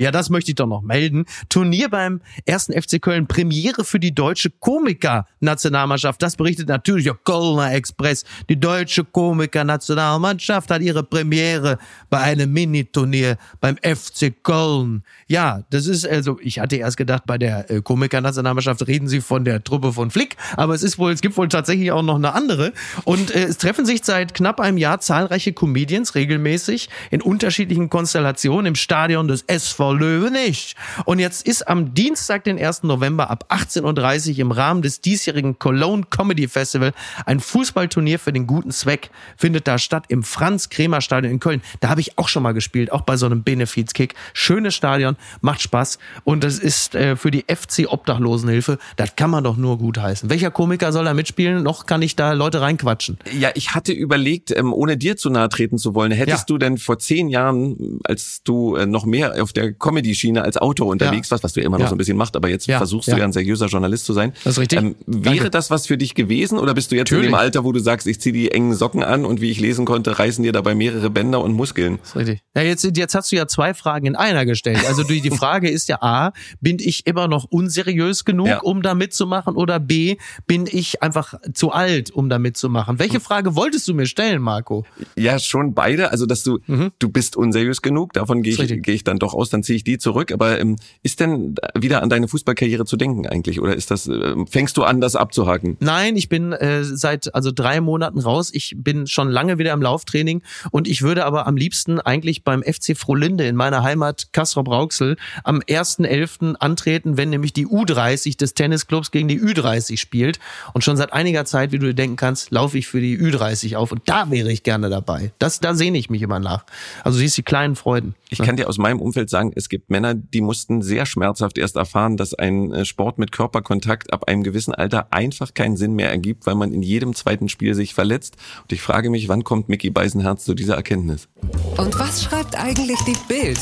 Ja, 0.00 0.10
das 0.10 0.30
möchte 0.30 0.52
ich 0.52 0.54
doch 0.54 0.66
noch 0.66 0.80
melden. 0.80 1.26
Turnier 1.50 1.90
beim 1.90 2.22
ersten 2.46 2.72
FC 2.72 3.02
Köln, 3.02 3.26
Premiere 3.26 3.84
für 3.84 4.00
die 4.00 4.14
deutsche 4.14 4.48
Komiker-Nationalmannschaft. 4.48 6.22
Das 6.22 6.36
berichtet 6.36 6.68
natürlich 6.68 7.04
der 7.04 7.18
Kölner 7.22 7.74
Express. 7.74 8.24
Die 8.48 8.58
deutsche 8.58 9.04
Komiker-Nationalmannschaft 9.04 10.70
hat 10.70 10.80
ihre 10.80 11.02
Premiere 11.02 11.76
bei 12.08 12.20
einem 12.20 12.50
Miniturnier 12.50 13.36
beim 13.60 13.76
FC 13.76 14.32
Köln. 14.42 15.04
Ja, 15.26 15.64
das 15.68 15.86
ist 15.86 16.08
also, 16.08 16.38
ich 16.40 16.60
hatte 16.60 16.76
erst 16.76 16.96
gedacht, 16.96 17.24
bei 17.26 17.36
der 17.36 17.70
äh, 17.70 17.82
Komiker-Nationalmannschaft 17.82 18.86
reden 18.86 19.06
sie 19.06 19.20
von 19.20 19.44
der 19.44 19.62
Truppe 19.62 19.92
von 19.92 20.10
Flick, 20.10 20.38
aber 20.56 20.74
es 20.74 20.82
ist 20.82 20.98
wohl, 20.98 21.12
es 21.12 21.20
gibt 21.20 21.36
wohl 21.36 21.48
tatsächlich 21.48 21.92
auch 21.92 22.02
noch 22.02 22.16
eine 22.16 22.32
andere. 22.32 22.72
Und 23.04 23.34
äh, 23.34 23.44
es 23.44 23.58
treffen 23.58 23.84
sich 23.84 24.00
seit 24.02 24.32
knapp 24.32 24.60
einem 24.60 24.78
Jahr 24.78 25.00
zahlreiche 25.00 25.52
Comedians 25.52 26.14
regelmäßig 26.14 26.88
in 27.10 27.20
unterschiedlichen 27.20 27.90
Konstellationen 27.90 28.64
im 28.64 28.74
Stadion 28.76 29.28
des 29.28 29.42
SV 29.42 29.89
Löwe 29.92 30.30
nicht. 30.30 30.76
Und 31.04 31.18
jetzt 31.18 31.46
ist 31.46 31.68
am 31.68 31.94
Dienstag, 31.94 32.44
den 32.44 32.58
1. 32.58 32.82
November 32.84 33.30
ab 33.30 33.46
18.30 33.50 34.32
Uhr 34.32 34.38
im 34.38 34.52
Rahmen 34.52 34.82
des 34.82 35.00
diesjährigen 35.00 35.58
Cologne 35.58 36.04
Comedy 36.08 36.48
Festival 36.48 36.92
ein 37.26 37.40
Fußballturnier 37.40 38.18
für 38.18 38.32
den 38.32 38.46
guten 38.46 38.70
Zweck. 38.70 39.10
Findet 39.36 39.66
da 39.66 39.78
statt 39.78 40.04
im 40.08 40.22
Franz-Kremer-Stadion 40.22 41.32
in 41.32 41.40
Köln. 41.40 41.62
Da 41.80 41.88
habe 41.88 42.00
ich 42.00 42.18
auch 42.18 42.28
schon 42.28 42.42
mal 42.42 42.52
gespielt, 42.52 42.92
auch 42.92 43.02
bei 43.02 43.16
so 43.16 43.26
einem 43.26 43.42
Benefiz-Kick. 43.42 44.14
Schönes 44.32 44.74
Stadion, 44.74 45.16
macht 45.40 45.62
Spaß. 45.62 45.98
Und 46.24 46.44
das 46.44 46.58
ist 46.58 46.94
äh, 46.94 47.16
für 47.16 47.30
die 47.30 47.44
FC 47.48 47.86
Obdachlosenhilfe. 47.88 48.78
Das 48.96 49.16
kann 49.16 49.30
man 49.30 49.44
doch 49.44 49.56
nur 49.56 49.78
gut 49.78 49.98
heißen. 49.98 50.30
Welcher 50.30 50.50
Komiker 50.50 50.92
soll 50.92 51.04
da 51.04 51.14
mitspielen? 51.14 51.62
Noch 51.62 51.86
kann 51.86 52.02
ich 52.02 52.16
da 52.16 52.32
Leute 52.32 52.60
reinquatschen. 52.60 53.18
Ja, 53.32 53.50
ich 53.54 53.74
hatte 53.74 53.92
überlegt, 53.92 54.50
ähm, 54.56 54.72
ohne 54.72 54.96
dir 54.96 55.16
zu 55.16 55.30
nahe 55.30 55.48
treten 55.48 55.78
zu 55.78 55.94
wollen, 55.94 56.12
hättest 56.12 56.48
ja. 56.48 56.54
du 56.54 56.58
denn 56.58 56.78
vor 56.78 56.98
zehn 56.98 57.28
Jahren, 57.28 58.00
als 58.04 58.42
du 58.44 58.76
äh, 58.76 58.86
noch 58.86 59.04
mehr 59.04 59.42
auf 59.42 59.52
der 59.52 59.72
Comedy-Schiene 59.80 60.42
als 60.42 60.56
Autor 60.56 60.86
unterwegs 60.88 61.28
ja. 61.28 61.32
warst, 61.32 61.44
was 61.44 61.52
du 61.54 61.60
ja 61.60 61.66
immer 61.66 61.78
noch 61.78 61.84
ja. 61.84 61.88
so 61.88 61.94
ein 61.94 61.98
bisschen 61.98 62.16
machst, 62.16 62.36
aber 62.36 62.48
jetzt 62.48 62.66
ja. 62.66 62.78
versuchst 62.78 63.08
du 63.08 63.16
ja 63.16 63.24
ein 63.24 63.32
seriöser 63.32 63.66
Journalist 63.66 64.04
zu 64.04 64.12
sein. 64.12 64.32
Das 64.44 64.54
ist 64.54 64.60
richtig. 64.60 64.78
Ähm, 64.78 64.94
wäre 65.06 65.36
Danke. 65.36 65.50
das 65.50 65.70
was 65.70 65.86
für 65.86 65.98
dich 65.98 66.14
gewesen 66.14 66.58
oder 66.58 66.74
bist 66.74 66.92
du 66.92 66.96
jetzt 66.96 67.06
Natürlich. 67.06 67.26
in 67.26 67.32
dem 67.32 67.38
Alter, 67.38 67.64
wo 67.64 67.72
du 67.72 67.80
sagst, 67.80 68.06
ich 68.06 68.20
ziehe 68.20 68.32
die 68.32 68.50
engen 68.52 68.74
Socken 68.74 69.02
an 69.02 69.24
und 69.24 69.40
wie 69.40 69.50
ich 69.50 69.58
lesen 69.58 69.84
konnte, 69.84 70.18
reißen 70.18 70.44
dir 70.44 70.52
dabei 70.52 70.74
mehrere 70.74 71.10
Bänder 71.10 71.42
und 71.42 71.52
Muskeln? 71.52 71.98
Das 71.98 72.10
ist 72.10 72.16
richtig. 72.16 72.42
Ja, 72.54 72.62
jetzt, 72.62 72.84
jetzt 72.96 73.14
hast 73.14 73.32
du 73.32 73.36
ja 73.36 73.46
zwei 73.48 73.74
Fragen 73.74 74.06
in 74.06 74.16
einer 74.16 74.44
gestellt. 74.44 74.80
Also 74.86 75.02
die, 75.02 75.20
die 75.20 75.30
Frage 75.30 75.70
ist 75.70 75.88
ja 75.88 75.98
A, 76.02 76.32
bin 76.60 76.78
ich 76.78 77.06
immer 77.06 77.26
noch 77.26 77.44
unseriös 77.44 78.24
genug, 78.24 78.62
um 78.62 78.82
da 78.82 78.94
mitzumachen 78.94 79.56
oder 79.56 79.80
B, 79.80 80.16
bin 80.46 80.68
ich 80.70 81.02
einfach 81.02 81.34
zu 81.54 81.72
alt, 81.72 82.10
um 82.10 82.28
da 82.28 82.38
mitzumachen? 82.38 82.98
Welche 82.98 83.14
hm. 83.14 83.20
Frage 83.20 83.56
wolltest 83.56 83.88
du 83.88 83.94
mir 83.94 84.06
stellen, 84.06 84.42
Marco? 84.42 84.84
Ja, 85.16 85.38
schon 85.38 85.74
beide. 85.74 86.10
Also, 86.10 86.26
dass 86.26 86.42
du, 86.42 86.58
mhm. 86.66 86.92
du 86.98 87.08
bist 87.08 87.36
unseriös 87.36 87.82
genug, 87.82 88.12
davon 88.12 88.42
gehe 88.42 88.52
ich, 88.52 88.82
geh 88.82 88.92
ich 88.92 89.04
dann 89.04 89.18
doch 89.18 89.34
aus, 89.34 89.50
dann 89.50 89.62
ziehe 89.70 89.76
ich 89.76 89.84
die 89.84 89.98
zurück. 89.98 90.32
Aber 90.32 90.58
ähm, 90.58 90.76
ist 91.04 91.20
denn 91.20 91.54
wieder 91.78 92.02
an 92.02 92.08
deine 92.08 92.26
Fußballkarriere 92.26 92.84
zu 92.84 92.96
denken 92.96 93.28
eigentlich? 93.28 93.60
Oder 93.60 93.76
ist 93.76 93.92
das, 93.92 94.08
äh, 94.08 94.34
fängst 94.50 94.76
du 94.76 94.82
an, 94.82 95.00
das 95.00 95.14
abzuhaken? 95.14 95.76
Nein, 95.78 96.16
ich 96.16 96.28
bin 96.28 96.52
äh, 96.52 96.82
seit 96.82 97.32
also 97.36 97.52
drei 97.52 97.80
Monaten 97.80 98.18
raus. 98.18 98.50
Ich 98.52 98.74
bin 98.76 99.06
schon 99.06 99.30
lange 99.30 99.58
wieder 99.58 99.72
im 99.72 99.80
Lauftraining 99.80 100.42
und 100.72 100.88
ich 100.88 101.02
würde 101.02 101.24
aber 101.24 101.46
am 101.46 101.56
liebsten 101.56 102.00
eigentlich 102.00 102.42
beim 102.42 102.64
FC 102.64 102.96
Frohlinde 102.96 103.46
in 103.46 103.54
meiner 103.54 103.84
Heimat 103.84 104.32
Kastrop 104.32 104.68
Rauxel 104.68 105.16
am 105.44 105.60
1.11. 105.60 106.56
antreten, 106.56 107.16
wenn 107.16 107.30
nämlich 107.30 107.52
die 107.52 107.68
U30 107.68 108.36
des 108.38 108.54
Tennisclubs 108.54 109.12
gegen 109.12 109.28
die 109.28 109.40
Ü30 109.40 109.98
spielt. 109.98 110.40
Und 110.74 110.82
schon 110.82 110.96
seit 110.96 111.12
einiger 111.12 111.44
Zeit, 111.44 111.70
wie 111.70 111.78
du 111.78 111.86
dir 111.86 111.94
denken 111.94 112.16
kannst, 112.16 112.50
laufe 112.50 112.76
ich 112.76 112.88
für 112.88 113.00
die 113.00 113.16
Ü30 113.16 113.76
auf. 113.76 113.92
Und 113.92 114.02
da 114.06 114.30
wäre 114.32 114.50
ich 114.50 114.64
gerne 114.64 114.90
dabei. 114.90 115.32
Das, 115.38 115.60
da 115.60 115.74
sehne 115.74 115.98
ich 115.98 116.10
mich 116.10 116.22
immer 116.22 116.40
nach. 116.40 116.64
Also 117.04 117.18
siehst 117.18 117.36
die 117.36 117.42
kleinen 117.42 117.76
Freuden. 117.76 118.16
Ich 118.30 118.38
kann 118.38 118.56
dir 118.56 118.68
aus 118.68 118.78
meinem 118.78 119.00
Umfeld 119.00 119.30
sagen, 119.30 119.49
es 119.54 119.68
gibt 119.68 119.90
Männer, 119.90 120.14
die 120.14 120.40
mussten 120.40 120.82
sehr 120.82 121.06
schmerzhaft 121.06 121.58
erst 121.58 121.76
erfahren, 121.76 122.16
dass 122.16 122.34
ein 122.34 122.72
äh, 122.72 122.84
Sport 122.84 123.18
mit 123.18 123.32
Körperkontakt 123.32 124.12
ab 124.12 124.28
einem 124.28 124.42
gewissen 124.42 124.74
Alter 124.74 125.12
einfach 125.12 125.54
keinen 125.54 125.76
Sinn 125.76 125.94
mehr 125.94 126.10
ergibt, 126.10 126.46
weil 126.46 126.54
man 126.54 126.72
in 126.72 126.82
jedem 126.82 127.14
zweiten 127.14 127.48
Spiel 127.48 127.74
sich 127.74 127.94
verletzt. 127.94 128.36
Und 128.62 128.72
ich 128.72 128.82
frage 128.82 129.10
mich, 129.10 129.28
wann 129.28 129.44
kommt 129.44 129.68
Mickey 129.68 129.90
Beisenherz 129.90 130.44
zu 130.44 130.54
dieser 130.54 130.76
Erkenntnis? 130.76 131.28
Und 131.76 131.98
was 131.98 132.24
schreibt 132.24 132.56
eigentlich 132.56 132.98
die 133.06 133.16
Bild? 133.28 133.60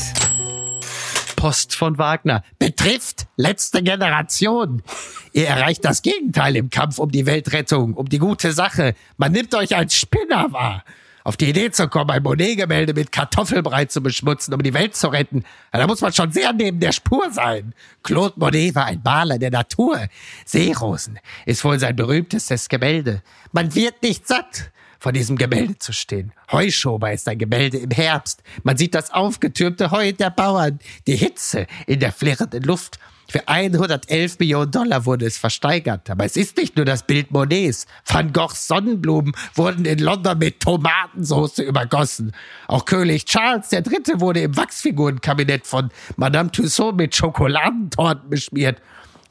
Post 1.35 1.75
von 1.75 1.97
Wagner. 1.97 2.43
Betrifft 2.59 3.27
letzte 3.37 3.81
Generation. 3.81 4.83
Ihr 5.31 5.47
erreicht 5.47 5.85
das 5.85 6.01
Gegenteil 6.01 6.57
im 6.57 6.69
Kampf 6.69 6.99
um 6.99 7.11
die 7.11 7.25
Weltrettung, 7.25 7.93
um 7.93 8.09
die 8.09 8.19
gute 8.19 8.51
Sache. 8.51 8.93
Man 9.15 9.31
nimmt 9.31 9.55
euch 9.55 9.75
als 9.75 9.95
Spinner 9.95 10.51
wahr 10.51 10.83
auf 11.23 11.37
die 11.37 11.49
Idee 11.49 11.71
zu 11.71 11.87
kommen, 11.87 12.09
ein 12.11 12.23
Monet-Gemälde 12.23 12.93
mit 12.93 13.11
Kartoffelbrei 13.11 13.85
zu 13.85 14.01
beschmutzen, 14.01 14.53
um 14.53 14.63
die 14.63 14.73
Welt 14.73 14.95
zu 14.95 15.07
retten, 15.07 15.43
da 15.71 15.85
muss 15.87 16.01
man 16.01 16.13
schon 16.13 16.31
sehr 16.31 16.53
neben 16.53 16.79
der 16.79 16.91
Spur 16.91 17.31
sein. 17.31 17.73
Claude 18.03 18.35
Monet 18.37 18.75
war 18.75 18.85
ein 18.85 19.01
Maler 19.03 19.37
der 19.37 19.51
Natur. 19.51 20.07
Seerosen 20.45 21.19
ist 21.45 21.63
wohl 21.63 21.79
sein 21.79 21.95
berühmtestes 21.95 22.69
Gemälde. 22.69 23.21
Man 23.51 23.73
wird 23.75 24.01
nicht 24.01 24.27
satt, 24.27 24.71
vor 24.99 25.13
diesem 25.13 25.37
Gemälde 25.37 25.77
zu 25.77 25.93
stehen. 25.93 26.33
Heuschober 26.51 27.11
ist 27.13 27.27
ein 27.27 27.37
Gemälde 27.37 27.77
im 27.77 27.91
Herbst. 27.91 28.43
Man 28.63 28.77
sieht 28.77 28.93
das 28.93 29.11
aufgetürmte 29.11 29.91
Heu 29.91 30.11
der 30.11 30.29
Bauern, 30.29 30.79
die 31.07 31.15
Hitze 31.15 31.67
in 31.87 32.01
der 32.01 32.11
flirrenden 32.11 32.63
Luft 32.63 32.99
für 33.29 33.47
111 33.47 34.39
Millionen 34.39 34.71
Dollar 34.71 35.05
wurde 35.05 35.27
es 35.27 35.37
versteigert. 35.37 36.09
Aber 36.09 36.25
es 36.25 36.35
ist 36.35 36.57
nicht 36.57 36.75
nur 36.75 36.85
das 36.85 37.05
Bild 37.05 37.29
Monets. 37.29 37.85
Van 38.03 38.33
Goghs 38.33 38.67
Sonnenblumen 38.67 39.33
wurden 39.53 39.85
in 39.85 39.99
London 39.99 40.39
mit 40.39 40.59
Tomatensauce 40.59 41.59
übergossen. 41.59 42.33
Auch 42.67 42.85
König 42.85 43.25
Charles 43.25 43.71
III. 43.71 44.19
wurde 44.19 44.41
im 44.41 44.57
Wachsfigurenkabinett 44.57 45.67
von 45.67 45.91
Madame 46.17 46.51
Tussaud 46.51 46.95
mit 46.95 47.15
Schokoladentorten 47.15 48.31
beschmiert. 48.31 48.81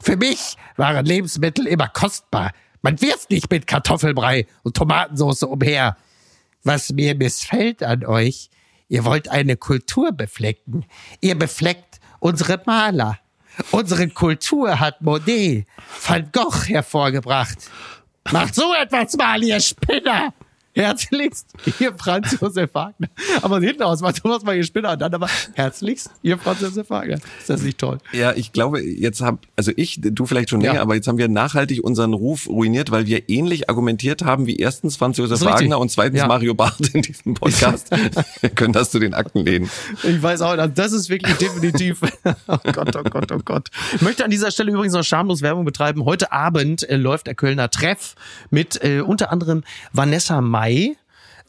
Für 0.01 0.15
mich 0.15 0.55
waren 0.77 1.05
Lebensmittel 1.05 1.67
immer 1.67 1.89
kostbar. 1.89 2.53
Man 2.81 3.01
wirft 3.01 3.29
nicht 3.29 3.51
mit 3.51 3.67
Kartoffelbrei 3.67 4.47
und 4.63 4.77
Tomatensauce 4.77 5.43
umher. 5.43 5.97
Was 6.63 6.91
mir 6.93 7.15
missfällt 7.15 7.83
an 7.83 8.05
euch, 8.05 8.49
ihr 8.87 9.03
wollt 9.03 9.29
eine 9.29 9.57
Kultur 9.57 10.13
beflecken. 10.13 10.85
Ihr 11.19 11.37
befleckt 11.37 11.99
unsere 12.19 12.61
Maler. 12.65 13.19
Unsere 13.71 14.07
Kultur 14.09 14.79
hat 14.79 15.01
Monet, 15.01 15.65
Van 16.05 16.29
Gogh 16.31 16.67
hervorgebracht. 16.67 17.57
Macht 18.31 18.55
so 18.55 18.73
etwas 18.73 19.15
mal, 19.15 19.43
ihr 19.43 19.59
Spinner! 19.59 20.33
Herzlichst, 20.79 21.45
ihr 21.79 21.93
Franz 21.97 22.37
Josef 22.39 22.73
Wagner. 22.73 23.09
Aber 23.41 23.59
hinten 23.59 23.83
aus 23.83 24.01
war 24.01 24.13
Thomas 24.13 24.43
mal 24.43 24.55
ihr 24.55 24.63
Spinner 24.63 24.93
und 24.93 25.01
dann 25.01 25.13
aber 25.13 25.27
herzlichst, 25.53 26.09
ihr 26.21 26.37
Franz 26.37 26.61
Josef 26.61 26.89
Wagner. 26.89 27.17
Ist 27.37 27.49
das 27.49 27.61
nicht 27.63 27.77
toll? 27.77 27.97
Ja, 28.13 28.31
ich 28.33 28.53
glaube, 28.53 28.81
jetzt 28.81 29.21
hab, 29.21 29.39
also 29.57 29.73
ich, 29.75 29.99
du 30.01 30.25
vielleicht 30.25 30.49
schon 30.49 30.61
länger, 30.61 30.75
ja. 30.75 30.81
aber 30.81 30.95
jetzt 30.95 31.09
haben 31.09 31.17
wir 31.17 31.27
nachhaltig 31.27 31.83
unseren 31.83 32.13
Ruf 32.13 32.47
ruiniert, 32.47 32.91
weil 32.91 33.07
wir 33.07 33.27
ähnlich 33.27 33.69
argumentiert 33.69 34.23
haben 34.23 34.47
wie 34.47 34.55
erstens 34.55 34.95
Franz 34.95 35.17
Josef 35.17 35.41
Wagner 35.41 35.79
und 35.79 35.91
zweitens 35.91 36.19
ja. 36.19 36.27
Mario 36.27 36.53
Barth 36.53 36.93
in 36.93 37.01
diesem 37.01 37.33
Podcast. 37.33 37.91
wir 38.39 38.49
können 38.55 38.71
das 38.71 38.89
zu 38.89 38.99
den 38.99 39.13
Akten 39.13 39.39
lehnen. 39.39 39.69
Ich 40.03 40.23
weiß 40.23 40.41
auch, 40.41 40.55
das 40.67 40.93
ist 40.93 41.09
wirklich 41.09 41.35
definitiv. 41.35 42.01
oh 42.47 42.57
Gott, 42.71 42.95
oh 42.95 43.03
Gott, 43.03 43.31
oh 43.33 43.39
Gott. 43.43 43.67
Ich 43.93 44.01
möchte 44.01 44.23
an 44.23 44.31
dieser 44.31 44.49
Stelle 44.51 44.71
übrigens 44.71 44.93
noch 44.93 45.03
schamlos 45.03 45.41
Werbung 45.41 45.65
betreiben. 45.65 46.05
Heute 46.05 46.31
Abend 46.31 46.87
äh, 46.89 46.95
läuft 46.95 47.27
der 47.27 47.35
Kölner 47.35 47.69
Treff 47.69 48.15
mit 48.49 48.81
äh, 48.81 49.01
unter 49.01 49.31
anderem 49.33 49.63
Vanessa 49.91 50.39
May. 50.39 50.68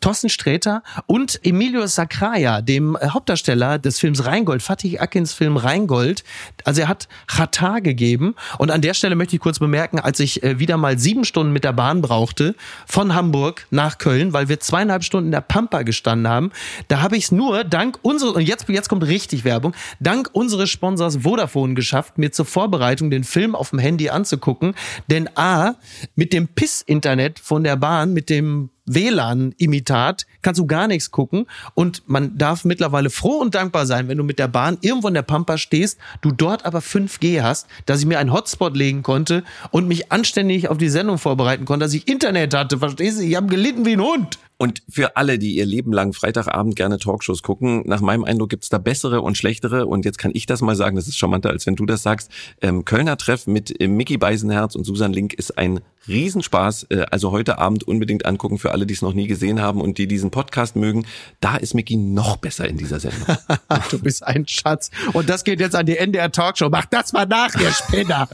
Thorsten 0.01 0.31
Sträter 0.31 0.83
und 1.07 1.41
Emilio 1.45 1.87
Sacraia, 1.87 2.62
dem 2.62 2.97
äh, 2.97 3.09
Hauptdarsteller 3.09 3.79
des 3.79 3.99
Films 3.99 4.25
Rheingold, 4.25 4.62
Fatih 4.62 4.99
Akins 4.99 5.35
Film 5.35 5.59
Rheingold. 5.59 6.25
Also 6.64 6.81
er 6.81 6.89
hat 6.89 7.07
Chata 7.27 7.81
gegeben. 7.81 8.35
Und 8.59 8.71
an 8.71 8.81
der 8.81 8.95
Stelle 8.95 9.14
möchte 9.14 9.37
ich 9.37 9.43
kurz 9.43 9.59
bemerken, 9.59 10.01
als 10.01 10.18
ich 10.21 10.43
äh, 10.43 10.59
wieder 10.59 10.79
mal 10.79 10.99
sieben 10.99 11.25
Stunden 11.25 11.53
mit 11.53 11.64
der 11.64 11.75
Bahn 11.75 12.01
brauchte, 12.01 12.55
von 12.87 13.14
Hamburg 13.14 13.66
nach 13.71 13.99
Köln, 13.99 14.33
weil 14.33 14.49
wir 14.49 14.59
zweieinhalb 14.59 15.05
Stunden 15.05 15.29
in 15.29 15.33
der 15.33 15.43
Pampa 15.43 15.83
gestanden 15.83 16.29
haben, 16.29 16.51
da 16.89 17.03
habe 17.03 17.16
ich 17.16 17.25
es 17.25 17.33
nur 17.33 17.64
dank 17.64 17.99
unseres, 18.03 18.33
und 18.33 18.43
jetzt, 18.43 18.68
jetzt 18.68 18.89
kommt 18.89 19.05
richtig 19.05 19.45
Werbung, 19.45 19.75
dank 20.01 20.31
unseres 20.33 20.71
Sponsors 20.71 21.18
Vodafone 21.23 21.75
geschafft, 21.75 22.16
mir 22.16 22.33
zur 22.33 22.47
Vorbereitung 22.47 23.11
den 23.11 23.25
Film 23.25 23.55
auf 23.55 23.71
dem 23.71 23.79
Handy 23.79 24.09
anzugucken. 24.09 24.75
Denn 25.09 25.29
A, 25.37 25.75
mit 26.14 26.33
dem 26.33 26.49
Piss-Internet 26.49 27.39
von 27.39 27.64
der 27.64 27.77
Bahn, 27.77 28.14
mit 28.14 28.31
dem 28.31 28.71
WLAN-Imitat 28.87 30.26
kannst 30.43 30.59
du 30.59 30.66
gar 30.66 30.87
nichts 30.87 31.11
gucken. 31.11 31.47
Und 31.74 32.03
man 32.07 32.37
darf 32.39 32.64
mittlerweile 32.64 33.11
froh 33.11 33.39
und 33.39 33.55
dankbar 33.55 33.87
sein, 33.87 34.09
wenn 34.09 34.18
du 34.18 34.24
mit 34.24 34.39
der 34.39 34.49
Bahn 34.49 34.78
irgendwo 34.81 35.09
in 35.09 35.14
der 35.14 35.22
Pampa 35.22 35.59
stehst, 35.59 35.99
du 36.22 36.31
dort 36.31 36.64
aber 36.64 36.81
5G 36.81 37.43
hast, 37.43 37.66
dass 37.87 38.01
ich 38.01 38.07
mir 38.07 38.18
einen 38.18 38.33
Hotspot 38.33 38.76
legen 38.76 39.03
konnte 39.03 39.45
und 39.70 39.89
mich 39.89 40.12
anständig 40.12 40.68
auf 40.68 40.78
die 40.78 40.89
Sendung 40.89 41.18
vorbereiten 41.18 41.64
konnte, 41.64 41.85
dass 41.85 41.95
ich 41.95 42.09
Internet 42.09 42.55
hatte. 42.55 42.78
Verstehst 42.78 43.20
du? 43.20 43.24
Ich 43.24 43.37
habe 43.37 43.47
gelitten 43.47 43.85
wie 43.85 43.93
ein 43.93 44.03
Hund. 44.03 44.39
Und 44.61 44.83
für 44.91 45.16
alle, 45.16 45.39
die 45.39 45.57
ihr 45.57 45.64
Leben 45.64 45.91
lang 45.91 46.12
Freitagabend 46.12 46.76
gerne 46.76 46.99
Talkshows 46.99 47.43
gucken, 47.43 47.83
nach 47.87 48.03
meinem 48.03 48.24
Eindruck 48.24 48.51
gibt's 48.51 48.68
da 48.68 48.76
bessere 48.76 49.22
und 49.22 49.39
schlechtere. 49.39 49.87
Und 49.87 50.05
jetzt 50.05 50.18
kann 50.18 50.33
ich 50.35 50.45
das 50.45 50.61
mal 50.61 50.76
sagen, 50.76 50.97
das 50.97 51.09
ist 51.09 51.16
charmanter, 51.16 51.49
als 51.49 51.66
wenn 51.66 51.76
du 51.76 51.87
das 51.87 52.03
sagst. 52.03 52.31
Ähm, 52.61 52.85
Kölner 52.85 53.16
Treff 53.16 53.47
mit 53.47 53.81
äh, 53.81 53.89
Mickey 53.89 54.18
Beisenherz 54.18 54.74
und 54.74 54.85
Susan 54.85 55.14
Link 55.14 55.33
ist 55.33 55.57
ein 55.57 55.81
Riesenspaß. 56.09 56.87
Äh, 56.91 57.07
also 57.11 57.31
heute 57.31 57.59
Abend 57.59 57.87
unbedingt 57.87 58.27
angucken 58.27 58.59
für 58.59 58.73
alle, 58.73 58.87
die 58.87 58.95
es 58.95 59.03
noch 59.03 59.15
nie 59.15 59.27
gesehen 59.27 59.61
haben 59.61 59.81
und 59.81 59.99
die 59.99 60.07
diesen 60.07 60.31
Podcast 60.31 60.77
mögen. 60.77 61.07
Da 61.41 61.57
ist 61.57 61.75
Mickey 61.75 61.97
noch 61.97 62.37
besser 62.37 62.69
in 62.69 62.77
dieser 62.77 63.01
Sendung. 63.01 63.37
du 63.91 63.99
bist 63.99 64.27
ein 64.27 64.47
Schatz. 64.47 64.91
Und 65.13 65.29
das 65.29 65.45
geht 65.45 65.61
jetzt 65.61 65.77
an 65.77 65.87
die 65.87 65.97
NDR 65.97 66.33
Talkshow. 66.33 66.69
Mach 66.71 66.87
das 66.87 67.13
mal 67.13 67.27
nach, 67.27 67.55
ihr 67.55 67.71
Spinner. 67.71 68.29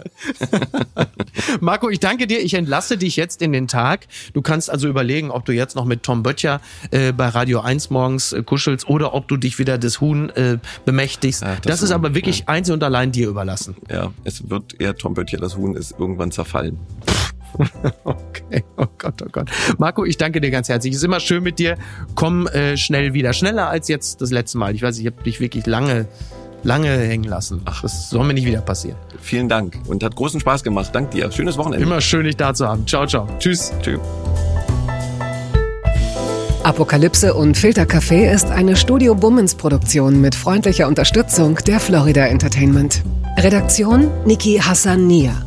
Marco, 1.60 1.88
ich 1.88 2.00
danke 2.00 2.26
dir. 2.26 2.40
Ich 2.40 2.54
entlasse 2.54 2.96
dich 2.96 3.16
jetzt 3.16 3.42
in 3.42 3.52
den 3.52 3.68
Tag. 3.68 4.06
Du 4.32 4.42
kannst 4.42 4.70
also 4.70 4.88
überlegen, 4.88 5.30
ob 5.30 5.44
du 5.44 5.52
jetzt 5.52 5.76
noch 5.76 5.84
mit 5.84 6.02
Tom 6.02 6.22
Böttcher 6.22 6.60
äh, 6.90 7.12
bei 7.12 7.28
Radio 7.28 7.60
1 7.60 7.90
morgens 7.90 8.32
äh, 8.32 8.42
kuschelst 8.42 8.88
oder 8.88 9.14
ob 9.14 9.28
du 9.28 9.36
dich 9.36 9.58
wieder 9.58 9.78
des 9.78 10.00
Huhn 10.00 10.30
äh, 10.30 10.58
bemächtigst. 10.84 11.42
Ja, 11.42 11.56
das, 11.56 11.62
das 11.62 11.82
ist 11.82 11.90
aber 11.90 12.14
wirklich 12.14 12.40
ja. 12.40 12.48
einzig 12.48 12.74
und 12.74 12.82
allein 12.82 13.12
dir 13.12 13.28
überlassen. 13.28 13.76
Ja, 13.90 14.12
es 14.24 14.48
wird 14.48 14.80
eher 14.80 14.94
Tom 14.96 15.14
Böttcher, 15.14 15.38
das 15.38 15.56
Huhn 15.56 15.74
ist 15.74 15.94
irgendwann 15.98 16.30
zerfallen. 16.30 16.78
okay, 18.04 18.64
oh 18.76 18.86
Gott, 18.98 19.22
oh 19.22 19.28
Gott. 19.30 19.50
Marco, 19.78 20.04
ich 20.04 20.16
danke 20.16 20.40
dir 20.40 20.50
ganz 20.50 20.68
herzlich. 20.68 20.92
Es 20.92 20.98
ist 20.98 21.04
immer 21.04 21.20
schön 21.20 21.42
mit 21.42 21.58
dir. 21.58 21.76
Komm 22.14 22.46
äh, 22.48 22.76
schnell 22.76 23.14
wieder. 23.14 23.32
Schneller 23.32 23.68
als 23.68 23.88
jetzt 23.88 24.20
das 24.20 24.30
letzte 24.30 24.58
Mal. 24.58 24.74
Ich 24.74 24.82
weiß, 24.82 24.98
ich 24.98 25.06
habe 25.06 25.22
dich 25.22 25.40
wirklich 25.40 25.66
lange 25.66 26.06
lange 26.62 26.88
hängen 26.88 27.24
lassen. 27.24 27.62
Ach, 27.64 27.82
das 27.82 28.10
soll 28.10 28.24
mir 28.24 28.34
nicht 28.34 28.46
wieder 28.46 28.60
passieren. 28.60 28.98
Vielen 29.20 29.48
Dank 29.48 29.78
und 29.86 30.02
hat 30.02 30.16
großen 30.16 30.40
Spaß 30.40 30.62
gemacht. 30.64 30.90
Dank 30.92 31.12
dir. 31.12 31.30
Schönes 31.30 31.56
Wochenende. 31.56 31.84
Immer 31.84 32.00
schön, 32.00 32.24
dich 32.24 32.36
da 32.36 32.52
zu 32.52 32.66
haben. 32.66 32.86
Ciao, 32.86 33.06
ciao. 33.06 33.28
Tschüss. 33.38 33.72
Tschüss. 33.82 34.00
Apokalypse 36.64 37.32
und 37.32 37.56
Filtercafé 37.56 38.32
ist 38.32 38.50
eine 38.50 38.74
Studio 38.74 39.14
Bummens 39.14 39.54
Produktion 39.54 40.20
mit 40.20 40.34
freundlicher 40.34 40.88
Unterstützung 40.88 41.56
der 41.64 41.78
Florida 41.78 42.26
Entertainment. 42.26 43.04
Redaktion 43.38 44.10
Niki 44.24 44.58
Hassania. 44.58 45.46